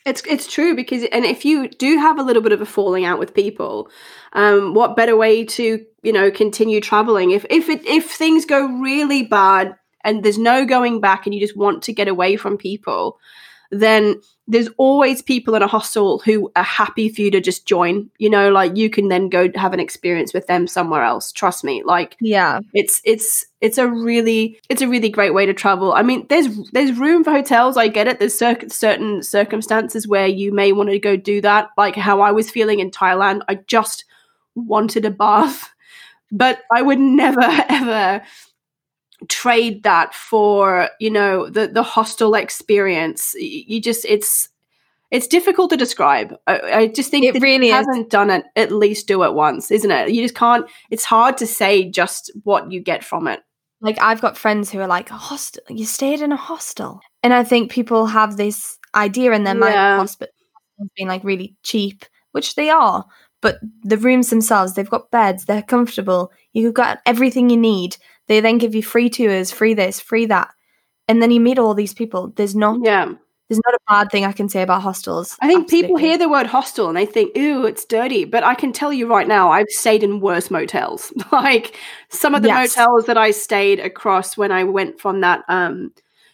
It's 0.04 0.22
it's 0.26 0.52
true 0.52 0.74
because 0.74 1.04
and 1.12 1.24
if 1.24 1.44
you 1.44 1.68
do 1.68 1.96
have 1.98 2.18
a 2.18 2.22
little 2.22 2.42
bit 2.42 2.52
of 2.52 2.60
a 2.60 2.66
falling 2.66 3.04
out 3.06 3.18
with 3.18 3.32
people, 3.32 3.88
um, 4.34 4.74
what 4.74 4.96
better 4.96 5.16
way 5.16 5.44
to 5.44 5.84
you 6.02 6.12
know 6.12 6.30
continue 6.30 6.80
traveling 6.80 7.30
if 7.30 7.46
if 7.48 7.68
it 7.68 7.86
if 7.86 8.10
things 8.10 8.44
go 8.44 8.66
really 8.66 9.22
bad 9.22 9.76
and 10.04 10.22
there's 10.22 10.38
no 10.38 10.66
going 10.66 11.00
back 11.00 11.24
and 11.24 11.34
you 11.34 11.40
just 11.40 11.56
want 11.56 11.82
to 11.84 11.92
get 11.94 12.08
away 12.08 12.36
from 12.36 12.58
people, 12.58 13.18
then 13.70 14.20
there's 14.46 14.68
always 14.76 15.22
people 15.22 15.54
in 15.54 15.62
a 15.62 15.66
hostel 15.66 16.18
who 16.18 16.52
are 16.54 16.62
happy 16.62 17.08
for 17.08 17.22
you 17.22 17.30
to 17.30 17.40
just 17.40 17.66
join. 17.66 18.10
You 18.18 18.28
know, 18.28 18.50
like 18.50 18.76
you 18.76 18.90
can 18.90 19.08
then 19.08 19.28
go 19.30 19.48
have 19.54 19.72
an 19.72 19.80
experience 19.80 20.34
with 20.34 20.46
them 20.46 20.66
somewhere 20.66 21.02
else. 21.02 21.32
Trust 21.32 21.64
me, 21.64 21.82
like 21.82 22.16
Yeah. 22.20 22.60
it's 22.74 23.00
it's 23.04 23.46
it's 23.62 23.78
a 23.78 23.88
really 23.88 24.60
it's 24.68 24.82
a 24.82 24.88
really 24.88 25.08
great 25.08 25.32
way 25.32 25.46
to 25.46 25.54
travel 25.54 25.94
i 25.94 26.02
mean 26.02 26.26
there's 26.28 26.48
there's 26.72 26.98
room 26.98 27.24
for 27.24 27.30
hotels 27.30 27.78
i 27.78 27.88
get 27.88 28.06
it 28.06 28.18
there's 28.18 28.36
cir- 28.36 28.68
certain 28.68 29.22
circumstances 29.22 30.06
where 30.06 30.26
you 30.26 30.52
may 30.52 30.70
want 30.72 30.90
to 30.90 30.98
go 30.98 31.16
do 31.16 31.40
that 31.40 31.70
like 31.78 31.96
how 31.96 32.20
i 32.20 32.30
was 32.30 32.50
feeling 32.50 32.80
in 32.80 32.90
thailand 32.90 33.40
i 33.48 33.54
just 33.66 34.04
wanted 34.54 35.06
a 35.06 35.10
bath 35.10 35.70
but 36.30 36.60
i 36.70 36.82
would 36.82 36.98
never 36.98 37.40
ever 37.70 38.22
trade 39.28 39.82
that 39.82 40.14
for 40.14 40.88
you 41.00 41.10
know 41.10 41.48
the 41.48 41.66
the 41.68 41.82
hostel 41.82 42.34
experience 42.34 43.34
you 43.38 43.80
just 43.80 44.04
it's 44.04 44.48
it's 45.10 45.28
difficult 45.28 45.70
to 45.70 45.76
describe. 45.76 46.34
I, 46.48 46.58
I 46.60 46.86
just 46.88 47.10
think 47.10 47.24
It 47.24 47.40
really 47.40 47.68
if 47.70 47.74
is. 47.74 47.86
you 47.86 47.92
haven't 47.92 48.10
done 48.10 48.30
it, 48.30 48.46
at 48.56 48.72
least 48.72 49.06
do 49.06 49.22
it 49.22 49.34
once, 49.34 49.70
isn't 49.70 49.90
it? 49.90 50.10
You 50.10 50.22
just 50.22 50.34
can't. 50.34 50.66
It's 50.90 51.04
hard 51.04 51.36
to 51.36 51.46
say 51.46 51.88
just 51.88 52.32
what 52.42 52.72
you 52.72 52.80
get 52.80 53.04
from 53.04 53.28
it. 53.28 53.40
Like 53.80 54.00
I've 54.00 54.20
got 54.20 54.36
friends 54.36 54.70
who 54.72 54.80
are 54.80 54.88
like, 54.88 55.08
hostel 55.10 55.62
you 55.68 55.84
stayed 55.84 56.20
in 56.20 56.32
a 56.32 56.36
hostel. 56.36 57.00
And 57.22 57.32
I 57.32 57.44
think 57.44 57.70
people 57.70 58.06
have 58.06 58.36
this 58.36 58.76
idea 58.94 59.32
in 59.32 59.44
their 59.44 59.54
mind 59.54 59.74
Yeah. 59.74 59.94
of 59.94 60.00
hospitals 60.00 60.34
being 60.96 61.06
like 61.08 61.22
really 61.22 61.54
cheap, 61.62 62.04
which 62.32 62.56
they 62.56 62.70
are. 62.70 63.04
But 63.40 63.58
the 63.84 63.98
rooms 63.98 64.30
themselves, 64.30 64.74
they've 64.74 64.88
got 64.90 65.10
beds, 65.12 65.44
they're 65.44 65.62
comfortable, 65.62 66.32
you've 66.54 66.74
got 66.74 67.00
everything 67.06 67.50
you 67.50 67.58
need. 67.58 67.96
They 68.28 68.40
then 68.40 68.58
give 68.58 68.74
you 68.74 68.82
free 68.82 69.10
tours, 69.10 69.50
free 69.50 69.74
this, 69.74 70.00
free 70.00 70.26
that. 70.26 70.48
And 71.08 71.22
then 71.22 71.30
you 71.30 71.40
meet 71.40 71.58
all 71.58 71.74
these 71.74 71.94
people. 71.94 72.32
There's 72.36 72.54
not 72.56 72.78
Yeah, 72.82 73.12
there's 73.48 73.60
not 73.66 73.74
a 73.74 73.78
bad 73.88 74.10
thing 74.10 74.24
I 74.24 74.32
can 74.32 74.48
say 74.48 74.62
about 74.62 74.80
hostels. 74.82 75.36
I 75.42 75.46
think 75.48 75.68
people 75.68 75.96
hear 75.96 76.16
the 76.16 76.28
word 76.30 76.46
hostel 76.46 76.88
and 76.88 76.96
they 76.96 77.04
think, 77.06 77.36
"Ooh, 77.36 77.66
it's 77.66 77.84
dirty." 77.84 78.24
But 78.24 78.42
I 78.44 78.54
can 78.54 78.72
tell 78.72 78.92
you 78.92 79.06
right 79.06 79.28
now, 79.28 79.50
I've 79.50 79.68
stayed 79.68 80.02
in 80.02 80.20
worse 80.20 80.50
motels. 80.50 81.12
like 81.32 81.76
some 82.08 82.34
of 82.34 82.42
the 82.42 82.48
Yes. 82.48 82.76
motels 82.76 83.04
that 83.06 83.18
I 83.18 83.30
stayed 83.32 83.80
across 83.80 84.36
when 84.36 84.50
I 84.52 84.64
went 84.64 84.98
from 84.98 85.20
that 85.20 85.42
um 85.48 85.92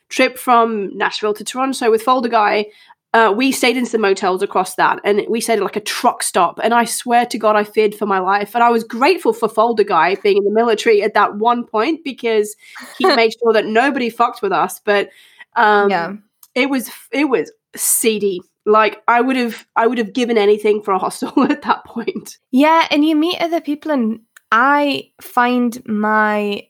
trip 0.08 0.38
from 0.38 0.96
Nashville 0.96 1.34
to 1.34 1.44
Toronto 1.44 1.90
with 1.90 2.02
Folder 2.02 2.28
Guy, 2.28 2.66
uh, 3.12 3.32
we 3.36 3.50
stayed 3.50 3.76
in 3.76 3.86
some 3.86 4.00
motels 4.00 4.42
across 4.42 4.76
that 4.76 5.00
and 5.04 5.22
we 5.28 5.40
stayed 5.40 5.58
at 5.58 5.64
like 5.64 5.76
a 5.76 5.80
truck 5.80 6.22
stop. 6.22 6.60
And 6.62 6.72
I 6.72 6.84
swear 6.84 7.26
to 7.26 7.38
God, 7.38 7.56
I 7.56 7.64
feared 7.64 7.94
for 7.94 8.06
my 8.06 8.20
life. 8.20 8.54
And 8.54 8.62
I 8.62 8.70
was 8.70 8.84
grateful 8.84 9.32
for 9.32 9.48
Folder 9.48 9.82
Guy 9.82 10.14
being 10.16 10.36
in 10.36 10.44
the 10.44 10.50
military 10.50 11.02
at 11.02 11.14
that 11.14 11.36
one 11.36 11.64
point 11.64 12.04
because 12.04 12.54
he 12.98 13.06
made 13.16 13.32
sure 13.32 13.52
that 13.52 13.66
nobody 13.66 14.10
fucked 14.10 14.42
with 14.42 14.52
us. 14.52 14.80
But 14.84 15.10
um, 15.56 15.90
yeah. 15.90 16.12
it 16.54 16.70
was, 16.70 16.90
it 17.10 17.24
was 17.24 17.50
seedy. 17.74 18.40
Like 18.64 19.02
I 19.08 19.20
would 19.20 19.36
have, 19.36 19.66
I 19.74 19.88
would 19.88 19.98
have 19.98 20.12
given 20.12 20.38
anything 20.38 20.80
for 20.80 20.92
a 20.92 20.98
hostel 20.98 21.32
at 21.50 21.62
that 21.62 21.84
point. 21.84 22.38
Yeah. 22.52 22.86
And 22.92 23.04
you 23.04 23.16
meet 23.16 23.40
other 23.40 23.60
people, 23.60 23.90
and 23.90 24.20
I 24.52 25.10
find 25.20 25.84
my 25.84 26.68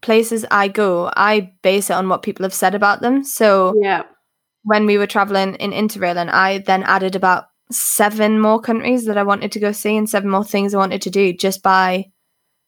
places 0.00 0.44
I 0.50 0.66
go, 0.68 1.12
I 1.16 1.52
base 1.62 1.90
it 1.90 1.94
on 1.94 2.08
what 2.08 2.22
people 2.22 2.44
have 2.44 2.54
said 2.54 2.74
about 2.74 3.02
them. 3.02 3.22
So 3.22 3.74
Yeah. 3.80 4.02
When 4.62 4.86
we 4.86 4.98
were 4.98 5.06
traveling 5.06 5.54
in 5.56 5.70
Interrail, 5.72 6.16
and 6.16 6.30
I 6.30 6.58
then 6.58 6.82
added 6.82 7.14
about 7.16 7.44
seven 7.70 8.40
more 8.40 8.60
countries 8.60 9.04
that 9.06 9.16
I 9.16 9.22
wanted 9.22 9.52
to 9.52 9.60
go 9.60 9.72
see 9.72 9.96
and 9.96 10.08
seven 10.10 10.28
more 10.30 10.44
things 10.44 10.74
I 10.74 10.78
wanted 10.78 11.02
to 11.02 11.10
do 11.10 11.32
just 11.32 11.62
by 11.62 12.10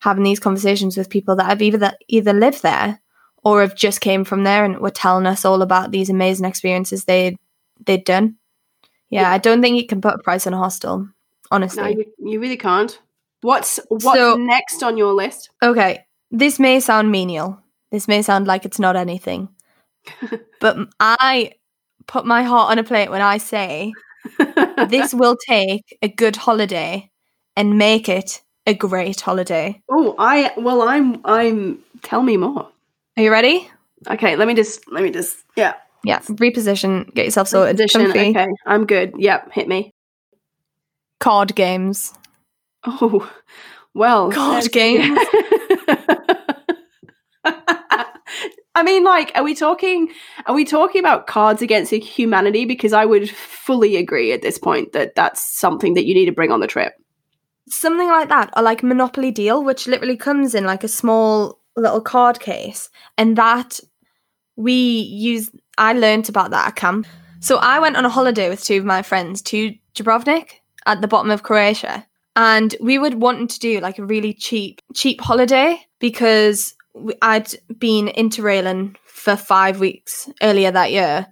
having 0.01 0.24
these 0.24 0.40
conversations 0.40 0.97
with 0.97 1.11
people 1.11 1.36
that 1.36 1.47
have 1.47 1.62
either 1.62 1.93
either 2.09 2.32
lived 2.32 2.62
there 2.62 3.01
or 3.45 3.61
have 3.61 3.74
just 3.74 4.01
came 4.01 4.24
from 4.24 4.45
there 4.45 4.64
and 4.64 4.78
were 4.78 4.90
telling 4.90 5.26
us 5.26 5.45
all 5.45 5.62
about 5.62 5.90
these 5.90 6.09
amazing 6.11 6.47
experiences 6.47 7.05
they 7.05 7.36
they'd 7.84 8.05
done. 8.05 8.36
Yeah, 9.11 9.22
Yeah. 9.22 9.30
I 9.32 9.38
don't 9.38 9.61
think 9.61 9.76
you 9.76 9.86
can 9.86 10.01
put 10.01 10.14
a 10.14 10.18
price 10.22 10.47
on 10.47 10.55
a 10.55 10.59
hostel, 10.59 11.09
honestly. 11.51 11.82
No, 11.82 11.88
you, 11.88 12.05
you 12.18 12.40
really 12.40 12.57
can't. 12.57 12.99
What's 13.40 13.80
what's 13.88 14.05
So- 14.05 14.36
next 14.36 14.82
on 14.84 14.97
your 14.97 15.12
list? 15.12 15.51
Okay, 15.62 16.05
this 16.30 16.59
may 16.61 16.78
sound 16.80 17.11
menial. 17.11 17.59
This 17.90 18.07
may 18.09 18.22
sound 18.22 18.47
like 18.47 18.64
it's 18.64 18.78
not 18.78 18.95
anything. 18.97 19.49
but 20.61 20.76
I 21.01 21.53
put 22.12 22.26
my 22.26 22.42
heart 22.42 22.70
on 22.70 22.78
a 22.78 22.84
plate 22.84 23.10
when 23.10 23.22
I 23.22 23.38
say 23.38 23.92
this 24.88 25.14
will 25.20 25.36
take 25.48 25.98
a 26.02 26.08
good 26.08 26.36
holiday 26.36 27.10
and 27.56 27.78
make 27.78 28.08
it 28.08 28.42
a 28.66 28.74
great 28.74 29.20
holiday. 29.20 29.80
oh, 29.88 30.14
I 30.18 30.52
well, 30.56 30.82
I'm 30.82 31.20
I'm. 31.24 31.82
Tell 32.02 32.22
me 32.22 32.36
more. 32.36 32.68
Are 33.16 33.22
you 33.22 33.30
ready? 33.32 33.68
Okay, 34.08 34.36
let 34.36 34.46
me 34.46 34.54
just 34.54 34.90
let 34.92 35.02
me 35.02 35.10
just 35.10 35.38
yeah. 35.56 35.74
Yeah, 36.04 36.18
reposition, 36.18 37.12
get 37.14 37.24
yourself 37.24 37.48
sorted. 37.48 37.76
Position. 37.76 38.02
Comfy. 38.02 38.30
Okay, 38.30 38.48
I'm 38.66 38.86
good. 38.86 39.14
Yep, 39.16 39.52
hit 39.52 39.68
me. 39.68 39.92
Card 41.20 41.54
games. 41.54 42.12
Oh, 42.84 43.30
well, 43.94 44.32
Card 44.32 44.70
games. 44.72 45.18
I 48.74 48.82
mean, 48.82 49.04
like, 49.04 49.32
are 49.34 49.44
we 49.44 49.54
talking? 49.54 50.10
Are 50.46 50.54
we 50.54 50.64
talking 50.64 51.00
about 51.00 51.26
cards 51.26 51.60
against 51.60 51.92
humanity? 51.92 52.64
Because 52.64 52.92
I 52.92 53.04
would 53.04 53.28
fully 53.28 53.96
agree 53.96 54.32
at 54.32 54.42
this 54.42 54.58
point 54.58 54.92
that 54.92 55.14
that's 55.14 55.44
something 55.44 55.94
that 55.94 56.06
you 56.06 56.14
need 56.14 56.26
to 56.26 56.32
bring 56.32 56.50
on 56.50 56.60
the 56.60 56.66
trip. 56.66 56.94
Something 57.68 58.08
like 58.08 58.28
that, 58.30 58.50
or 58.56 58.62
like 58.62 58.82
Monopoly 58.82 59.30
Deal, 59.30 59.62
which 59.62 59.86
literally 59.86 60.16
comes 60.16 60.54
in 60.54 60.64
like 60.64 60.84
a 60.84 60.88
small 60.88 61.60
little 61.76 62.00
card 62.00 62.40
case, 62.40 62.88
and 63.18 63.36
that 63.36 63.78
we 64.56 64.72
use. 64.72 65.50
I 65.78 65.92
learnt 65.92 66.28
about 66.28 66.50
that 66.50 66.68
at 66.68 66.76
camp. 66.76 67.06
So 67.40 67.56
I 67.58 67.78
went 67.78 67.96
on 67.96 68.04
a 68.04 68.10
holiday 68.10 68.48
with 68.48 68.64
two 68.64 68.78
of 68.78 68.84
my 68.84 69.02
friends 69.02 69.42
to 69.42 69.74
Dubrovnik 69.94 70.60
at 70.86 71.00
the 71.00 71.08
bottom 71.08 71.30
of 71.30 71.42
Croatia, 71.42 72.06
and 72.36 72.74
we 72.80 72.98
would 72.98 73.20
wanting 73.20 73.48
to 73.48 73.58
do 73.58 73.80
like 73.80 73.98
a 73.98 74.04
really 74.04 74.32
cheap, 74.32 74.80
cheap 74.94 75.20
holiday 75.20 75.78
because 75.98 76.74
I'd 77.22 77.49
been 77.78 78.09
into 78.09 78.43
interrailing 78.43 78.97
for 79.05 79.36
five 79.36 79.80
weeks 79.80 80.28
earlier 80.43 80.70
that 80.70 80.93
year, 80.93 81.26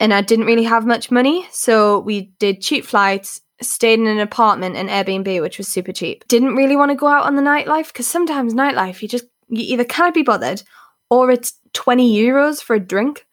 and 0.00 0.12
I 0.14 0.20
didn't 0.20 0.46
really 0.46 0.64
have 0.64 0.86
much 0.86 1.10
money, 1.10 1.46
so 1.50 2.00
we 2.00 2.32
did 2.38 2.60
cheap 2.60 2.84
flights, 2.84 3.40
stayed 3.60 3.98
in 3.98 4.06
an 4.06 4.18
apartment 4.18 4.76
in 4.76 4.88
Airbnb, 4.88 5.40
which 5.40 5.58
was 5.58 5.68
super 5.68 5.92
cheap. 5.92 6.26
Didn't 6.28 6.56
really 6.56 6.76
want 6.76 6.90
to 6.90 6.96
go 6.96 7.06
out 7.06 7.24
on 7.26 7.36
the 7.36 7.42
nightlife 7.42 7.88
because 7.88 8.06
sometimes 8.06 8.54
nightlife 8.54 9.02
you 9.02 9.08
just 9.08 9.24
you 9.48 9.62
either 9.74 9.84
can't 9.84 10.14
be 10.14 10.22
bothered 10.22 10.62
or 11.10 11.30
it's 11.30 11.54
20 11.74 12.16
euros 12.16 12.62
for 12.62 12.74
a 12.74 12.80
drink. 12.80 13.26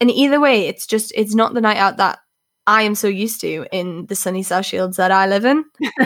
And 0.00 0.10
either 0.10 0.40
way, 0.40 0.66
it's 0.66 0.86
just 0.86 1.12
it's 1.14 1.34
not 1.34 1.54
the 1.54 1.60
night 1.60 1.76
out 1.76 1.96
that 1.98 2.18
I 2.66 2.82
am 2.82 2.94
so 2.94 3.08
used 3.08 3.40
to 3.42 3.66
in 3.72 4.06
the 4.06 4.14
sunny 4.14 4.42
South 4.42 4.66
Shields 4.66 4.96
that 4.96 5.10
I 5.10 5.26
live 5.26 5.44
in. 5.44 5.64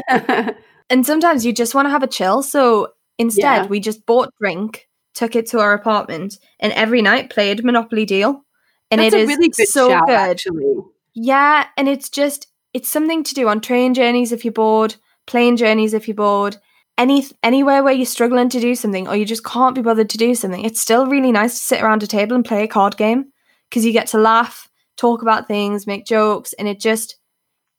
And 0.91 1.07
sometimes 1.07 1.47
you 1.47 1.55
just 1.55 1.75
want 1.75 1.87
to 1.87 1.91
have 1.91 2.03
a 2.03 2.07
chill. 2.07 2.43
So 2.43 2.89
instead, 3.19 3.63
Yeah. 3.63 3.67
we 3.67 3.81
just 3.81 4.05
bought 4.05 4.29
drink, 4.39 4.89
took 5.15 5.37
it 5.37 5.47
to 5.51 5.61
our 5.61 5.73
apartment, 5.73 6.39
and 6.61 6.73
every 6.73 7.03
night 7.03 7.31
played 7.31 7.65
Monopoly 7.65 8.05
Deal. 8.05 8.45
And 8.91 9.01
That's 9.01 9.15
it 9.15 9.19
a 9.19 9.21
is 9.23 9.29
really 9.29 9.49
good 9.49 9.69
so 9.69 9.89
shout, 9.89 10.07
good. 10.07 10.15
actually. 10.15 10.75
Yeah, 11.15 11.67
and 11.77 11.89
it's 11.89 12.09
just 12.09 12.47
it's 12.75 12.89
something 12.89 13.23
to 13.25 13.35
do 13.35 13.49
on 13.49 13.61
train 13.61 13.95
journeys 13.95 14.33
if 14.33 14.45
you're 14.45 14.53
bored, 14.53 14.97
plane 15.27 15.57
journeys 15.57 15.95
if 15.95 16.09
you're 16.09 16.15
bored, 16.15 16.57
any 16.99 17.27
anywhere 17.43 17.83
where 17.83 17.93
you're 17.93 18.07
struggling 18.07 18.49
to 18.51 18.61
do 18.61 18.75
something 18.75 19.09
or 19.09 19.17
you 19.17 19.25
just 19.25 19.45
can't 19.45 19.75
be 19.75 19.83
bothered 19.83 20.11
to 20.11 20.19
do 20.19 20.35
something. 20.35 20.65
It's 20.65 20.81
still 20.81 21.07
really 21.07 21.33
nice 21.33 21.53
to 21.59 21.65
sit 21.65 21.83
around 21.83 22.03
a 22.03 22.07
table 22.07 22.35
and 22.35 22.45
play 22.45 22.63
a 22.65 22.69
card 22.69 22.97
game 22.97 23.27
because 23.69 23.85
you 23.85 23.93
get 23.93 24.07
to 24.09 24.19
laugh, 24.19 24.69
talk 24.97 25.23
about 25.23 25.49
things, 25.49 25.87
make 25.87 26.07
jokes, 26.07 26.53
and 26.55 26.69
it 26.69 26.81
just 26.81 27.17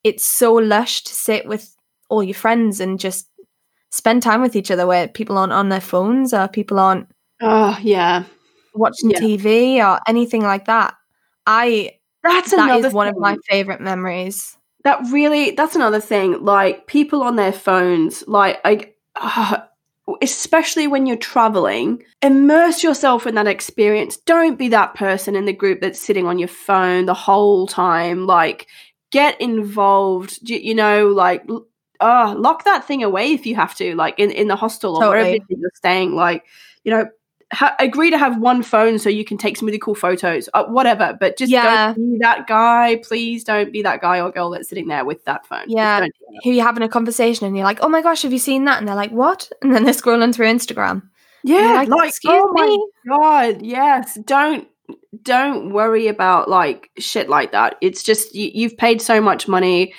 it's 0.04 0.26
so 0.26 0.54
lush 0.54 1.04
to 1.04 1.14
sit 1.14 1.48
with 1.48 1.76
all 2.10 2.24
your 2.24 2.34
friends 2.34 2.80
and 2.80 3.00
just 3.00 3.30
spend 3.92 4.24
time 4.24 4.42
with 4.42 4.56
each 4.56 4.72
other 4.72 4.86
where 4.88 5.08
people 5.08 5.38
aren't 5.38 5.54
on 5.54 5.70
their 5.70 5.82
phones 5.82 6.34
or 6.34 6.48
people 6.48 6.80
aren't 6.80 7.08
Oh 7.44 7.78
yeah, 7.82 8.24
watching 8.74 9.12
Yeah. 9.12 9.20
TV 9.20 9.82
or 9.82 10.00
anything 10.08 10.42
like 10.42 10.66
that. 10.66 10.96
I 11.46 12.00
that's 12.24 12.54
that 12.54 12.72
another 12.72 12.88
is 12.88 12.94
one 12.94 13.08
of 13.08 13.18
my 13.18 13.38
favorite 13.50 13.82
memories. 13.82 14.58
that 14.84 15.00
really 15.12 15.52
that's 15.52 15.76
another 15.76 16.00
thing 16.00 16.44
like 16.44 16.88
people 16.88 17.22
on 17.24 17.36
their 17.36 17.52
phones 17.54 18.24
like 18.28 18.60
i 18.66 18.92
uh, 19.16 19.58
especially 20.22 20.88
when 20.88 21.06
you're 21.06 21.16
traveling 21.18 22.04
immerse 22.22 22.84
yourself 22.84 23.26
in 23.26 23.36
that 23.36 23.48
experience 23.48 24.18
don't 24.18 24.58
be 24.60 24.68
that 24.70 24.94
person 24.96 25.36
in 25.36 25.46
the 25.46 25.54
group 25.54 25.80
that's 25.82 26.00
sitting 26.00 26.26
on 26.28 26.40
your 26.40 26.48
phone 26.50 27.06
the 27.06 27.14
whole 27.14 27.68
time 27.68 28.26
like 28.26 28.68
get 29.12 29.40
involved 29.40 30.38
you, 30.50 30.58
you 30.58 30.76
know 30.76 31.08
like 31.08 31.46
uh, 32.02 32.34
lock 32.38 32.66
that 32.66 32.84
thing 32.86 33.02
away 33.04 33.32
if 33.32 33.46
you 33.46 33.56
have 33.56 33.74
to 33.76 33.96
like 33.96 34.20
in, 34.20 34.32
in 34.32 34.48
the 34.48 34.56
hostel 34.58 34.98
or 34.98 35.08
wherever 35.08 35.30
Totally. 35.30 35.38
is 35.50 35.58
you're 35.60 35.72
staying 35.76 36.16
like 36.16 36.44
you 36.84 36.92
know 36.92 37.06
ha- 37.54 37.76
agree 37.80 38.10
to 38.10 38.18
have 38.18 38.38
one 38.40 38.62
phone 38.64 39.00
so 39.00 39.10
you 39.10 39.24
can 39.24 39.38
take 39.38 39.56
some 39.58 39.66
really 39.68 39.80
cool 39.80 39.96
photos 39.96 40.50
uh, 40.54 40.66
whatever 40.66 41.16
but 41.20 41.38
just 41.38 41.52
Yeah. 41.52 41.94
don't 41.94 42.12
be 42.12 42.18
that 42.22 42.48
guy 42.48 43.00
please 43.04 43.44
don't 43.44 43.72
be 43.72 43.82
that 43.84 44.02
guy 44.02 44.20
or 44.20 44.32
girl 44.32 44.50
that's 44.50 44.68
sitting 44.70 44.88
there 44.88 45.06
with 45.06 45.24
that 45.26 45.46
phone 45.46 45.66
Yeah. 45.68 46.00
don't 46.02 46.08
do 46.14 46.26
that. 46.34 46.42
who 46.44 46.52
you're 46.52 46.66
having 46.66 46.84
a 46.84 46.90
conversation 46.90 47.46
and 47.48 47.56
you're 47.56 47.66
like, 47.66 47.80
oh 47.82 47.90
my 47.90 48.02
gosh, 48.02 48.24
have 48.24 48.34
you 48.34 48.40
seen 48.40 48.66
that? 48.66 48.80
And 48.80 48.88
they're 48.88 48.96
like, 48.96 49.12
what? 49.12 49.50
And 49.62 49.74
then 49.74 49.84
they're 49.84 49.94
scrolling 49.94 50.34
through 50.36 50.48
Instagram. 50.48 51.04
yeah 51.44 51.74
like, 51.76 51.90
like, 51.90 52.10
"Excuse 52.10 52.34
oh 52.36 52.52
my 52.54 52.78
god 53.18 53.62
yes 53.62 54.18
don't 54.26 54.68
don't 55.22 55.72
worry 55.72 56.08
about 56.08 56.50
like 56.50 56.90
shit 56.98 57.30
like 57.30 57.52
that 57.52 57.76
it's 57.82 58.02
just 58.04 58.34
you, 58.34 58.50
you've 58.54 58.78
paid 58.78 59.02
so 59.02 59.22
much 59.22 59.48
money 59.48 59.94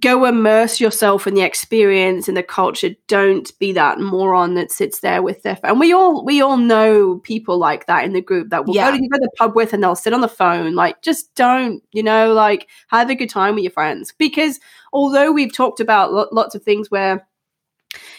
go 0.00 0.24
immerse 0.24 0.80
yourself 0.80 1.26
in 1.26 1.34
the 1.34 1.42
experience 1.42 2.26
and 2.26 2.36
the 2.36 2.42
culture 2.42 2.90
don't 3.06 3.56
be 3.58 3.70
that 3.72 4.00
moron 4.00 4.54
that 4.54 4.72
sits 4.72 5.00
there 5.00 5.22
with 5.22 5.42
their 5.42 5.56
phone. 5.56 5.72
and 5.72 5.80
we 5.80 5.92
all 5.92 6.24
we 6.24 6.40
all 6.40 6.56
know 6.56 7.18
people 7.18 7.58
like 7.58 7.84
that 7.86 8.04
in 8.04 8.14
the 8.14 8.22
group 8.22 8.48
that 8.48 8.64
will 8.64 8.74
Yeah. 8.74 8.90
go 8.90 8.96
to, 8.96 9.08
go 9.08 9.18
to 9.18 9.20
the 9.24 9.30
pub 9.36 9.54
with 9.54 9.74
and 9.74 9.82
they'll 9.82 9.94
sit 9.94 10.14
on 10.14 10.22
the 10.22 10.28
phone 10.28 10.74
like 10.74 11.02
just 11.02 11.34
don't 11.34 11.82
you 11.92 12.02
know 12.02 12.32
like 12.32 12.68
have 12.88 13.10
a 13.10 13.14
good 13.14 13.28
time 13.28 13.54
with 13.56 13.64
your 13.64 13.72
friends 13.72 14.14
because 14.16 14.58
although 14.94 15.30
we've 15.30 15.52
talked 15.54 15.80
about 15.80 16.14
lo- 16.14 16.28
lots 16.32 16.54
of 16.54 16.62
things 16.62 16.90
where 16.90 17.26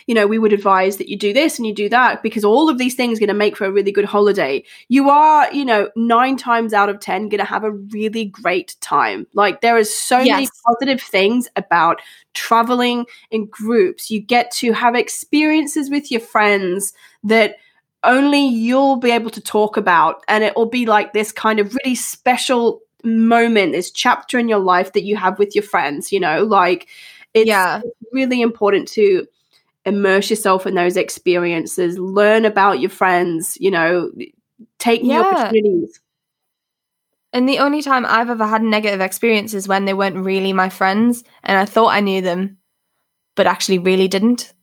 you 0.07 0.15
know, 0.15 0.27
we 0.27 0.37
would 0.37 0.53
advise 0.53 0.97
that 0.97 1.09
you 1.09 1.17
do 1.17 1.33
this 1.33 1.57
and 1.57 1.65
you 1.65 1.73
do 1.73 1.89
that 1.89 2.23
because 2.23 2.43
all 2.43 2.69
of 2.69 2.77
these 2.77 2.95
things 2.95 3.17
are 3.17 3.21
going 3.21 3.27
to 3.27 3.33
make 3.33 3.55
for 3.55 3.65
a 3.65 3.71
really 3.71 3.91
good 3.91 4.05
holiday. 4.05 4.63
You 4.87 5.09
are, 5.09 5.51
you 5.53 5.65
know, 5.65 5.89
nine 5.95 6.37
times 6.37 6.73
out 6.73 6.89
of 6.89 6.99
10 6.99 7.29
going 7.29 7.39
to 7.39 7.45
have 7.45 7.63
a 7.63 7.71
really 7.71 8.25
great 8.25 8.75
time. 8.81 9.27
Like, 9.33 9.61
there 9.61 9.77
is 9.77 9.93
so 9.93 10.23
many 10.23 10.47
positive 10.65 11.01
things 11.01 11.47
about 11.55 12.01
traveling 12.33 13.05
in 13.31 13.47
groups. 13.47 14.11
You 14.11 14.19
get 14.19 14.51
to 14.51 14.73
have 14.73 14.95
experiences 14.95 15.89
with 15.89 16.11
your 16.11 16.21
friends 16.21 16.93
that 17.23 17.55
only 18.03 18.45
you'll 18.45 18.97
be 18.97 19.11
able 19.11 19.31
to 19.31 19.41
talk 19.41 19.77
about. 19.77 20.23
And 20.27 20.43
it 20.43 20.55
will 20.55 20.67
be 20.67 20.85
like 20.85 21.13
this 21.13 21.31
kind 21.31 21.59
of 21.59 21.75
really 21.83 21.95
special 21.95 22.81
moment, 23.03 23.71
this 23.71 23.91
chapter 23.91 24.39
in 24.39 24.49
your 24.49 24.59
life 24.59 24.93
that 24.93 25.03
you 25.03 25.15
have 25.15 25.39
with 25.39 25.55
your 25.55 25.63
friends, 25.63 26.11
you 26.11 26.19
know, 26.19 26.43
like 26.43 26.87
it's 27.33 27.47
yeah. 27.47 27.81
really 28.11 28.41
important 28.41 28.87
to 28.89 29.27
immerse 29.85 30.29
yourself 30.29 30.65
in 30.65 30.73
those 30.75 30.97
experiences, 30.97 31.97
learn 31.99 32.45
about 32.45 32.79
your 32.79 32.89
friends, 32.89 33.57
you 33.59 33.69
know, 33.71 34.11
take 34.79 35.03
new 35.03 35.13
Yeah. 35.13 35.21
opportunities. 35.21 35.99
And 37.33 37.49
the 37.49 37.59
only 37.59 37.81
time 37.81 38.05
I've 38.05 38.29
ever 38.29 38.47
had 38.47 38.63
negative 38.63 39.01
experience 39.01 39.53
is 39.53 39.67
when 39.67 39.85
they 39.85 39.93
weren't 39.93 40.23
really 40.25 40.53
my 40.53 40.69
friends 40.69 41.23
and 41.43 41.57
I 41.57 41.65
thought 41.65 41.93
I 41.93 41.99
knew 41.99 42.21
them, 42.21 42.57
but 43.35 43.45
actually 43.47 43.77
really 43.79 44.07
didn't. 44.07 44.53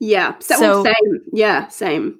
Yeah. 0.00 0.34
So, 0.40 0.56
So- 0.56 0.84
same. 0.84 1.20
Yeah, 1.32 1.68
same. 1.68 2.18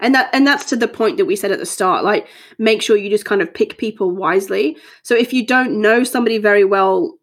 and 0.00 0.14
that 0.14 0.30
and 0.32 0.46
that's 0.46 0.64
to 0.66 0.76
the 0.76 0.88
point 0.88 1.16
that 1.16 1.24
we 1.26 1.36
said 1.36 1.50
at 1.52 1.58
the 1.58 1.66
start 1.66 2.02
like 2.04 2.26
make 2.58 2.80
sure 2.80 2.96
you 2.96 3.10
just 3.10 3.24
kind 3.24 3.42
of 3.42 3.52
pick 3.52 3.76
people 3.78 4.10
wisely 4.10 4.76
so 5.02 5.14
if 5.14 5.32
you 5.32 5.44
don't 5.46 5.80
know 5.80 6.02
somebody 6.02 6.38
very 6.38 6.64
well 6.64 7.18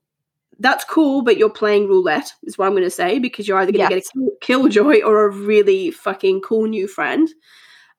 that's 0.59 0.85
cool 0.85 1.21
but 1.21 1.37
you're 1.37 1.49
playing 1.49 1.87
roulette 1.87 2.31
is 2.43 2.57
what 2.57 2.65
i'm 2.65 2.73
going 2.73 2.83
to 2.83 2.89
say 2.89 3.19
because 3.19 3.47
you're 3.47 3.57
either 3.57 3.71
going 3.71 3.89
to 3.89 3.95
Yes. 3.95 4.09
get 4.13 4.23
a 4.23 4.29
killjoy 4.41 5.01
or 5.01 5.25
a 5.25 5.31
really 5.31 5.91
fucking 5.91 6.41
cool 6.41 6.65
new 6.67 6.87
friend 6.87 7.29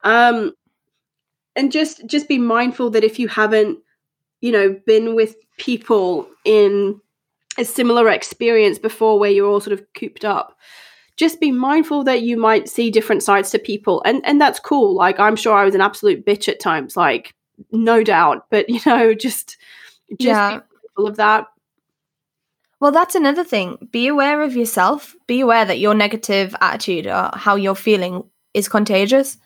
um 0.05 0.52
and 1.57 1.70
just 1.72 2.05
just 2.07 2.28
be 2.28 2.38
mindful 2.38 2.90
that 2.90 3.05
if 3.05 3.18
you 3.18 3.28
haven't 3.28 3.78
you 4.40 4.52
know 4.52 4.78
been 4.86 5.14
with 5.14 5.36
people 5.59 6.28
in 6.44 7.00
a 7.59 7.64
similar 7.64 8.09
experience 8.09 8.78
before 8.78 9.18
where 9.18 9.30
you're 9.30 9.48
all 9.48 9.61
sort 9.61 9.78
of 9.78 9.84
cooped 9.94 10.24
up 10.24 10.57
just 11.16 11.40
be 11.40 11.52
mindful 11.52 12.02
that 12.02 12.22
you 12.22 12.36
might 12.36 12.68
see 12.68 12.90
different 12.90 13.22
sides 13.22 13.50
to 13.50 13.59
people 13.59 14.02
and 14.05 14.20
and 14.26 14.40
that's 14.40 14.59
cool 14.59 14.94
like 14.94 15.18
i'm 15.20 15.36
sure 15.36 15.55
i 15.55 15.64
was 15.64 15.74
an 15.74 15.80
absolute 15.80 16.26
bitch 16.26 16.48
at 16.48 16.59
times 16.61 16.96
like 16.96 17.32
no 17.70 18.02
doubt 18.02 18.46
but 18.50 18.68
you 18.74 18.80
know 18.86 19.14
just 19.14 19.57
just 20.20 20.26
Yeah. 20.28 20.50
be 20.50 20.55
mindful 20.96 21.07
of 21.07 21.16
that 21.16 21.46
Well, 22.80 22.92
that's 22.92 23.14
another 23.14 23.44
thing. 23.44 23.88
Be 23.92 24.08
aware 24.08 24.42
of 24.42 24.56
yourself. 24.56 25.14
Be 25.26 25.40
aware 25.40 25.64
that 25.64 25.78
your 25.78 25.94
negative 25.94 26.54
attitude 26.60 27.06
or 27.06 27.30
how 27.34 27.56
you're 27.56 27.74
feeling 27.74 28.24
is 28.52 28.68
contagious. 28.68 29.38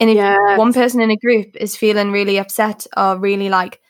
And 0.00 0.10
if 0.10 0.16
yeah 0.16 0.56
one 0.58 0.72
person 0.72 1.00
in 1.00 1.10
a 1.10 1.16
group 1.16 1.56
is 1.56 1.76
feeling 1.76 2.10
really 2.12 2.38
upset 2.38 2.86
or 2.96 3.16
really 3.18 3.48
like 3.48 3.80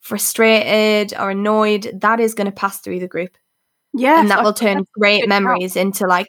frustrated 0.00 1.14
or 1.18 1.30
annoyed, 1.30 1.98
that 2.00 2.20
is 2.20 2.34
going 2.34 2.46
to 2.46 2.52
pass 2.52 2.80
through 2.80 3.00
the 3.00 3.08
group. 3.08 3.36
yeah 3.94 4.20
and 4.20 4.30
that 4.30 4.42
will 4.44 4.52
turn 4.52 4.84
great 4.98 5.28
memories 5.28 5.76
into 5.76 6.06
like 6.06 6.28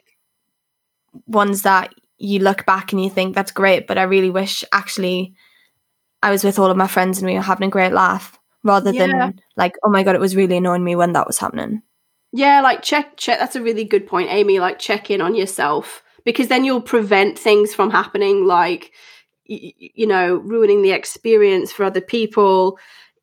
ones 1.26 1.62
that 1.62 1.92
you 2.18 2.38
look 2.40 2.64
back 2.66 2.92
and 2.92 3.02
you 3.02 3.10
think 3.10 3.34
that's 3.34 3.52
great, 3.52 3.86
but 3.86 3.98
I 3.98 4.04
really 4.04 4.30
wish 4.30 4.64
actually 4.72 5.34
I 6.22 6.30
was 6.30 6.44
with 6.44 6.58
all 6.58 6.70
of 6.70 6.76
my 6.76 6.86
friends 6.86 7.18
and 7.18 7.26
we 7.26 7.34
were 7.34 7.42
having 7.42 7.68
a 7.68 7.70
great 7.70 7.92
laugh 7.92 8.38
rather 8.64 8.92
Yeah. 8.92 9.06
than 9.06 9.40
like, 9.56 9.74
oh 9.84 9.90
my 9.90 10.02
god, 10.04 10.14
it 10.14 10.20
was 10.20 10.36
really 10.36 10.56
annoying 10.58 10.84
me 10.84 10.96
when 10.96 11.12
that 11.12 11.26
was 11.26 11.38
happening. 11.38 11.82
Yeah, 12.36 12.60
like 12.60 12.82
check 12.82 13.16
check 13.16 13.38
that's 13.38 13.56
a 13.56 13.62
really 13.62 13.84
good 13.84 14.06
point, 14.06 14.30
Amy. 14.30 14.60
Like 14.60 14.78
check 14.78 15.10
in 15.10 15.20
on 15.22 15.34
yourself 15.34 16.02
because 16.24 16.48
then 16.48 16.64
you'll 16.64 16.82
prevent 16.82 17.38
things 17.38 17.74
from 17.74 17.90
happening 17.90 18.44
like 18.46 18.92
y- 19.48 19.72
you 19.78 20.06
know, 20.06 20.36
ruining 20.36 20.82
the 20.82 20.90
experience 20.92 21.72
for 21.72 21.84
other 21.84 22.00
people. 22.02 22.78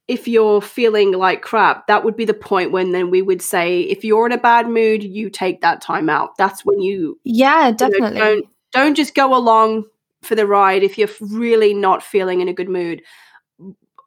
If 0.08 0.28
you're 0.28 0.62
feeling 0.62 1.14
like 1.14 1.44
crap, 1.44 1.88
that 1.88 2.04
would 2.04 2.16
be 2.18 2.26
the 2.26 2.34
point 2.34 2.72
when 2.72 2.92
then 2.92 3.12
we 3.12 3.22
would 3.22 3.42
say 3.42 3.82
if 3.82 4.04
you're 4.04 4.26
in 4.26 4.32
a 4.32 4.38
bad 4.38 4.68
mood, 4.68 5.04
you 5.04 5.30
take 5.30 5.62
that 5.62 5.82
time 5.82 6.10
out. 6.10 6.36
That's 6.38 6.66
when 6.66 6.82
you 6.82 7.20
Yeah, 7.24 7.72
you 7.80 7.90
know, 7.90 8.00
definitely. 8.00 8.20
don't 8.20 8.46
don't 8.72 8.96
just 8.96 9.16
go 9.16 9.36
along 9.36 9.86
for 10.24 10.36
the 10.36 10.48
ride 10.48 10.84
if 10.84 10.98
you're 10.98 11.10
really 11.22 11.74
not 11.74 12.02
feeling 12.04 12.42
in 12.42 12.48
a 12.48 12.54
good 12.54 12.70
mood. 12.70 13.04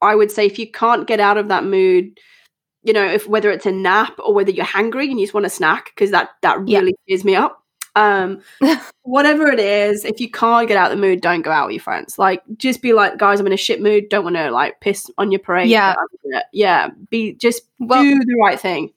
I 0.02 0.14
would 0.14 0.30
say 0.30 0.46
if 0.46 0.58
you 0.58 0.70
can't 0.70 1.06
get 1.06 1.20
out 1.20 1.38
of 1.38 1.48
that 1.48 1.64
mood, 1.64 2.18
you 2.86 2.92
know, 2.92 3.04
if 3.04 3.26
whether 3.28 3.50
it's 3.50 3.66
a 3.66 3.72
nap 3.72 4.14
or 4.24 4.32
whether 4.32 4.50
you're 4.50 4.64
hungry 4.64 5.10
and 5.10 5.18
you 5.20 5.26
just 5.26 5.34
want 5.34 5.46
a 5.46 5.50
snack 5.50 5.86
because 5.86 6.10
that 6.12 6.30
that 6.42 6.66
Yeah. 6.68 6.78
really 6.80 6.94
cheers 7.08 7.24
me 7.24 7.34
up. 7.36 7.62
Um, 7.96 8.42
whatever 9.02 9.46
it 9.48 9.58
is, 9.58 10.04
if 10.04 10.20
you 10.20 10.30
can't 10.30 10.68
get 10.68 10.76
out 10.76 10.90
of 10.92 10.96
the 10.98 11.00
mood, 11.02 11.20
don't 11.22 11.40
go 11.42 11.50
out 11.50 11.66
with 11.66 11.74
your 11.76 11.82
friends. 11.82 12.18
Like, 12.18 12.42
just 12.58 12.82
be 12.82 12.92
like, 12.92 13.16
guys, 13.16 13.40
I'm 13.40 13.46
in 13.46 13.52
a 13.54 13.56
shit 13.56 13.80
mood. 13.80 14.08
Don't 14.10 14.22
want 14.24 14.36
to 14.36 14.50
like 14.50 14.80
piss 14.80 15.10
on 15.18 15.32
your 15.32 15.38
parade. 15.40 15.68
Yeah. 15.70 15.94
but 15.94 16.00
I'm 16.00 16.30
gonna- 16.32 16.44
yeah. 16.52 16.88
Be 17.10 17.32
just 17.32 17.62
Well- 17.80 18.02
do 18.02 18.18
the 18.18 18.36
right 18.42 18.60
thing. 18.60 18.92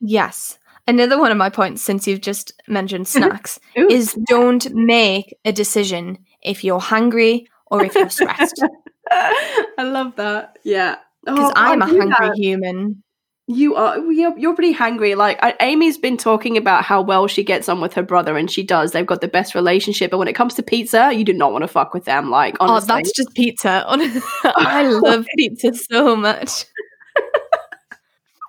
yes. 0.00 0.58
Another 0.86 1.18
one 1.18 1.30
of 1.30 1.36
my 1.36 1.50
points 1.50 1.82
since 1.82 2.06
you've 2.06 2.22
just 2.22 2.52
mentioned 2.66 3.06
snacks 3.14 3.60
Ooh. 3.78 3.88
is 3.90 4.14
don't 4.26 4.72
make 4.74 5.36
a 5.44 5.52
decision 5.52 6.16
if 6.42 6.64
you're 6.64 6.80
hungry 6.80 7.46
or 7.66 7.84
if 7.84 7.94
you're 7.94 8.08
stressed. 8.08 8.64
I 9.10 9.82
love 9.82 10.16
that. 10.16 10.58
Yeah. 10.64 10.96
Because 11.24 11.50
Oh, 11.50 11.52
I'm 11.56 11.82
a 11.82 11.86
hungry 11.86 12.06
that. 12.28 12.32
human. 12.36 13.02
You 13.50 13.76
are. 13.76 13.98
You're, 14.12 14.38
you're 14.38 14.54
pretty 14.54 14.74
hangry. 14.74 15.16
Like 15.16 15.38
I, 15.42 15.54
Amy's 15.60 15.96
been 15.96 16.18
talking 16.18 16.58
about 16.58 16.84
how 16.84 17.00
well 17.00 17.26
she 17.26 17.42
gets 17.42 17.66
on 17.66 17.80
with 17.80 17.94
her 17.94 18.02
brother, 18.02 18.36
and 18.36 18.50
she 18.50 18.62
does. 18.62 18.92
They've 18.92 19.06
got 19.06 19.22
the 19.22 19.28
best 19.28 19.54
relationship. 19.54 20.10
But 20.10 20.18
when 20.18 20.28
it 20.28 20.34
comes 20.34 20.52
to 20.54 20.62
pizza, 20.62 21.12
you 21.14 21.24
do 21.24 21.32
not 21.32 21.52
want 21.52 21.62
to 21.62 21.68
fuck 21.68 21.94
with 21.94 22.04
them. 22.04 22.28
Like 22.28 22.56
oh, 22.60 22.66
honestly, 22.68 22.92
Oh, 22.92 22.96
that's 22.96 23.12
just 23.12 23.34
pizza. 23.34 23.84
I 24.44 24.86
love 25.02 25.24
pizza 25.34 25.72
so 25.74 26.14
much. 26.14 26.66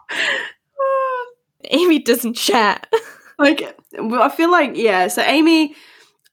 Amy 1.72 2.00
doesn't 2.00 2.38
share. 2.38 2.80
like 3.38 3.78
well, 3.98 4.22
I 4.22 4.30
feel 4.30 4.52
like 4.52 4.76
yeah. 4.76 5.08
So 5.08 5.22
Amy, 5.22 5.76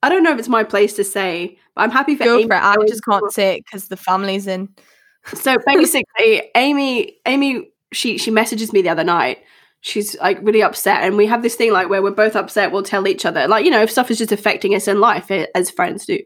I 0.03 0.09
don't 0.09 0.23
know 0.25 0.33
if 0.33 0.39
it's 0.41 0.49
my 0.49 0.65
place 0.65 0.95
to 0.95 1.05
say, 1.05 1.57
but 1.77 1.83
I'm 1.83 1.91
happy 1.91 2.17
for 2.17 2.25
Go 2.25 2.35
Amy. 2.39 2.49
for 2.49 2.55
it. 2.55 2.63
I 2.63 2.77
just 2.89 3.05
can't 3.05 3.31
say 3.33 3.57
it 3.59 3.65
because 3.65 3.89
the 3.89 3.97
family's 3.97 4.47
in. 4.47 4.69
so 5.35 5.57
basically 5.67 6.51
amy 6.55 7.17
amy 7.27 7.69
she 7.97 8.19
she 8.19 8.31
messages 8.31 8.73
me 8.73 8.83
the 8.83 8.89
other 8.89 9.05
night 9.05 9.39
she's 9.81 10.17
like 10.19 10.39
really 10.43 10.63
upset 10.63 11.03
and 11.03 11.17
we 11.17 11.27
have 11.27 11.43
this 11.43 11.55
thing 11.55 11.73
like 11.73 11.89
where 11.89 12.03
we're 12.03 12.11
both 12.11 12.35
upset 12.37 12.73
we'll 12.73 12.83
tell 12.83 13.07
each 13.07 13.25
other 13.25 13.47
like 13.49 13.65
you 13.65 13.71
know 13.71 13.83
if 13.83 13.91
stuff 13.91 14.11
is 14.11 14.19
just 14.19 14.33
affecting 14.33 14.75
us 14.75 14.89
in 14.89 15.01
life 15.01 15.31
eh, 15.31 15.47
as 15.55 15.71
friends 15.71 16.07
do 16.07 16.19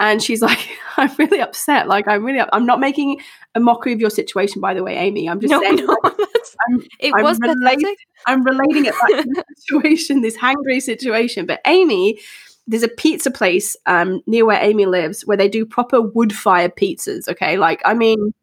and 0.00 0.22
she's 0.22 0.40
like 0.50 0.68
i'm 0.96 1.10
really 1.18 1.40
upset 1.40 1.86
like 1.88 2.08
i'm 2.08 2.24
really 2.24 2.40
up- 2.40 2.48
i'm 2.52 2.66
not 2.66 2.80
making 2.80 3.20
a 3.54 3.60
mockery 3.60 3.92
of 3.92 4.00
your 4.00 4.10
situation 4.10 4.60
by 4.60 4.74
the 4.74 4.82
way 4.82 4.96
amy 4.96 5.28
i'm 5.28 5.40
just 5.40 5.50
No, 5.50 5.60
saying 5.60 5.76
no, 5.86 5.96
like, 6.02 6.14
I'm- 6.14 6.82
it 7.00 7.12
I'm 7.16 7.22
was 7.24 7.38
pathetic. 7.38 7.98
I'm 8.26 8.42
relating 8.42 8.86
it 8.86 8.94
back 8.94 9.22
to 9.22 9.22
the 9.34 9.44
situation, 9.56 10.20
this 10.22 10.36
hangry 10.36 10.82
situation. 10.82 11.46
But 11.46 11.60
Amy, 11.66 12.18
there's 12.66 12.82
a 12.82 12.88
pizza 12.88 13.30
place 13.30 13.76
um, 13.86 14.20
near 14.26 14.44
where 14.44 14.60
Amy 14.62 14.84
lives 14.86 15.22
where 15.24 15.36
they 15.36 15.48
do 15.48 15.64
proper 15.64 16.00
wood 16.02 16.32
fire 16.34 16.68
pizzas. 16.68 17.28
Okay, 17.28 17.56
like 17.56 17.80
I 17.84 17.94
mean, 17.94 18.34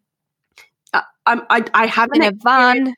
I'm 1.25 1.41
I, 1.49 1.65
I 1.73 1.85
haven't 1.87 2.21
In 2.21 2.33
a 2.33 2.37
van, 2.43 2.95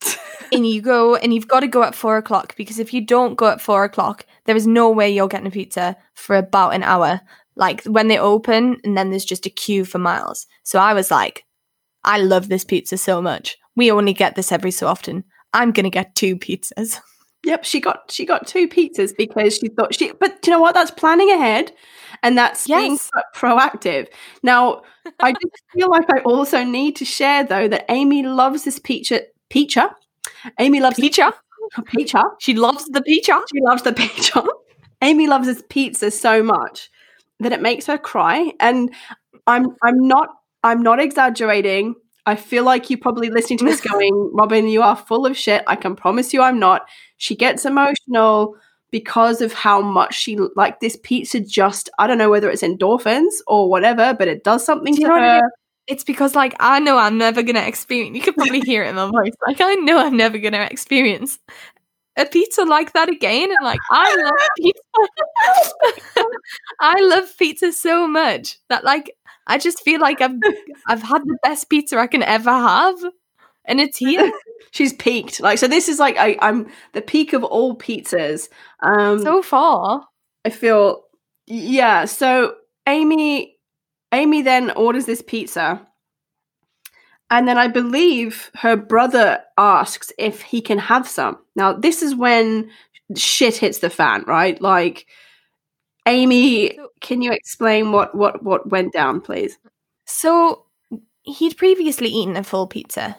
and 0.52 0.66
you 0.66 0.82
go, 0.82 1.16
and 1.16 1.32
you've 1.32 1.48
got 1.48 1.60
to 1.60 1.68
go 1.68 1.82
at 1.82 1.94
four 1.94 2.16
o'clock 2.16 2.56
because 2.56 2.78
if 2.78 2.92
you 2.92 3.04
don't 3.04 3.36
go 3.36 3.46
at 3.46 3.60
four 3.60 3.84
o'clock, 3.84 4.26
there 4.44 4.56
is 4.56 4.66
no 4.66 4.90
way 4.90 5.10
you're 5.10 5.28
getting 5.28 5.46
a 5.46 5.50
pizza 5.50 5.96
for 6.14 6.36
about 6.36 6.74
an 6.74 6.82
hour. 6.82 7.20
Like 7.56 7.84
when 7.84 8.08
they 8.08 8.18
open, 8.18 8.78
and 8.84 8.96
then 8.96 9.10
there's 9.10 9.24
just 9.24 9.46
a 9.46 9.50
queue 9.50 9.84
for 9.84 9.98
miles. 9.98 10.46
So 10.62 10.78
I 10.78 10.94
was 10.94 11.10
like, 11.10 11.44
I 12.04 12.18
love 12.18 12.48
this 12.48 12.64
pizza 12.64 12.96
so 12.96 13.20
much. 13.20 13.56
We 13.76 13.90
only 13.90 14.12
get 14.12 14.34
this 14.34 14.52
every 14.52 14.70
so 14.70 14.86
often. 14.86 15.24
I'm 15.52 15.72
gonna 15.72 15.90
get 15.90 16.14
two 16.14 16.36
pizzas. 16.36 17.00
Yep, 17.42 17.64
she 17.64 17.80
got 17.80 18.10
she 18.10 18.26
got 18.26 18.46
two 18.46 18.68
pizzas 18.68 19.16
because 19.16 19.56
she 19.56 19.68
thought 19.68 19.94
she. 19.94 20.12
But 20.12 20.46
you 20.46 20.52
know 20.52 20.60
what? 20.60 20.74
That's 20.74 20.90
planning 20.90 21.30
ahead, 21.30 21.72
and 22.22 22.36
that's 22.38 22.66
being 22.66 22.92
Yes. 22.92 23.10
pro- 23.32 23.50
proactive. 23.56 24.08
Now, 24.42 24.82
I 25.20 25.32
just 25.32 25.62
feel 25.74 25.90
like 25.90 26.08
I 26.12 26.20
also 26.20 26.62
need 26.64 26.96
to 26.96 27.04
share 27.04 27.44
though 27.44 27.68
that 27.68 27.84
Amy 27.88 28.22
loves 28.22 28.64
this 28.64 28.78
pizza. 28.78 29.20
Pizza. 29.48 29.94
Amy 30.58 30.80
loves 30.80 30.96
Pizza. 30.98 31.32
pizza. 31.86 32.22
She 32.38 32.54
loves 32.54 32.84
the 32.86 33.02
pizza. 33.02 33.40
She 33.52 33.60
loves 33.62 33.82
the 33.82 33.92
pizza. 33.92 34.42
Amy 35.02 35.26
loves 35.26 35.46
this 35.46 35.62
pizza 35.68 36.10
so 36.10 36.42
much 36.42 36.90
that 37.40 37.52
it 37.52 37.62
makes 37.62 37.86
her 37.86 37.98
cry. 37.98 38.52
And 38.60 38.92
I'm 39.46 39.74
I'm 39.82 40.06
not 40.06 40.28
I'm 40.62 40.82
not 40.82 41.00
exaggerating. 41.00 41.94
I 42.26 42.36
feel 42.36 42.64
like 42.64 42.90
you're 42.90 42.98
probably 42.98 43.30
listening 43.30 43.58
to 43.60 43.64
this 43.64 43.80
going, 43.80 44.12
Robyn, 44.34 44.68
you 44.68 44.82
are 44.82 44.94
full 44.94 45.24
of 45.24 45.36
shit. 45.36 45.62
I 45.66 45.74
can 45.74 45.96
promise 45.96 46.34
you 46.34 46.42
I'm 46.42 46.58
not. 46.58 46.86
She 47.16 47.34
gets 47.34 47.64
emotional 47.64 48.56
because 48.90 49.40
of 49.40 49.52
how 49.52 49.80
much 49.80 50.14
she 50.14 50.36
like 50.56 50.80
this 50.80 50.96
pizza 51.02 51.40
just 51.40 51.90
I 51.98 52.06
don't 52.06 52.18
know 52.18 52.30
whether 52.30 52.50
it's 52.50 52.62
endorphins 52.62 53.34
or 53.46 53.68
whatever, 53.68 54.14
but 54.14 54.28
it 54.28 54.44
does 54.44 54.64
something 54.64 54.94
Do 54.94 55.02
to 55.02 55.08
know 55.08 55.14
what 55.14 55.22
it 55.22 55.42
her. 55.42 55.50
It's 55.86 56.04
because 56.04 56.34
like 56.34 56.54
I 56.60 56.78
know 56.78 56.98
I'm 56.98 57.18
never 57.18 57.42
gonna 57.42 57.60
experience. 57.60 58.16
You 58.16 58.22
could 58.22 58.36
probably 58.36 58.60
hear 58.60 58.84
it 58.84 58.88
in 58.88 58.96
my 58.96 59.10
voice. 59.10 59.32
Like 59.46 59.60
I 59.60 59.74
know 59.74 59.98
I'm 59.98 60.16
never 60.16 60.38
gonna 60.38 60.68
experience 60.70 61.38
a 62.16 62.26
pizza 62.26 62.64
like 62.64 62.92
that 62.92 63.08
again. 63.08 63.50
And 63.50 63.64
like 63.64 63.80
I 63.90 64.16
love 64.16 64.48
pizza. 64.56 66.24
I 66.80 67.00
love 67.00 67.36
pizza 67.38 67.72
so 67.72 68.06
much 68.06 68.58
that 68.68 68.84
like 68.84 69.16
I 69.46 69.58
just 69.58 69.80
feel 69.80 70.00
like 70.00 70.20
I've 70.20 70.36
I've 70.86 71.02
had 71.02 71.22
the 71.22 71.38
best 71.42 71.68
pizza 71.68 71.98
I 71.98 72.06
can 72.06 72.22
ever 72.22 72.50
have, 72.50 72.98
and 73.64 73.80
it's 73.80 73.98
here 73.98 74.30
She's 74.72 74.92
peaked. 74.92 75.40
Like 75.40 75.58
so 75.58 75.66
this 75.66 75.88
is 75.88 75.98
like 75.98 76.16
I, 76.16 76.36
I'm 76.40 76.68
the 76.92 77.02
peak 77.02 77.32
of 77.32 77.42
all 77.42 77.76
pizzas. 77.76 78.48
Um 78.82 79.22
so 79.22 79.42
far. 79.42 80.06
I 80.44 80.50
feel 80.50 81.04
yeah. 81.46 82.04
So 82.04 82.54
Amy, 82.86 83.56
Amy 84.12 84.42
then 84.42 84.70
orders 84.72 85.06
this 85.06 85.22
pizza, 85.22 85.84
and 87.30 87.48
then 87.48 87.58
I 87.58 87.68
believe 87.68 88.50
her 88.54 88.76
brother 88.76 89.40
asks 89.58 90.12
if 90.18 90.42
he 90.42 90.60
can 90.60 90.78
have 90.78 91.08
some. 91.08 91.38
Now 91.56 91.72
this 91.72 92.02
is 92.02 92.14
when 92.14 92.70
shit 93.16 93.56
hits 93.56 93.78
the 93.78 93.90
fan, 93.90 94.24
right? 94.26 94.60
Like, 94.60 95.06
Amy, 96.06 96.78
can 97.00 97.22
you 97.22 97.32
explain 97.32 97.92
what 97.92 98.14
what 98.14 98.42
what 98.42 98.70
went 98.70 98.92
down, 98.92 99.20
please? 99.20 99.58
So 100.06 100.66
he'd 101.22 101.56
previously 101.56 102.08
eaten 102.08 102.36
a 102.36 102.44
full 102.44 102.66
pizza, 102.66 103.16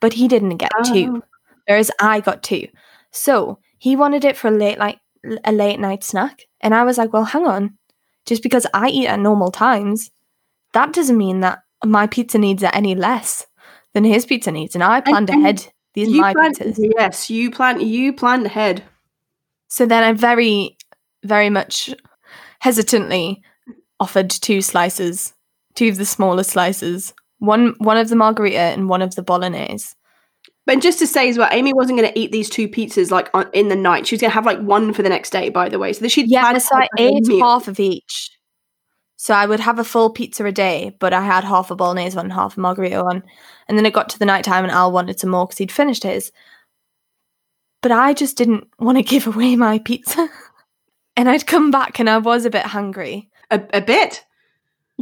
but 0.00 0.14
he 0.14 0.28
didn't 0.28 0.56
get 0.56 0.72
Oh. 0.78 0.84
two. 0.92 1.22
whereas 1.66 1.90
I 2.00 2.20
got 2.20 2.42
two. 2.42 2.66
So 3.12 3.58
he 3.78 3.94
wanted 3.96 4.24
it 4.24 4.36
for 4.36 4.48
a 4.48 4.50
late 4.50 4.78
like 4.78 4.98
a 5.44 5.52
late 5.52 5.78
night 5.78 6.02
snack, 6.02 6.46
and 6.60 6.74
I 6.74 6.82
was 6.84 6.98
like, 6.98 7.12
"Well, 7.12 7.24
hang 7.24 7.46
on, 7.46 7.76
just 8.26 8.42
because 8.42 8.66
I 8.74 8.88
eat 8.88 9.06
at 9.06 9.20
normal 9.20 9.50
times, 9.50 10.10
that 10.72 10.92
doesn't 10.92 11.16
mean 11.18 11.40
that 11.40 11.60
my 11.84 12.06
pizza 12.06 12.38
needs 12.38 12.62
are 12.64 12.74
any 12.74 12.94
less 12.94 13.46
than 13.94 14.04
his 14.04 14.24
pizza 14.26 14.50
needs. 14.50 14.74
And 14.74 14.82
I 14.84 15.00
planned 15.00 15.30
and 15.30 15.42
ahead. 15.42 15.72
These 15.94 16.08
are 16.08 16.20
my 16.20 16.32
planned, 16.32 16.56
pizzas. 16.58 16.92
yes, 16.98 17.28
you 17.30 17.50
planned. 17.50 17.82
You 17.82 18.12
planned 18.12 18.46
ahead. 18.46 18.84
So 19.68 19.84
then 19.86 20.02
I 20.04 20.12
very, 20.12 20.76
very 21.24 21.50
much 21.50 21.94
hesitantly 22.60 23.42
offered 23.98 24.30
two 24.30 24.62
slices, 24.62 25.34
two 25.74 25.88
of 25.88 25.96
the 25.96 26.04
smaller 26.06 26.42
slices, 26.44 27.12
one 27.40 27.74
one 27.78 27.96
of 27.96 28.08
the 28.08 28.16
margherita 28.16 28.56
and 28.58 28.88
one 28.88 29.02
of 29.02 29.16
the 29.16 29.22
bolognese. 29.22 29.94
But 30.66 30.80
just 30.80 30.98
to 31.00 31.06
say 31.06 31.28
as 31.28 31.36
well, 31.36 31.48
Amy 31.50 31.72
wasn't 31.74 31.98
going 31.98 32.12
to 32.12 32.18
eat 32.18 32.30
these 32.32 32.48
two 32.48 32.68
pizzas 32.68 33.10
like 33.10 33.28
on, 33.34 33.50
in 33.52 33.68
the 33.68 33.76
night. 33.76 34.06
She 34.06 34.14
was 34.14 34.20
going 34.20 34.30
to 34.30 34.34
have 34.34 34.46
like 34.46 34.60
one 34.60 34.92
for 34.92 35.02
the 35.02 35.08
next 35.08 35.30
day. 35.30 35.48
By 35.48 35.68
the 35.68 35.78
way, 35.78 35.92
so 35.92 36.00
that 36.00 36.10
she'd 36.10 36.30
Yeah, 36.30 36.56
so 36.58 36.76
I 36.76 36.86
ate 36.98 37.26
meal. 37.26 37.40
half 37.42 37.66
of 37.66 37.80
each. 37.80 38.30
So 39.16 39.34
I 39.34 39.44
would 39.46 39.60
have 39.60 39.78
a 39.78 39.84
full 39.84 40.10
pizza 40.10 40.44
a 40.46 40.52
day, 40.52 40.96
but 40.98 41.12
I 41.12 41.22
had 41.22 41.44
half 41.44 41.70
a 41.70 41.76
bolognese 41.76 42.16
one, 42.16 42.30
half 42.30 42.56
a 42.56 42.60
margherita 42.60 43.02
one. 43.04 43.22
And 43.68 43.76
then 43.76 43.84
it 43.84 43.92
got 43.92 44.08
to 44.10 44.18
the 44.18 44.24
night 44.24 44.44
time 44.44 44.64
and 44.64 44.72
Al 44.72 44.92
wanted 44.92 45.20
some 45.20 45.30
more 45.30 45.46
because 45.46 45.58
he'd 45.58 45.72
finished 45.72 46.04
his. 46.04 46.32
But 47.82 47.92
I 47.92 48.14
just 48.14 48.36
didn't 48.36 48.68
want 48.78 48.96
to 48.98 49.02
give 49.14 49.26
away 49.26 49.56
my 49.56 49.78
pizza. 49.80 50.28
and 51.16 51.28
I'd 51.28 51.46
come 51.46 51.70
back 51.70 51.98
and 51.98 52.08
I 52.08 52.18
was 52.18 52.44
a 52.44 52.50
bit 52.50 52.64
hungry. 52.66 53.28
a, 53.50 53.60
a 53.74 53.80
bit. 53.80 54.24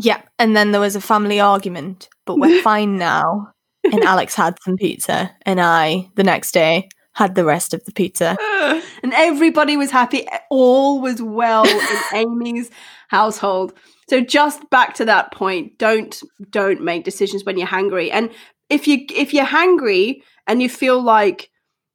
Yeah. 0.00 0.22
And 0.38 0.56
then 0.56 0.70
there 0.70 0.80
was 0.80 0.96
a 0.96 1.00
family 1.00 1.40
argument, 1.40 2.08
but 2.24 2.38
we're 2.38 2.62
fine 2.62 2.98
now. 2.98 3.52
And 3.84 4.04
Alex 4.04 4.34
had 4.34 4.56
some 4.64 4.76
pizza, 4.76 5.34
and 5.46 5.60
I, 5.60 6.10
the 6.16 6.24
next 6.24 6.52
day, 6.52 6.88
had 7.14 7.34
the 7.34 7.44
rest 7.44 7.72
of 7.72 7.84
the 7.84 7.92
pizza. 7.92 8.36
and 9.02 9.14
everybody 9.14 9.76
was 9.76 9.90
happy. 9.90 10.26
All 10.50 11.00
was 11.00 11.22
well 11.22 11.66
in 11.66 11.98
Amy's 12.14 12.70
household. 13.08 13.72
So 14.08 14.20
just 14.20 14.68
back 14.70 14.94
to 14.94 15.04
that 15.06 15.32
point, 15.32 15.78
don't 15.78 16.20
don't 16.50 16.82
make 16.82 17.04
decisions 17.04 17.44
when 17.44 17.56
you're 17.56 17.66
hungry. 17.66 18.10
And 18.10 18.30
if 18.68 18.86
you 18.86 19.06
if 19.14 19.32
you're 19.32 19.44
hungry 19.44 20.22
and 20.46 20.60
you 20.60 20.68
feel 20.68 21.02
like 21.02 21.50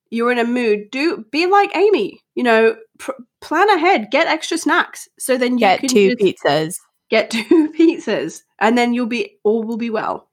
you're 0.10 0.32
in 0.32 0.40
a 0.40 0.46
mood, 0.46 0.90
do 0.92 1.26
be 1.32 1.46
like 1.46 1.76
Amy. 1.76 2.20
You 2.36 2.44
know, 2.44 2.76
pr- 2.98 3.12
plan 3.42 3.70
ahead, 3.70 4.10
get 4.10 4.28
extra 4.28 4.58
snacks, 4.58 5.08
so 5.20 5.38
then 5.38 5.54
you 5.54 5.60
Get 5.60 5.82
can 5.82 5.90
two 5.90 6.16
just 6.16 6.44
pizzas. 6.44 6.76
Get 7.14 7.30
two 7.32 7.72
pizzas, 7.78 8.42
and 8.60 8.78
then 8.78 8.94
you'll 8.94 9.06
be 9.06 9.38
all 9.44 9.64
will 9.64 9.78
be 9.78 9.90
well. 9.90 10.30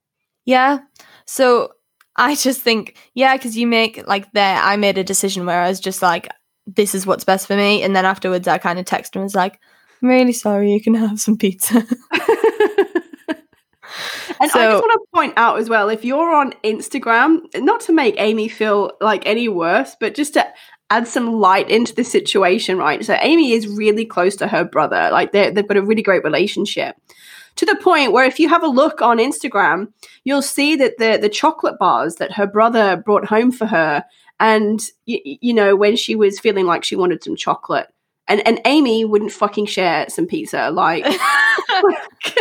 Yeah. 0.47 0.81
So 1.27 1.73
I 2.17 2.35
just 2.35 2.61
think, 2.61 2.97
yeah, 3.15 3.37
because 3.37 3.57
you 3.57 3.67
make 3.67 4.07
like 4.07 4.33
there, 4.33 4.57
I 4.57 4.77
made 4.77 4.99
a 4.99 5.05
decision 5.05 5.47
where 5.47 5.61
I 5.61 5.69
was 5.69 5.81
just 5.81 6.03
like, 6.03 6.29
this 6.67 6.95
is 6.95 7.07
what's 7.07 7.25
best 7.25 7.47
for 7.47 7.57
me. 7.57 7.83
And 7.83 7.95
then 7.95 8.05
afterwards, 8.05 8.49
I 8.49 8.59
kind 8.59 8.79
of 8.79 8.87
texted 8.87 9.17
and 9.17 9.25
was 9.25 9.35
like, 9.35 9.61
I'm 10.03 10.09
really 10.09 10.33
sorry, 10.33 10.73
you 10.73 10.81
can 10.81 10.95
have 10.95 11.21
some 11.21 11.37
pizza. 11.37 11.87
And 14.41 14.51
I 14.53 14.71
just 14.71 14.83
want 14.83 14.93
to 14.93 15.07
point 15.15 15.35
out 15.37 15.59
as 15.59 15.69
well, 15.69 15.91
if 15.91 16.03
you're 16.03 16.35
on 16.35 16.55
Instagram, 16.65 17.41
not 17.57 17.81
to 17.83 17.93
make 17.93 18.15
Amy 18.17 18.49
feel 18.49 18.93
like 19.01 19.27
any 19.27 19.49
worse, 19.49 19.97
but 20.01 20.15
just 20.15 20.33
to 20.35 20.47
add 20.91 21.07
some 21.09 21.35
light 21.41 21.71
into 21.71 21.95
the 21.95 22.05
situation, 22.05 22.77
right? 22.79 23.05
So 23.05 23.17
Amy 23.21 23.53
is 23.53 23.67
really 23.69 24.05
close 24.05 24.37
to 24.37 24.49
her 24.49 24.65
brother. 24.65 25.09
Like 25.13 25.33
they 25.33 25.51
they've 25.51 25.67
got 25.67 25.77
a 25.77 25.83
really 25.83 26.03
great 26.03 26.25
relationship. 26.25 26.97
To 27.57 27.67
the 27.67 27.77
point 27.77 28.13
where 28.13 28.25
if 28.25 28.39
you 28.39 28.49
have 28.49 28.63
a 28.63 28.69
look 28.69 29.03
on 29.03 29.19
Instagram, 29.19 29.93
you'll 30.25 30.43
see 30.43 30.77
that 30.77 30.99
the 30.99 31.19
the 31.21 31.29
chocolate 31.29 31.79
bars 31.79 32.17
that 32.17 32.33
her 32.33 32.47
brother 32.47 32.97
brought 32.97 33.25
home 33.27 33.51
for 33.53 33.67
her 33.67 34.05
and 34.39 34.81
y- 35.07 35.21
you 35.25 35.53
know 35.53 35.77
when 35.77 35.97
she 35.97 36.15
was 36.17 36.41
feeling 36.41 36.67
like 36.67 36.85
she 36.85 36.97
wanted 36.97 37.23
some 37.23 37.37
chocolate 37.37 37.89
and 38.29 38.41
and 38.47 38.61
Amy 38.65 39.05
wouldn't 39.05 39.33
fucking 39.33 39.67
share 39.67 40.09
some 40.09 40.27
pizza 40.27 40.71
like 40.71 41.05
Do 42.37 42.41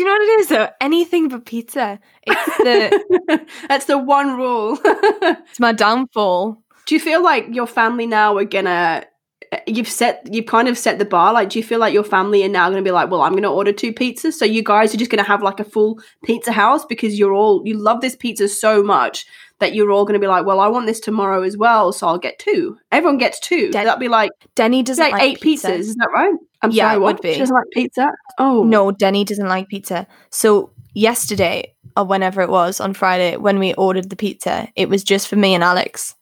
you 0.00 0.04
know 0.04 0.12
what 0.12 0.22
it 0.22 0.40
is 0.40 0.48
though? 0.48 0.68
Anything 0.80 1.28
but 1.28 1.44
pizza. 1.44 1.98
It's 2.26 2.56
the 2.58 3.46
That's 3.68 3.86
the 3.86 3.98
one 3.98 4.36
rule. 4.36 4.78
it's 4.84 5.60
my 5.60 5.72
downfall. 5.72 6.62
Do 6.86 6.94
you 6.94 7.00
feel 7.00 7.22
like 7.22 7.46
your 7.54 7.66
family 7.66 8.06
now 8.06 8.36
are 8.36 8.44
gonna 8.44 9.04
eh, 9.52 9.60
you've 9.66 9.88
set 9.88 10.26
you've 10.32 10.46
kind 10.46 10.68
of 10.68 10.78
set 10.78 10.98
the 10.98 11.04
bar 11.04 11.32
like 11.32 11.50
do 11.50 11.58
you 11.58 11.64
feel 11.64 11.78
like 11.78 11.92
your 11.94 12.04
family 12.04 12.42
are 12.44 12.48
now 12.48 12.68
gonna 12.70 12.82
be 12.82 12.90
like 12.90 13.10
well 13.10 13.22
i'm 13.22 13.34
gonna 13.34 13.52
order 13.52 13.72
two 13.72 13.92
pizzas 13.92 14.32
so 14.34 14.44
you 14.44 14.62
guys 14.62 14.94
are 14.94 14.98
just 14.98 15.10
gonna 15.10 15.22
have 15.22 15.42
like 15.42 15.60
a 15.60 15.64
full 15.64 16.00
pizza 16.24 16.52
house 16.52 16.84
because 16.84 17.18
you're 17.18 17.34
all 17.34 17.62
you 17.64 17.76
love 17.76 18.00
this 18.00 18.16
pizza 18.16 18.48
so 18.48 18.82
much 18.82 19.26
that 19.58 19.74
you're 19.74 19.90
all 19.90 20.04
gonna 20.04 20.18
be 20.18 20.26
like 20.26 20.44
well 20.46 20.60
i 20.60 20.66
want 20.66 20.86
this 20.86 21.00
tomorrow 21.00 21.42
as 21.42 21.56
well 21.56 21.92
so 21.92 22.06
i'll 22.08 22.18
get 22.18 22.38
two 22.38 22.76
everyone 22.92 23.18
gets 23.18 23.38
two 23.40 23.70
Dead- 23.70 23.86
that'd 23.86 24.00
be 24.00 24.08
like, 24.08 24.30
Denny 24.54 24.82
doesn't 24.82 25.02
like, 25.02 25.12
like 25.12 25.22
eight 25.22 25.40
pizza. 25.40 25.68
pizzas 25.68 25.78
is 25.80 25.94
that 25.96 26.08
right 26.12 26.34
i'm 26.62 26.70
Yeah, 26.72 26.84
sorry 26.84 26.96
it 26.96 27.00
what 27.00 27.14
would 27.16 27.22
be. 27.22 27.32
she 27.34 27.38
doesn't 27.38 27.54
like 27.54 27.70
pizza 27.72 28.10
oh 28.38 28.64
No, 28.64 28.90
Denny 28.90 29.24
doesn't 29.24 29.48
like 29.48 29.68
pizza. 29.68 30.06
So 30.30 30.72
yesterday 30.94 31.72
or 31.96 32.04
whenever 32.04 32.40
it 32.42 32.48
was 32.50 32.80
on 32.80 32.92
Friday 32.94 33.36
when 33.36 33.58
we 33.58 33.72
ordered 33.74 34.10
the 34.10 34.16
pizza, 34.16 34.68
it 34.76 34.88
was 34.88 35.04
just 35.04 35.28
for 35.28 35.36
me 35.36 35.54
and 35.54 35.62
Alex. 35.64 36.14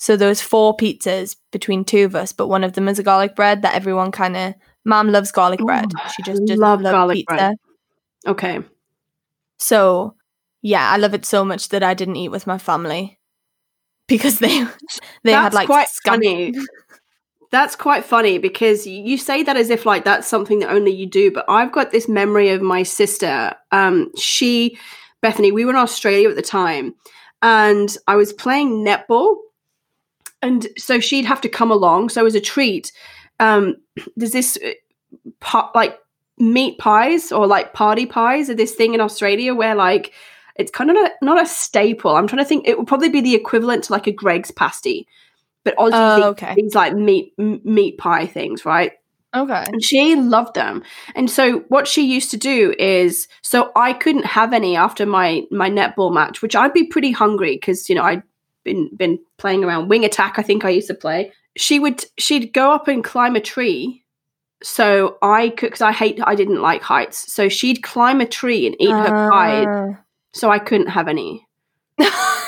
So 0.00 0.16
there 0.16 0.30
was 0.30 0.40
four 0.40 0.74
pizzas 0.74 1.36
between 1.52 1.84
two 1.84 2.06
of 2.06 2.16
us, 2.16 2.32
but 2.32 2.48
one 2.48 2.64
of 2.64 2.72
them 2.72 2.88
is 2.88 2.98
a 2.98 3.02
garlic 3.02 3.36
bread 3.36 3.60
that 3.62 3.74
everyone 3.74 4.10
kind 4.10 4.34
of. 4.34 4.54
Mom 4.82 5.12
loves 5.12 5.30
garlic 5.30 5.60
Ooh, 5.60 5.66
bread. 5.66 5.90
She 6.16 6.22
just 6.22 6.40
doesn't 6.46 6.58
love 6.58 6.80
love, 6.80 6.92
garlic 6.92 7.16
pizza. 7.16 7.26
bread. 7.36 7.56
okay 8.26 8.60
So 9.58 10.14
yeah, 10.62 10.90
I 10.90 10.96
love 10.96 11.12
it 11.12 11.26
so 11.26 11.44
much 11.44 11.68
that 11.68 11.82
I 11.82 11.92
didn't 11.92 12.16
eat 12.16 12.30
with 12.30 12.46
my 12.46 12.56
family 12.56 13.20
because 14.08 14.38
they 14.38 14.64
they 15.22 15.32
had 15.32 15.52
like 15.52 15.66
quite 15.66 15.88
funny. 16.04 16.54
That's 17.50 17.76
quite 17.76 18.04
funny 18.04 18.38
because 18.38 18.86
you 18.86 19.18
say 19.18 19.42
that 19.42 19.56
as 19.56 19.68
if 19.68 19.84
like 19.84 20.04
that's 20.04 20.26
something 20.26 20.60
that 20.60 20.70
only 20.70 20.92
you 20.92 21.04
do, 21.04 21.30
but 21.30 21.44
I've 21.46 21.72
got 21.72 21.90
this 21.90 22.08
memory 22.08 22.48
of 22.50 22.62
my 22.62 22.84
sister. 22.84 23.54
Um, 23.70 24.12
she, 24.16 24.78
Bethany, 25.20 25.52
we 25.52 25.66
were 25.66 25.72
in 25.72 25.76
Australia 25.76 26.30
at 26.30 26.36
the 26.36 26.42
time, 26.42 26.94
and 27.42 27.94
I 28.06 28.14
was 28.14 28.32
playing 28.32 28.84
netball, 28.84 29.36
and 30.42 30.66
so 30.78 31.00
she'd 31.00 31.24
have 31.24 31.40
to 31.42 31.48
come 31.48 31.70
along. 31.70 32.08
So 32.10 32.26
as 32.26 32.34
a 32.34 32.40
treat, 32.40 32.92
um, 33.38 33.76
there's 34.16 34.32
this 34.32 34.58
uh, 34.64 34.70
pa- 35.40 35.70
like 35.74 35.98
meat 36.38 36.78
pies 36.78 37.30
or 37.32 37.46
like 37.46 37.72
party 37.74 38.06
pies 38.06 38.48
are 38.48 38.54
this 38.54 38.74
thing 38.74 38.94
in 38.94 39.00
Australia 39.00 39.54
where 39.54 39.74
like 39.74 40.12
it's 40.56 40.70
kind 40.70 40.90
of 40.90 40.94
not, 40.94 41.12
not 41.22 41.42
a 41.42 41.46
staple. 41.46 42.16
I'm 42.16 42.26
trying 42.26 42.42
to 42.42 42.48
think. 42.48 42.66
It 42.66 42.78
would 42.78 42.86
probably 42.86 43.08
be 43.08 43.20
the 43.20 43.34
equivalent 43.34 43.84
to 43.84 43.92
like 43.92 44.06
a 44.06 44.12
Greggs 44.12 44.50
pasty, 44.50 45.06
but 45.64 45.76
Aussies 45.76 45.90
Oh, 45.92 46.28
okay. 46.30 46.54
these 46.56 46.74
like 46.74 46.94
meat 46.94 47.32
m- 47.38 47.60
meat 47.64 47.98
pie 47.98 48.26
things, 48.26 48.64
right? 48.64 48.92
Okay. 49.34 49.64
And 49.68 49.82
she 49.82 50.16
loved 50.16 50.54
them. 50.54 50.82
And 51.14 51.30
so 51.30 51.60
what 51.68 51.86
she 51.86 52.02
used 52.12 52.32
to 52.32 52.36
do 52.36 52.74
is 52.78 53.28
so 53.42 53.70
I 53.76 53.92
couldn't 53.92 54.26
have 54.26 54.52
any 54.52 54.76
after 54.76 55.06
my 55.06 55.42
my 55.50 55.70
netball 55.70 56.12
match, 56.12 56.42
which 56.42 56.56
I'd 56.56 56.72
be 56.72 56.84
pretty 56.88 57.12
hungry 57.12 57.54
because 57.54 57.88
you 57.88 57.94
know 57.94 58.02
I'd 58.02 58.22
been 58.64 58.90
been 58.96 59.18
playing 59.38 59.64
around 59.64 59.88
wing 59.88 60.04
attack. 60.04 60.38
I 60.38 60.42
think 60.42 60.64
I 60.64 60.70
used 60.70 60.88
to 60.88 60.94
play. 60.94 61.32
She 61.56 61.78
would 61.78 62.04
she'd 62.18 62.52
go 62.52 62.72
up 62.72 62.88
and 62.88 63.02
climb 63.04 63.36
a 63.36 63.40
tree. 63.40 64.04
So 64.62 65.16
I 65.22 65.48
could 65.50 65.68
because 65.68 65.80
I 65.80 65.92
hate 65.92 66.20
I 66.24 66.34
didn't 66.34 66.60
like 66.60 66.82
heights. 66.82 67.32
So 67.32 67.48
she'd 67.48 67.82
climb 67.82 68.20
a 68.20 68.26
tree 68.26 68.66
and 68.66 68.76
eat 68.78 68.90
her 68.90 69.30
pie. 69.30 69.96
So 70.32 70.50
I 70.50 70.58
couldn't 70.58 70.88
have 70.88 71.08
any. 71.08 71.46
Ah. 72.00 72.36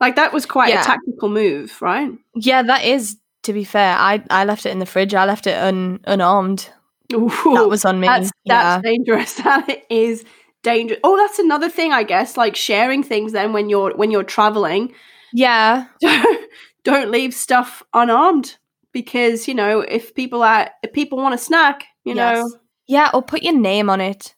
Like 0.00 0.16
that 0.16 0.32
was 0.34 0.44
quite 0.44 0.70
Yeah. 0.70 0.82
a 0.82 0.84
tactical 0.84 1.28
move, 1.30 1.80
right? 1.80 2.10
yeah, 2.34 2.62
that 2.62 2.84
is. 2.84 3.16
To 3.44 3.52
be 3.52 3.64
fair, 3.64 3.94
I 3.96 4.22
I 4.28 4.44
left 4.44 4.66
it 4.66 4.70
in 4.70 4.78
the 4.78 4.86
fridge. 4.86 5.14
I 5.14 5.24
left 5.24 5.46
it 5.46 5.56
un, 5.56 6.00
unarmed. 6.06 6.68
Ooh. 7.12 7.30
That 7.54 7.68
was 7.68 7.84
on 7.84 8.00
me. 8.00 8.06
That's 8.06 8.30
yeah. 8.44 8.80
that's 8.80 8.82
dangerous. 8.82 9.34
That 9.44 9.82
is 9.88 10.24
dangerous. 10.62 11.00
Oh, 11.04 11.16
that's 11.16 11.38
another 11.38 11.70
thing, 11.70 11.92
I 11.92 12.02
guess. 12.02 12.36
Like 12.36 12.56
sharing 12.56 13.02
things. 13.02 13.32
Then 13.32 13.52
when 13.52 13.70
you're 13.70 13.94
when 13.94 14.10
you're 14.10 14.24
traveling, 14.24 14.92
yeah. 15.34 15.86
don't 16.84 17.10
leave 17.10 17.34
stuff 17.34 17.82
unarmed 17.92 18.56
because 18.92 19.48
you 19.48 19.54
know 19.54 19.80
if 19.80 20.14
people 20.14 20.42
are 20.42 20.70
if 20.82 20.92
people 20.92 21.18
want 21.18 21.34
a 21.34 21.38
snack, 21.38 21.86
you 22.04 22.14
know. 22.14 22.48
Yeah, 22.86 23.10
or 23.14 23.22
put 23.22 23.42
your 23.42 23.58
name 23.58 23.88
on 23.88 24.00
it 24.00 24.34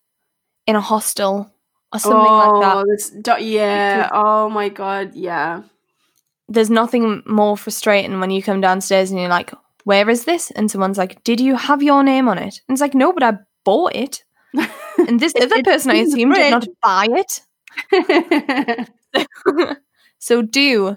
in 0.67 0.77
a 0.77 0.81
hostel 0.81 1.53
or 1.93 1.99
something 1.99 2.21
oh, 2.21 2.61
like 2.61 2.63
that. 2.63 2.77
Oh, 2.77 3.37
do- 3.37 3.45
yeah. 3.45 4.09
Oh 4.13 4.49
my 4.49 4.69
god. 4.69 5.15
Yeah. 5.15 5.63
There's 6.49 6.71
nothing 6.71 7.25
more 7.27 7.57
frustrating 7.57 8.21
when 8.21 8.31
you 8.31 8.41
come 8.43 8.61
downstairs 8.61 9.11
and 9.11 9.19
you're 9.19 9.29
like, 9.29 9.53
"Where 9.83 10.09
is 10.09 10.25
this?" 10.25 10.53
And 10.53 10.71
someone's 10.71 10.97
like, 10.97 11.25
"Did 11.25 11.41
you 11.41 11.57
have 11.57 11.83
your 11.83 12.05
name 12.05 12.29
on 12.29 12.39
it?" 12.39 12.63
And 12.69 12.75
it's 12.75 12.81
like, 12.81 12.95
"No, 12.95 13.13
but 13.13 13.23
I 13.23 13.39
bought 13.65 13.95
it." 13.95 14.25
And 15.09 15.21
this 15.21 15.35
other 15.41 15.63
person 15.63 15.91
I 15.91 15.97
assume 15.97 16.33
did 16.33 16.51
not 16.51 16.67
buy 16.83 17.07
it. 17.11 17.43
so 20.27 20.43
do 20.43 20.97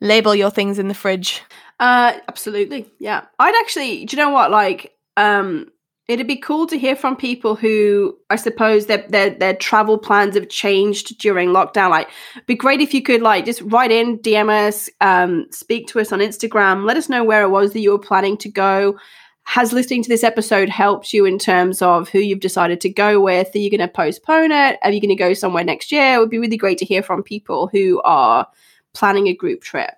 label 0.00 0.34
your 0.34 0.50
things 0.50 0.80
in 0.80 0.88
the 0.88 0.94
fridge. 0.94 1.42
Uh, 1.78 2.14
absolutely. 2.26 2.90
Yeah. 2.98 3.24
I'd 3.38 3.54
actually, 3.60 4.04
do 4.04 4.16
you 4.16 4.22
know 4.22 4.30
what? 4.30 4.50
Like, 4.50 4.92
um, 5.16 5.70
it'd 6.08 6.26
be 6.26 6.36
cool 6.36 6.66
to 6.66 6.76
hear 6.76 6.96
from 6.96 7.14
people 7.14 7.54
who 7.54 8.18
I 8.30 8.36
suppose 8.36 8.86
their 8.86 9.06
their 9.08 9.30
their 9.30 9.54
travel 9.54 9.96
plans 9.96 10.34
have 10.34 10.48
changed 10.48 11.18
during 11.18 11.50
lockdown. 11.50 11.90
Like, 11.90 12.08
it'd 12.34 12.46
be 12.46 12.56
great 12.56 12.80
if 12.80 12.92
you 12.92 13.00
could 13.00 13.22
like 13.22 13.44
just 13.44 13.62
write 13.62 13.92
in, 13.92 14.18
DM 14.18 14.50
us, 14.50 14.90
um, 15.00 15.46
speak 15.52 15.86
to 15.88 16.00
us 16.00 16.10
on 16.10 16.18
Instagram, 16.18 16.84
let 16.84 16.96
us 16.96 17.08
know 17.08 17.22
where 17.22 17.42
it 17.42 17.50
was 17.50 17.74
that 17.74 17.80
you 17.80 17.92
were 17.92 17.98
planning 17.98 18.36
to 18.38 18.48
go. 18.48 18.98
Has 19.46 19.72
listening 19.72 20.02
to 20.02 20.08
this 20.08 20.24
episode 20.24 20.68
helped 20.68 21.12
you 21.12 21.24
in 21.26 21.38
terms 21.38 21.82
of 21.82 22.08
who 22.08 22.18
you've 22.18 22.40
decided 22.40 22.80
to 22.80 22.88
go 22.88 23.20
with? 23.20 23.54
Are 23.54 23.58
you 23.58 23.70
going 23.70 23.80
to 23.80 23.88
postpone 23.88 24.52
it? 24.52 24.78
Are 24.82 24.90
you 24.90 25.00
going 25.00 25.10
to 25.10 25.14
go 25.14 25.34
somewhere 25.34 25.64
next 25.64 25.92
year? 25.92 26.14
It 26.14 26.18
would 26.18 26.30
be 26.30 26.38
really 26.38 26.56
great 26.56 26.78
to 26.78 26.84
hear 26.84 27.02
from 27.02 27.22
people 27.22 27.68
who 27.68 28.00
are 28.04 28.46
planning 28.94 29.28
a 29.28 29.34
group 29.34 29.62
trip. 29.62 29.90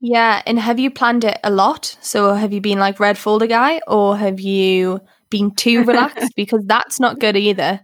Yeah, 0.00 0.40
and 0.46 0.58
have 0.58 0.78
you 0.78 0.90
planned 0.90 1.24
it 1.24 1.38
a 1.44 1.50
lot? 1.50 1.96
So 2.00 2.32
have 2.34 2.52
you 2.52 2.60
been 2.60 2.78
like 2.78 3.00
red 3.00 3.18
folder 3.18 3.46
guy 3.46 3.80
or 3.86 4.16
have 4.16 4.40
you 4.40 5.00
been 5.30 5.54
too 5.54 5.84
relaxed? 5.84 6.32
because 6.36 6.64
that's 6.64 6.98
not 7.00 7.18
good 7.18 7.36
either. 7.36 7.80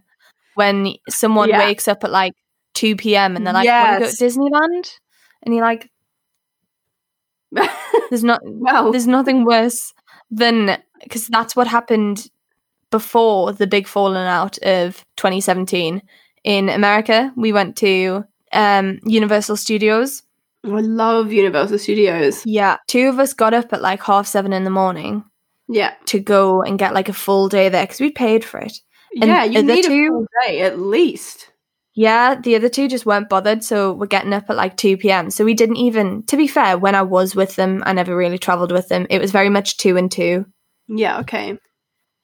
When 0.55 0.95
someone 1.09 1.49
Yeah. 1.49 1.59
wakes 1.59 1.87
up 1.87 2.03
at 2.03 2.11
like 2.11 2.33
2 2.73 2.95
p.m. 2.95 3.35
and 3.35 3.45
they're 3.45 3.53
like, 3.53 3.67
want 3.67 4.03
to 4.03 4.05
go 4.05 4.11
to 4.11 4.25
Disneyland? 4.25 4.89
And 5.43 5.53
you're 5.53 5.63
like, 5.63 5.91
there's 8.09 8.23
not 8.23 8.41
well, 8.43 8.91
there's 8.91 9.07
nothing 9.07 9.45
worse 9.45 9.93
than 10.31 10.77
because 11.03 11.27
that's 11.27 11.55
what 11.55 11.67
happened 11.67 12.29
before 12.91 13.51
the 13.53 13.67
big 13.67 13.87
falling 13.87 14.17
out 14.27 14.57
of 14.59 15.03
2017 15.17 16.01
in 16.43 16.69
America. 16.69 17.31
We 17.35 17.51
went 17.53 17.75
to 17.77 18.23
um, 18.53 18.99
Universal 19.05 19.57
Studios. 19.57 20.23
I 20.63 20.69
love 20.81 21.31
Universal 21.31 21.79
Studios. 21.79 22.45
Yeah, 22.45 22.77
two 22.87 23.09
of 23.09 23.19
us 23.19 23.33
got 23.33 23.53
up 23.53 23.71
at 23.73 23.81
like 23.81 24.01
half 24.03 24.25
seven 24.27 24.53
in 24.53 24.63
the 24.63 24.69
morning 24.69 25.23
Yeah. 25.67 25.93
to 26.07 26.19
go 26.19 26.61
and 26.61 26.79
get 26.79 26.93
like 26.93 27.09
a 27.09 27.13
full 27.13 27.47
day 27.49 27.69
there 27.69 27.83
because 27.83 27.99
we 28.01 28.11
paid 28.11 28.43
for 28.43 28.59
it. 28.59 28.79
And 29.21 29.29
yeah, 29.29 29.43
you 29.45 29.63
need 29.63 29.85
two- 29.85 30.05
a 30.05 30.07
full 30.09 30.27
day 30.45 30.61
at 30.61 30.79
least. 30.79 31.46
Yeah, 31.99 32.35
the 32.39 32.55
other 32.55 32.69
two 32.69 32.87
just 32.87 33.07
weren't 33.07 33.27
bothered, 33.27 33.63
so 33.63 33.91
we're 33.91 34.05
getting 34.05 34.31
up 34.31 34.51
at 34.51 34.55
like 34.55 34.77
2 34.77 34.97
p.m. 34.97 35.31
So 35.31 35.43
we 35.43 35.55
didn't 35.55 35.77
even, 35.77 36.21
to 36.27 36.37
be 36.37 36.47
fair, 36.47 36.77
when 36.77 36.93
I 36.93 37.01
was 37.01 37.35
with 37.35 37.55
them, 37.55 37.81
I 37.87 37.93
never 37.93 38.15
really 38.15 38.37
traveled 38.37 38.71
with 38.71 38.87
them. 38.87 39.07
It 39.09 39.19
was 39.19 39.31
very 39.31 39.49
much 39.49 39.77
two 39.77 39.97
and 39.97 40.11
two. 40.11 40.45
Yeah, 40.87 41.21
okay. 41.21 41.57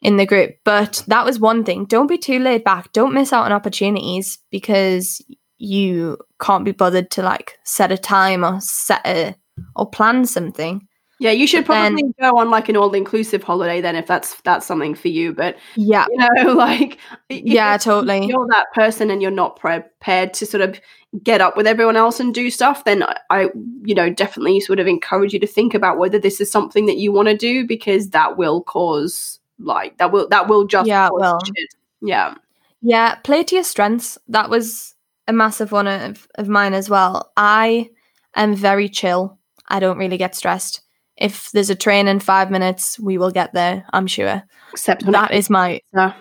in 0.04 0.18
the 0.18 0.28
group. 0.28 0.58
But 0.64 1.04
that 1.08 1.26
was 1.26 1.40
one 1.40 1.64
thing. 1.64 1.86
Don't 1.86 2.08
be 2.08 2.20
too 2.20 2.38
laid 2.38 2.64
back. 2.64 2.94
Don't 2.94 3.16
miss 3.16 3.34
out 3.34 3.46
on 3.46 3.52
opportunities 3.52 4.38
because 4.52 5.22
you 5.58 6.18
can't 6.40 6.66
be 6.66 6.72
bothered 6.72 7.10
to 7.12 7.24
like 7.24 7.58
set 7.64 7.92
a 7.92 7.98
time 7.98 8.44
or 8.46 8.60
set 8.62 9.02
a 9.08 9.36
or 9.76 9.90
plan 9.90 10.26
something. 10.26 10.88
Yeah, 11.24 11.32
you 11.32 11.48
should 11.48 11.66
But 11.66 11.76
then- 11.76 11.94
probably 11.94 12.14
go 12.20 12.38
on 12.38 12.50
like 12.52 12.68
an 12.68 12.76
all-inclusive 12.76 13.44
holiday 13.44 13.80
then 13.80 13.96
if 13.96 14.06
that's 14.08 14.42
that's 14.42 14.66
something 14.66 14.94
for 14.94 15.08
you. 15.08 15.34
But 15.34 15.56
Yeah. 15.76 16.06
you 16.12 16.18
know, 16.18 16.54
like 16.66 16.98
if 17.30 17.42
Yeah, 17.46 17.78
totally. 17.78 18.26
you're 18.28 18.48
that 18.50 18.68
person 18.74 19.10
and 19.10 19.22
you're 19.22 19.32
not 19.32 19.56
prepared 19.58 20.34
to 20.36 20.46
sort 20.46 20.62
of 20.62 20.80
get 21.24 21.40
up 21.40 21.56
with 21.56 21.66
everyone 21.66 21.96
else 21.96 22.20
and 22.20 22.34
do 22.34 22.50
stuff, 22.50 22.84
then 22.84 23.04
I- 23.04 23.18
I, 23.30 23.50
you 23.86 23.96
know, 23.96 24.10
definitely 24.10 24.60
sort 24.60 24.80
of 24.80 24.88
encourage 24.88 25.32
you 25.34 25.40
to 25.40 25.48
think 25.48 25.74
about 25.74 25.98
whether 25.98 26.20
this 26.20 26.42
is 26.42 26.52
something 26.52 26.88
that 26.88 26.98
you 26.98 27.14
want 27.14 27.30
to 27.30 27.38
do 27.38 27.66
because 27.66 28.10
that 28.10 28.36
will 28.38 28.62
cause 28.62 29.40
like 29.60 29.98
that 30.00 30.12
will 30.12 30.28
that 30.28 30.48
will 30.50 30.66
just 30.66 30.88
Yeah, 30.88 31.08
cause 31.08 31.20
will. 31.22 31.40
shit. 31.56 31.74
Yeah. 32.02 32.36
Yeah, 32.82 33.16
play 33.16 33.44
to 33.46 33.56
your 33.56 33.64
strengths. 33.64 34.18
That 34.28 34.50
was 34.50 34.94
a 35.30 35.32
massive 35.32 35.72
one 35.72 35.88
of, 35.88 36.28
of 36.36 36.50
mine 36.50 36.74
as 36.74 36.90
well. 36.90 37.32
I 37.38 37.90
am 38.36 38.56
very 38.56 38.90
chill. 38.90 39.38
I 39.70 39.80
don't 39.80 39.98
really 39.98 40.18
get 40.18 40.36
stressed. 40.36 40.82
If 41.24 41.52
there's 41.52 41.70
a 41.70 41.76
train 41.76 42.08
in 42.10 42.20
five 42.20 42.52
minutes, 42.52 43.00
we 43.00 43.18
will 43.18 43.32
get 43.32 43.54
there, 43.54 43.86
I'm 43.94 44.08
sure. 44.08 44.44
Except 44.72 45.04
when 45.04 45.14
That 45.14 45.32
is 45.32 45.50
my 45.50 45.80
to- 45.96 46.16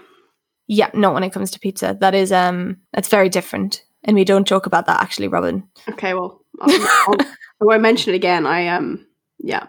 yeah, 0.68 0.90
not 0.94 1.12
when 1.12 1.24
it 1.24 1.32
comes 1.32 1.50
to 1.50 1.60
pizza. 1.60 1.96
That 2.00 2.14
is 2.14 2.30
um 2.32 2.76
that's 2.92 3.08
very 3.08 3.28
different. 3.28 3.82
And 4.04 4.16
we 4.16 4.24
don't 4.24 4.46
talk 4.46 4.66
about 4.66 4.86
that 4.86 5.02
actually, 5.02 5.28
Robyn. 5.28 5.64
Okay, 5.88 6.14
well, 6.14 6.40
I'll, 6.60 6.70
I'll, 7.08 7.16
I 7.20 7.64
won't 7.64 7.82
mention 7.82 8.12
it 8.12 8.16
again. 8.16 8.46
I 8.46 8.68
um, 8.68 9.06
yeah, 9.38 9.66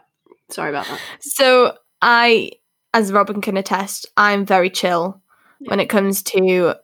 sorry 0.50 0.70
about 0.70 0.86
that. 0.88 1.00
So 1.22 1.78
I, 2.02 2.52
as 2.94 3.12
Robyn 3.12 3.42
can 3.42 3.58
attest, 3.58 4.08
I'm 4.18 4.46
very 4.46 4.70
chill 4.70 5.22
when 5.60 5.80
it 5.80 5.90
comes 5.90 6.22
to 6.24 6.76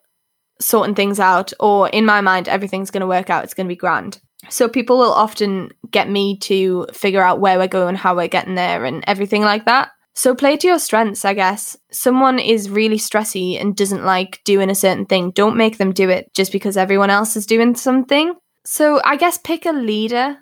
sorting 0.62 0.96
things 0.96 1.20
out, 1.20 1.54
or 1.60 1.90
in 1.90 2.06
my 2.06 2.22
mind, 2.22 2.48
everything's 2.48 2.92
going 2.92 3.02
to 3.02 3.08
work 3.08 3.30
out. 3.30 3.44
It's 3.44 3.54
going 3.54 3.68
to 3.68 3.74
be 3.74 3.76
grand. 3.76 4.22
So 4.50 4.70
people 4.70 4.98
will 4.98 5.12
often 5.12 5.72
get 5.92 6.10
me 6.10 6.38
to 6.40 6.88
figure 6.94 7.22
out 7.22 7.42
where 7.42 7.58
we're 7.58 7.68
going, 7.68 7.96
how 7.96 8.16
we're 8.16 8.28
getting 8.30 8.56
there, 8.56 8.86
and 8.86 9.04
everything 9.06 9.42
like 9.42 9.66
that. 9.66 9.90
So 10.16 10.34
play 10.36 10.58
to 10.58 10.68
your 10.68 10.80
strengths, 10.80 11.24
I 11.26 11.34
guess. 11.34 11.78
Someone 11.92 12.40
is 12.40 12.70
really 12.70 12.98
stressy 12.98 13.60
and 13.60 13.76
doesn't 13.76 14.06
like 14.06 14.42
doing 14.44 14.70
a 14.70 14.76
certain 14.76 15.06
thing. 15.06 15.32
Don't 15.32 15.58
make 15.58 15.78
them 15.78 15.94
do 15.94 16.10
it 16.10 16.34
just 16.34 16.52
because 16.52 16.78
everyone 16.78 17.10
else 17.10 17.36
is 17.36 17.46
doing 17.46 17.76
something. 17.76 18.34
So 18.66 19.02
I 19.04 19.16
guess 19.18 19.38
pick 19.38 19.66
a 19.66 19.72
leader 19.72 20.38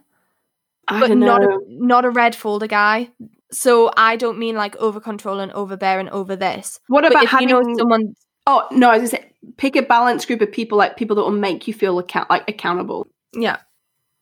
I 0.87 0.99
but 1.01 1.17
not 1.17 1.43
a, 1.43 1.59
not 1.67 2.05
a 2.05 2.09
red 2.09 2.35
folder 2.35 2.67
guy. 2.67 3.09
So 3.51 3.91
I 3.95 4.15
don't 4.15 4.39
mean 4.39 4.55
like 4.55 4.75
over 4.77 4.99
controlling, 4.99 5.51
overbearing 5.51 6.09
over 6.09 6.35
this. 6.35 6.79
what 6.87 7.01
But 7.01 7.11
about 7.11 7.23
if 7.25 7.29
having? 7.29 7.49
you 7.49 7.55
know 7.55 7.75
someone, 7.77 8.15
oh 8.45 8.67
no, 8.71 8.89
I 8.89 8.97
was 8.97 9.11
gonna 9.11 9.23
say 9.23 9.31
pick 9.57 9.75
a 9.75 9.81
balanced 9.81 10.27
group 10.27 10.41
of 10.41 10.51
people, 10.51 10.77
like 10.77 10.97
people 10.97 11.15
that 11.17 11.23
will 11.23 11.31
make 11.31 11.67
you 11.67 11.73
feel 11.73 11.99
account 11.99 12.29
like 12.29 12.49
accountable. 12.49 13.05
yeah. 13.33 13.57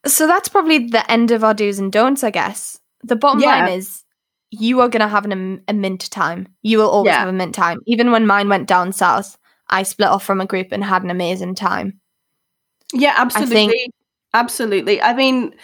So 0.08 0.28
that's 0.28 0.50
probably 0.50 0.88
the 0.88 1.10
end 1.12 1.32
of 1.32 1.44
our 1.44 1.54
do's 1.54 1.80
and 1.80 1.92
don'ts, 1.92 2.24
I 2.24 2.32
guess. 2.32 2.80
The 3.04 3.16
bottom 3.16 3.42
Yeah. 3.42 3.66
line 3.66 3.74
is 3.74 4.04
you 4.52 4.80
are 4.82 4.90
going 4.90 5.02
to 5.02 5.08
have 5.08 5.26
an, 5.26 5.62
a 5.68 5.74
mint 5.74 6.10
time. 6.12 6.48
You 6.62 6.78
will 6.78 6.90
always 6.90 7.10
Yeah. 7.12 7.20
have 7.20 7.28
a 7.30 7.34
mint 7.34 7.56
time. 7.56 7.80
Even 7.88 8.12
when 8.12 8.26
mine 8.28 8.48
went 8.50 8.68
down 8.68 8.94
south, 8.94 9.38
I 9.70 9.84
split 9.84 10.10
off 10.10 10.24
from 10.24 10.40
a 10.42 10.46
group 10.46 10.68
and 10.72 10.84
had 10.84 11.04
an 11.04 11.10
amazing 11.10 11.56
time. 11.56 12.00
Yeah, 12.94 13.14
absolutely, 13.18 13.90
absolutely. 14.34 15.02
I 15.02 15.14
mean, 15.14 15.56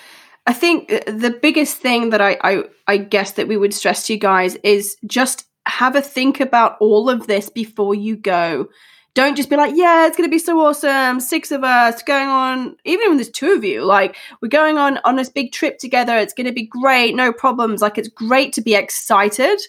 I 0.47 0.53
think 0.53 0.89
the 1.05 1.37
biggest 1.41 1.77
thing 1.77 2.09
that 2.09 2.19
I, 2.21 2.37
I 2.41 2.63
I 2.87 2.97
guess 2.97 3.33
that 3.33 3.47
we 3.47 3.57
would 3.57 3.73
stress 3.73 4.07
to 4.07 4.13
you 4.13 4.19
guys 4.19 4.55
is 4.63 4.97
just 5.05 5.45
have 5.67 5.95
a 5.95 6.01
think 6.01 6.39
about 6.39 6.77
all 6.81 7.09
of 7.09 7.27
this 7.27 7.49
before 7.49 7.93
you 7.93 8.15
go. 8.17 8.67
Don't 9.13 9.35
just 9.35 9.49
be 9.49 9.57
like, 9.57 9.73
yeah, 9.75 10.07
it's 10.07 10.15
going 10.15 10.29
to 10.29 10.33
be 10.33 10.39
so 10.39 10.59
awesome. 10.65 11.19
Six 11.19 11.51
of 11.51 11.63
us 11.63 12.01
going 12.01 12.29
on, 12.29 12.77
even 12.85 13.09
when 13.09 13.17
there's 13.17 13.29
two 13.29 13.51
of 13.51 13.63
you, 13.63 13.83
like 13.83 14.15
we're 14.41 14.47
going 14.47 14.77
on 14.77 14.99
on 15.03 15.17
this 15.17 15.29
big 15.29 15.51
trip 15.51 15.79
together. 15.79 16.17
It's 16.17 16.33
going 16.33 16.47
to 16.47 16.53
be 16.53 16.65
great, 16.65 17.13
no 17.13 17.33
problems. 17.33 17.81
Like 17.81 17.97
it's 17.97 18.07
great 18.07 18.53
to 18.53 18.61
be 18.61 18.73
excited. 18.73 19.59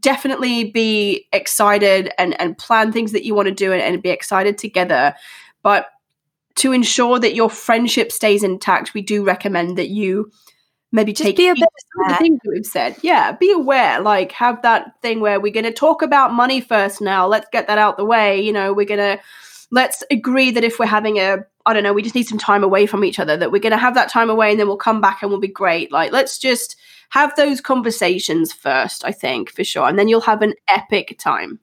Definitely 0.00 0.70
be 0.70 1.26
excited 1.32 2.10
and 2.18 2.40
and 2.40 2.56
plan 2.56 2.90
things 2.90 3.12
that 3.12 3.24
you 3.24 3.34
want 3.34 3.48
to 3.48 3.54
do 3.54 3.72
and, 3.72 3.82
and 3.82 4.02
be 4.02 4.10
excited 4.10 4.56
together. 4.56 5.14
But 5.62 5.86
to 6.56 6.72
ensure 6.72 7.18
that 7.18 7.34
your 7.34 7.50
friendship 7.50 8.10
stays 8.10 8.42
intact, 8.42 8.94
we 8.94 9.02
do 9.02 9.24
recommend 9.24 9.78
that 9.78 9.90
you 9.90 10.30
maybe 10.92 11.12
Just 11.12 11.26
take 11.26 11.36
be 11.36 11.48
a 11.48 11.54
heed 11.54 11.60
bit 11.60 11.68
to 11.68 11.86
some 11.94 12.04
of 12.04 12.18
the 12.18 12.22
things 12.22 12.40
that 12.44 12.50
we've 12.50 12.66
said. 12.66 12.96
Yeah, 13.02 13.32
be 13.32 13.52
aware. 13.52 14.00
Like 14.00 14.32
have 14.32 14.62
that 14.62 15.00
thing 15.02 15.20
where 15.20 15.40
we're 15.40 15.52
going 15.52 15.64
to 15.64 15.72
talk 15.72 16.02
about 16.02 16.32
money 16.32 16.60
first. 16.60 17.00
Now 17.00 17.26
let's 17.26 17.48
get 17.52 17.66
that 17.66 17.78
out 17.78 17.96
the 17.96 18.04
way. 18.04 18.40
You 18.40 18.52
know, 18.52 18.72
we're 18.72 18.86
going 18.86 19.18
to 19.18 19.22
let's 19.70 20.02
agree 20.10 20.50
that 20.50 20.64
if 20.64 20.78
we're 20.78 20.86
having 20.86 21.18
a 21.18 21.44
I 21.66 21.74
don't 21.74 21.82
know, 21.82 21.92
we 21.92 22.02
just 22.02 22.14
need 22.14 22.26
some 22.26 22.38
time 22.38 22.64
away 22.64 22.86
from 22.86 23.04
each 23.04 23.18
other. 23.18 23.36
That 23.36 23.52
we're 23.52 23.60
going 23.60 23.72
to 23.72 23.78
have 23.78 23.94
that 23.94 24.10
time 24.10 24.30
away, 24.30 24.50
and 24.50 24.58
then 24.58 24.68
we'll 24.68 24.78
come 24.78 25.02
back 25.02 25.22
and 25.22 25.30
we'll 25.30 25.40
be 25.40 25.48
great. 25.48 25.92
Like 25.92 26.12
let's 26.12 26.38
just 26.38 26.76
have 27.10 27.36
those 27.36 27.60
conversations 27.60 28.52
first. 28.52 29.04
I 29.04 29.12
think 29.12 29.50
for 29.50 29.64
sure, 29.64 29.86
and 29.86 29.98
then 29.98 30.08
you'll 30.08 30.22
have 30.22 30.42
an 30.42 30.54
epic 30.68 31.16
time. 31.18 31.60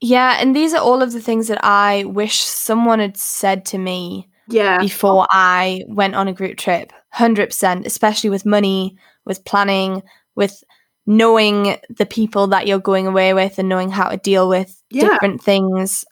Yeah, 0.00 0.36
and 0.40 0.54
these 0.54 0.74
are 0.74 0.80
all 0.80 1.02
of 1.02 1.12
the 1.12 1.20
things 1.20 1.48
that 1.48 1.62
I 1.62 2.04
wish 2.04 2.40
someone 2.42 2.98
had 2.98 3.16
said 3.16 3.64
to 3.66 3.78
me 3.78 4.28
Yeah, 4.48 4.78
before 4.78 5.26
I 5.30 5.84
went 5.88 6.14
on 6.14 6.28
a 6.28 6.32
group 6.32 6.56
trip. 6.56 6.92
100%, 7.16 7.86
especially 7.86 8.30
with 8.30 8.44
money, 8.46 8.96
with 9.24 9.44
planning, 9.44 10.02
with 10.34 10.62
knowing 11.06 11.76
the 11.88 12.06
people 12.06 12.48
that 12.48 12.66
you're 12.66 12.78
going 12.80 13.06
away 13.06 13.32
with 13.32 13.58
and 13.58 13.68
knowing 13.68 13.90
how 13.90 14.08
to 14.08 14.16
deal 14.16 14.48
with 14.48 14.82
Yeah. 14.90 15.08
different 15.08 15.42
things. 15.42 16.04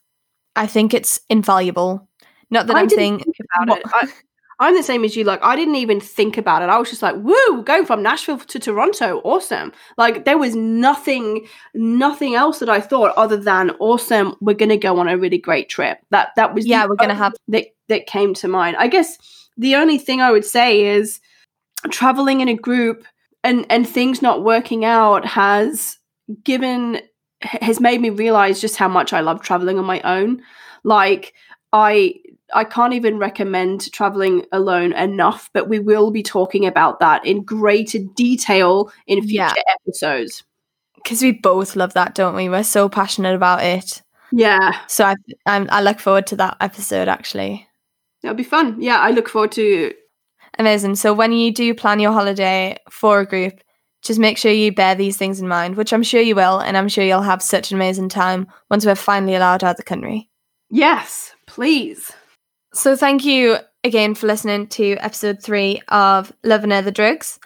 I 0.57 0.67
think 0.67 0.95
it's 0.95 1.21
invaluable. 1.29 2.09
Not 2.51 2.69
that 2.69 2.77
I 2.77 2.81
I'm 2.81 2.87
didn't 2.87 2.99
saying 3.01 3.19
think 3.19 3.37
about 3.57 3.79
it. 3.79 3.85
I, 3.93 4.09
I'm 4.61 4.75
the 4.77 4.85
same 4.85 5.03
as 5.05 5.17
you. 5.17 5.25
Like, 5.25 5.43
I 5.43 5.57
didn't 5.57 5.75
even 5.75 5.99
think 6.01 6.39
about 6.39 6.63
it. 6.63 6.69
I 6.69 6.79
was 6.79 6.89
just 6.89 7.03
like, 7.03 7.17
"Woo, 7.17 7.63
going 7.65 7.85
from 7.85 8.05
Nashville 8.05 8.39
to 8.39 8.59
Toronto, 8.61 9.21
awesome!" 9.25 9.73
Like, 9.99 10.25
there 10.25 10.39
was 10.39 10.55
nothing, 10.55 11.49
nothing 11.75 12.37
else 12.37 12.61
that 12.61 12.69
I 12.69 12.81
thought 12.81 13.13
other 13.17 13.37
than 13.37 13.71
awesome. 13.81 14.37
We're 14.41 14.55
gonna 14.55 14.77
go 14.77 14.99
on 15.01 15.09
a 15.09 15.19
really 15.19 15.39
great 15.39 15.69
trip. 15.69 15.99
That 16.11 16.29
that 16.37 16.55
was 16.55 16.65
the 16.65 16.71
Yeah, 16.71 16.87
we're 16.87 16.95
gonna 16.95 17.17
have- 17.17 17.35
that 17.49 17.67
that 17.89 18.07
came 18.07 18.33
to 18.35 18.47
mind. 18.49 18.77
I 18.79 18.87
guess 18.87 19.19
the 19.57 19.77
only 19.77 19.99
thing 19.99 20.21
I 20.21 20.31
would 20.33 20.45
say 20.45 20.85
is 20.87 21.21
traveling 21.91 22.41
in 22.41 22.49
a 22.49 22.55
group 22.55 23.05
and 23.43 23.67
and 23.71 23.89
things 23.89 24.23
not 24.23 24.43
working 24.43 24.85
out 24.85 25.25
has 25.27 25.99
given 26.45 27.01
has 27.43 27.79
made 27.81 28.01
me 28.01 28.11
realize 28.11 28.61
just 28.61 28.77
how 28.77 28.89
much 28.89 29.13
I 29.13 29.21
love 29.21 29.43
traveling 29.43 29.79
on 29.79 29.85
my 29.85 30.01
own. 30.01 30.43
Like 30.83 31.35
I 31.73 32.15
I 32.55 32.65
can't 32.65 32.93
even 32.95 33.19
recommend 33.19 33.91
traveling 33.93 34.45
alone 34.53 34.93
enough, 34.93 35.51
but 35.53 35.69
we 35.69 35.79
will 35.79 36.11
be 36.11 36.23
talking 36.23 36.67
about 36.67 37.01
that 37.01 37.25
in 37.27 37.43
greater 37.43 37.99
detail 38.15 38.93
in 39.07 39.21
future 39.23 39.35
Yeah. 39.57 39.63
episodes. 39.87 40.45
because 40.97 41.21
we 41.23 41.33
both 41.33 41.77
love 41.77 41.93
that, 41.95 42.15
don't 42.15 42.35
we? 42.35 42.49
We're 42.49 42.63
so 42.65 42.89
passionate 42.89 43.35
about 43.35 43.63
it. 43.63 44.03
Yeah, 44.33 44.79
So 44.89 45.05
I, 45.05 45.15
I'm, 45.47 45.69
I 45.71 45.81
look 45.83 46.01
forward 46.01 46.27
to 46.29 46.37
that 46.37 46.57
episode 46.61 47.09
actually. 47.09 47.69
That'll 48.25 48.37
be 48.37 48.43
fun. 48.43 48.81
Yeah, 48.81 48.99
I 48.99 49.11
look 49.13 49.29
forward 49.29 49.53
to 49.53 49.93
Amazing. 50.59 50.97
So 50.97 51.13
when 51.13 51.33
you 51.33 51.53
do 51.53 51.75
plan 51.75 52.01
your 52.01 52.13
holiday 52.13 52.79
for 52.91 53.21
a 53.21 53.27
group, 53.27 53.61
just 54.03 54.21
make 54.21 54.39
sure 54.39 54.53
you 54.53 54.73
bear 54.73 54.95
these 54.95 55.17
things 55.17 55.41
in 55.41 55.49
mind, 55.49 55.77
which 55.77 55.93
I'm 55.93 56.03
sure 56.03 56.21
you 56.21 56.35
will, 56.35 56.59
and 56.59 56.77
I'm 56.77 56.89
sure 56.89 57.05
you'll 57.05 57.23
have 57.23 57.43
such 57.43 57.71
an 57.71 57.77
amazing 57.77 58.09
time 58.09 58.47
once 58.71 58.85
we're 58.85 58.95
finally 58.95 59.35
allowed 59.35 59.65
out 59.65 59.73
of 59.73 59.77
the 59.77 59.83
country. 59.83 60.29
Yes, 60.71 61.35
please. 61.47 62.13
So 62.73 62.97
thank 62.97 63.25
you 63.25 63.57
again 63.83 64.15
for 64.15 64.27
listening 64.27 64.67
to 64.69 64.97
episode 64.97 65.43
three 65.43 65.81
of 65.89 66.33
Love 66.45 66.65
and 66.65 66.73
Other 66.73 66.91
Drugs. 66.91 67.39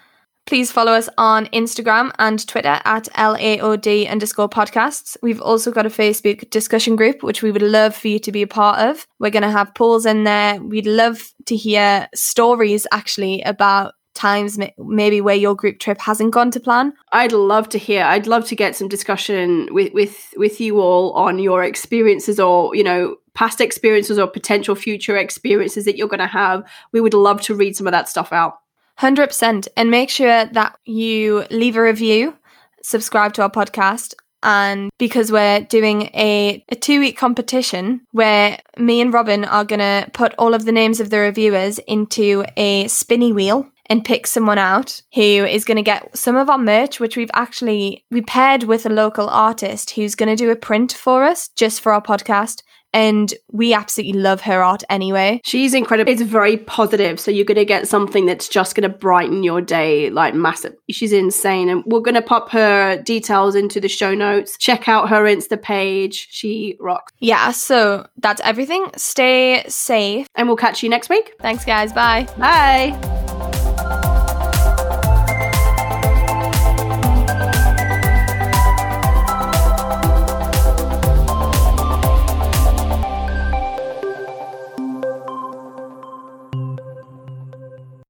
Please 0.49 0.73
follow 0.73 0.93
us 0.93 1.11
on 1.19 1.45
Instagram 1.49 2.11
and 2.19 2.49
Twitter 2.49 2.81
at 2.87 3.07
LAOD 3.19 4.09
underscore 4.09 4.49
podcasts. 4.49 5.15
We've 5.23 5.43
also 5.43 5.71
got 5.71 5.85
a 5.85 5.91
Facebook 5.91 6.49
discussion 6.49 6.97
group, 6.97 7.23
which 7.23 7.43
we 7.43 7.51
would 7.53 7.61
love 7.61 7.95
for 7.95 8.09
you 8.09 8.19
to 8.21 8.33
be 8.33 8.41
a 8.41 8.47
part 8.47 8.79
of. 8.79 9.07
We're 9.19 9.29
going 9.29 9.43
to 9.43 9.51
have 9.51 9.75
polls 9.75 10.07
in 10.07 10.25
there. 10.25 10.59
We'd 10.63 10.87
love 10.87 11.35
to 11.49 11.55
hear 11.55 12.09
stories 12.15 12.87
actually 12.93 13.43
about 13.43 13.93
times 14.15 14.59
maybe 14.79 15.21
where 15.21 15.37
your 15.37 15.55
group 15.55 15.81
trip 15.81 16.01
hasn't 16.01 16.33
gone 16.33 16.51
to 16.51 16.59
plan 16.59 16.93
i'd 17.13 17.31
love 17.31 17.69
to 17.69 17.79
hear 17.79 18.03
i'd 18.07 18.27
love 18.27 18.45
to 18.45 18.57
get 18.57 18.75
some 18.75 18.89
discussion 18.89 19.69
with 19.71 19.93
with 19.93 20.35
with 20.37 20.61
you 20.61 20.81
all 20.81 21.13
on 21.13 21.39
your 21.39 21.63
experiences 21.63 22.41
or 22.41 22.75
you 22.75 22.83
know 22.83 23.15
past 23.35 23.61
experiences 23.61 24.19
or 24.19 24.27
potential 24.27 24.75
future 24.75 25.17
experiences 25.17 25.85
that 25.85 25.97
you're 25.97 26.09
going 26.09 26.19
to 26.19 26.27
have 26.27 26.69
we 26.91 27.01
would 27.01 27.15
love 27.15 27.41
to 27.41 27.55
read 27.55 27.77
some 27.77 27.87
of 27.87 27.93
that 27.93 28.09
stuff 28.09 28.33
out 28.33 28.55
100% 29.01 29.69
and 29.77 29.91
make 29.91 30.11
sure 30.11 30.47
that 30.47 30.79
you 30.85 31.45
leave 31.51 31.77
a 31.77 31.83
review 31.83 32.35
subscribe 32.83 33.33
to 33.35 33.43
our 33.43 33.51
podcast 33.51 34.15
and 34.43 34.91
because 34.99 35.33
we're 35.33 35.61
doing 35.61 36.03
a, 36.15 36.65
a 36.69 36.77
two 36.77 37.01
week 37.01 37.17
competition 37.17 38.01
where 38.13 38.59
me 38.77 39.01
and 39.01 39.13
Robyn 39.13 39.45
are 39.45 39.65
going 39.65 39.81
to 39.81 40.09
put 40.13 40.35
all 40.39 40.55
of 40.55 40.65
the 40.65 40.73
names 40.73 41.01
of 41.01 41.11
the 41.11 41.19
reviewers 41.19 41.79
into 41.81 42.45
a 42.57 42.87
spinny 42.89 43.33
wheel 43.33 43.69
and 43.87 44.05
pick 44.05 44.27
someone 44.27 44.59
out 44.59 45.03
who 45.15 45.23
is 45.23 45.65
going 45.65 45.77
to 45.77 45.83
get 45.83 46.17
some 46.17 46.37
of 46.37 46.51
our 46.51 46.59
merch, 46.59 47.01
which 47.01 47.17
we've 47.17 47.31
actually 47.33 48.05
we 48.11 48.21
paired 48.21 48.65
with 48.65 48.85
a 48.87 48.91
local 48.91 49.29
artist 49.29 49.91
who's 49.91 50.15
going 50.15 50.29
to 50.29 50.37
do 50.37 50.51
a 50.51 50.57
print 50.57 50.93
for 50.93 51.25
us 51.25 51.49
just 51.57 51.81
for 51.81 51.93
our 51.93 52.03
podcast. 52.03 52.63
And 52.93 53.33
we 53.53 53.75
absolutely 53.75 54.21
love 54.21 54.41
her 54.43 54.63
art 54.63 54.83
anyway. 54.89 55.41
She's 55.45 55.75
incredible. 55.75 56.11
It's 56.11 56.23
very 56.23 56.57
positive. 56.57 57.21
So 57.21 57.31
you're 57.31 57.45
going 57.45 57.57
to 57.57 57.65
get 57.65 57.87
something 57.87 58.27
that's 58.27 58.49
just 58.49 58.75
going 58.75 58.91
to 58.91 58.97
brighten 58.97 59.43
your 59.43 59.61
day 59.61 60.11
like 60.11 60.35
massive. 60.35 60.75
She's 60.91 61.13
insane. 61.13 61.69
And 61.69 61.85
we're 61.87 62.01
going 62.01 62.15
to 62.15 62.23
pop 62.23 62.51
her 62.51 63.01
details 63.03 63.55
into 63.55 63.81
the 63.81 63.89
show 63.89 64.15
notes. 64.15 64.57
Check 64.59 64.89
out 64.89 65.11
her 65.11 65.25
Insta 65.25 65.61
page. 65.61 66.29
She 66.31 66.77
rocks. 66.81 67.13
Yeah. 67.19 67.51
So 67.53 68.07
that's 68.17 68.41
everything. 68.43 68.87
Stay 68.97 69.65
safe. 69.69 70.27
And 70.35 70.49
we'll 70.49 70.57
catch 70.57 70.83
you 70.83 70.89
next 70.89 71.09
week. 71.09 71.35
Thanks, 71.41 71.65
guys. 71.65 71.93
Bye. 71.93 72.27
Bye. 72.39 73.38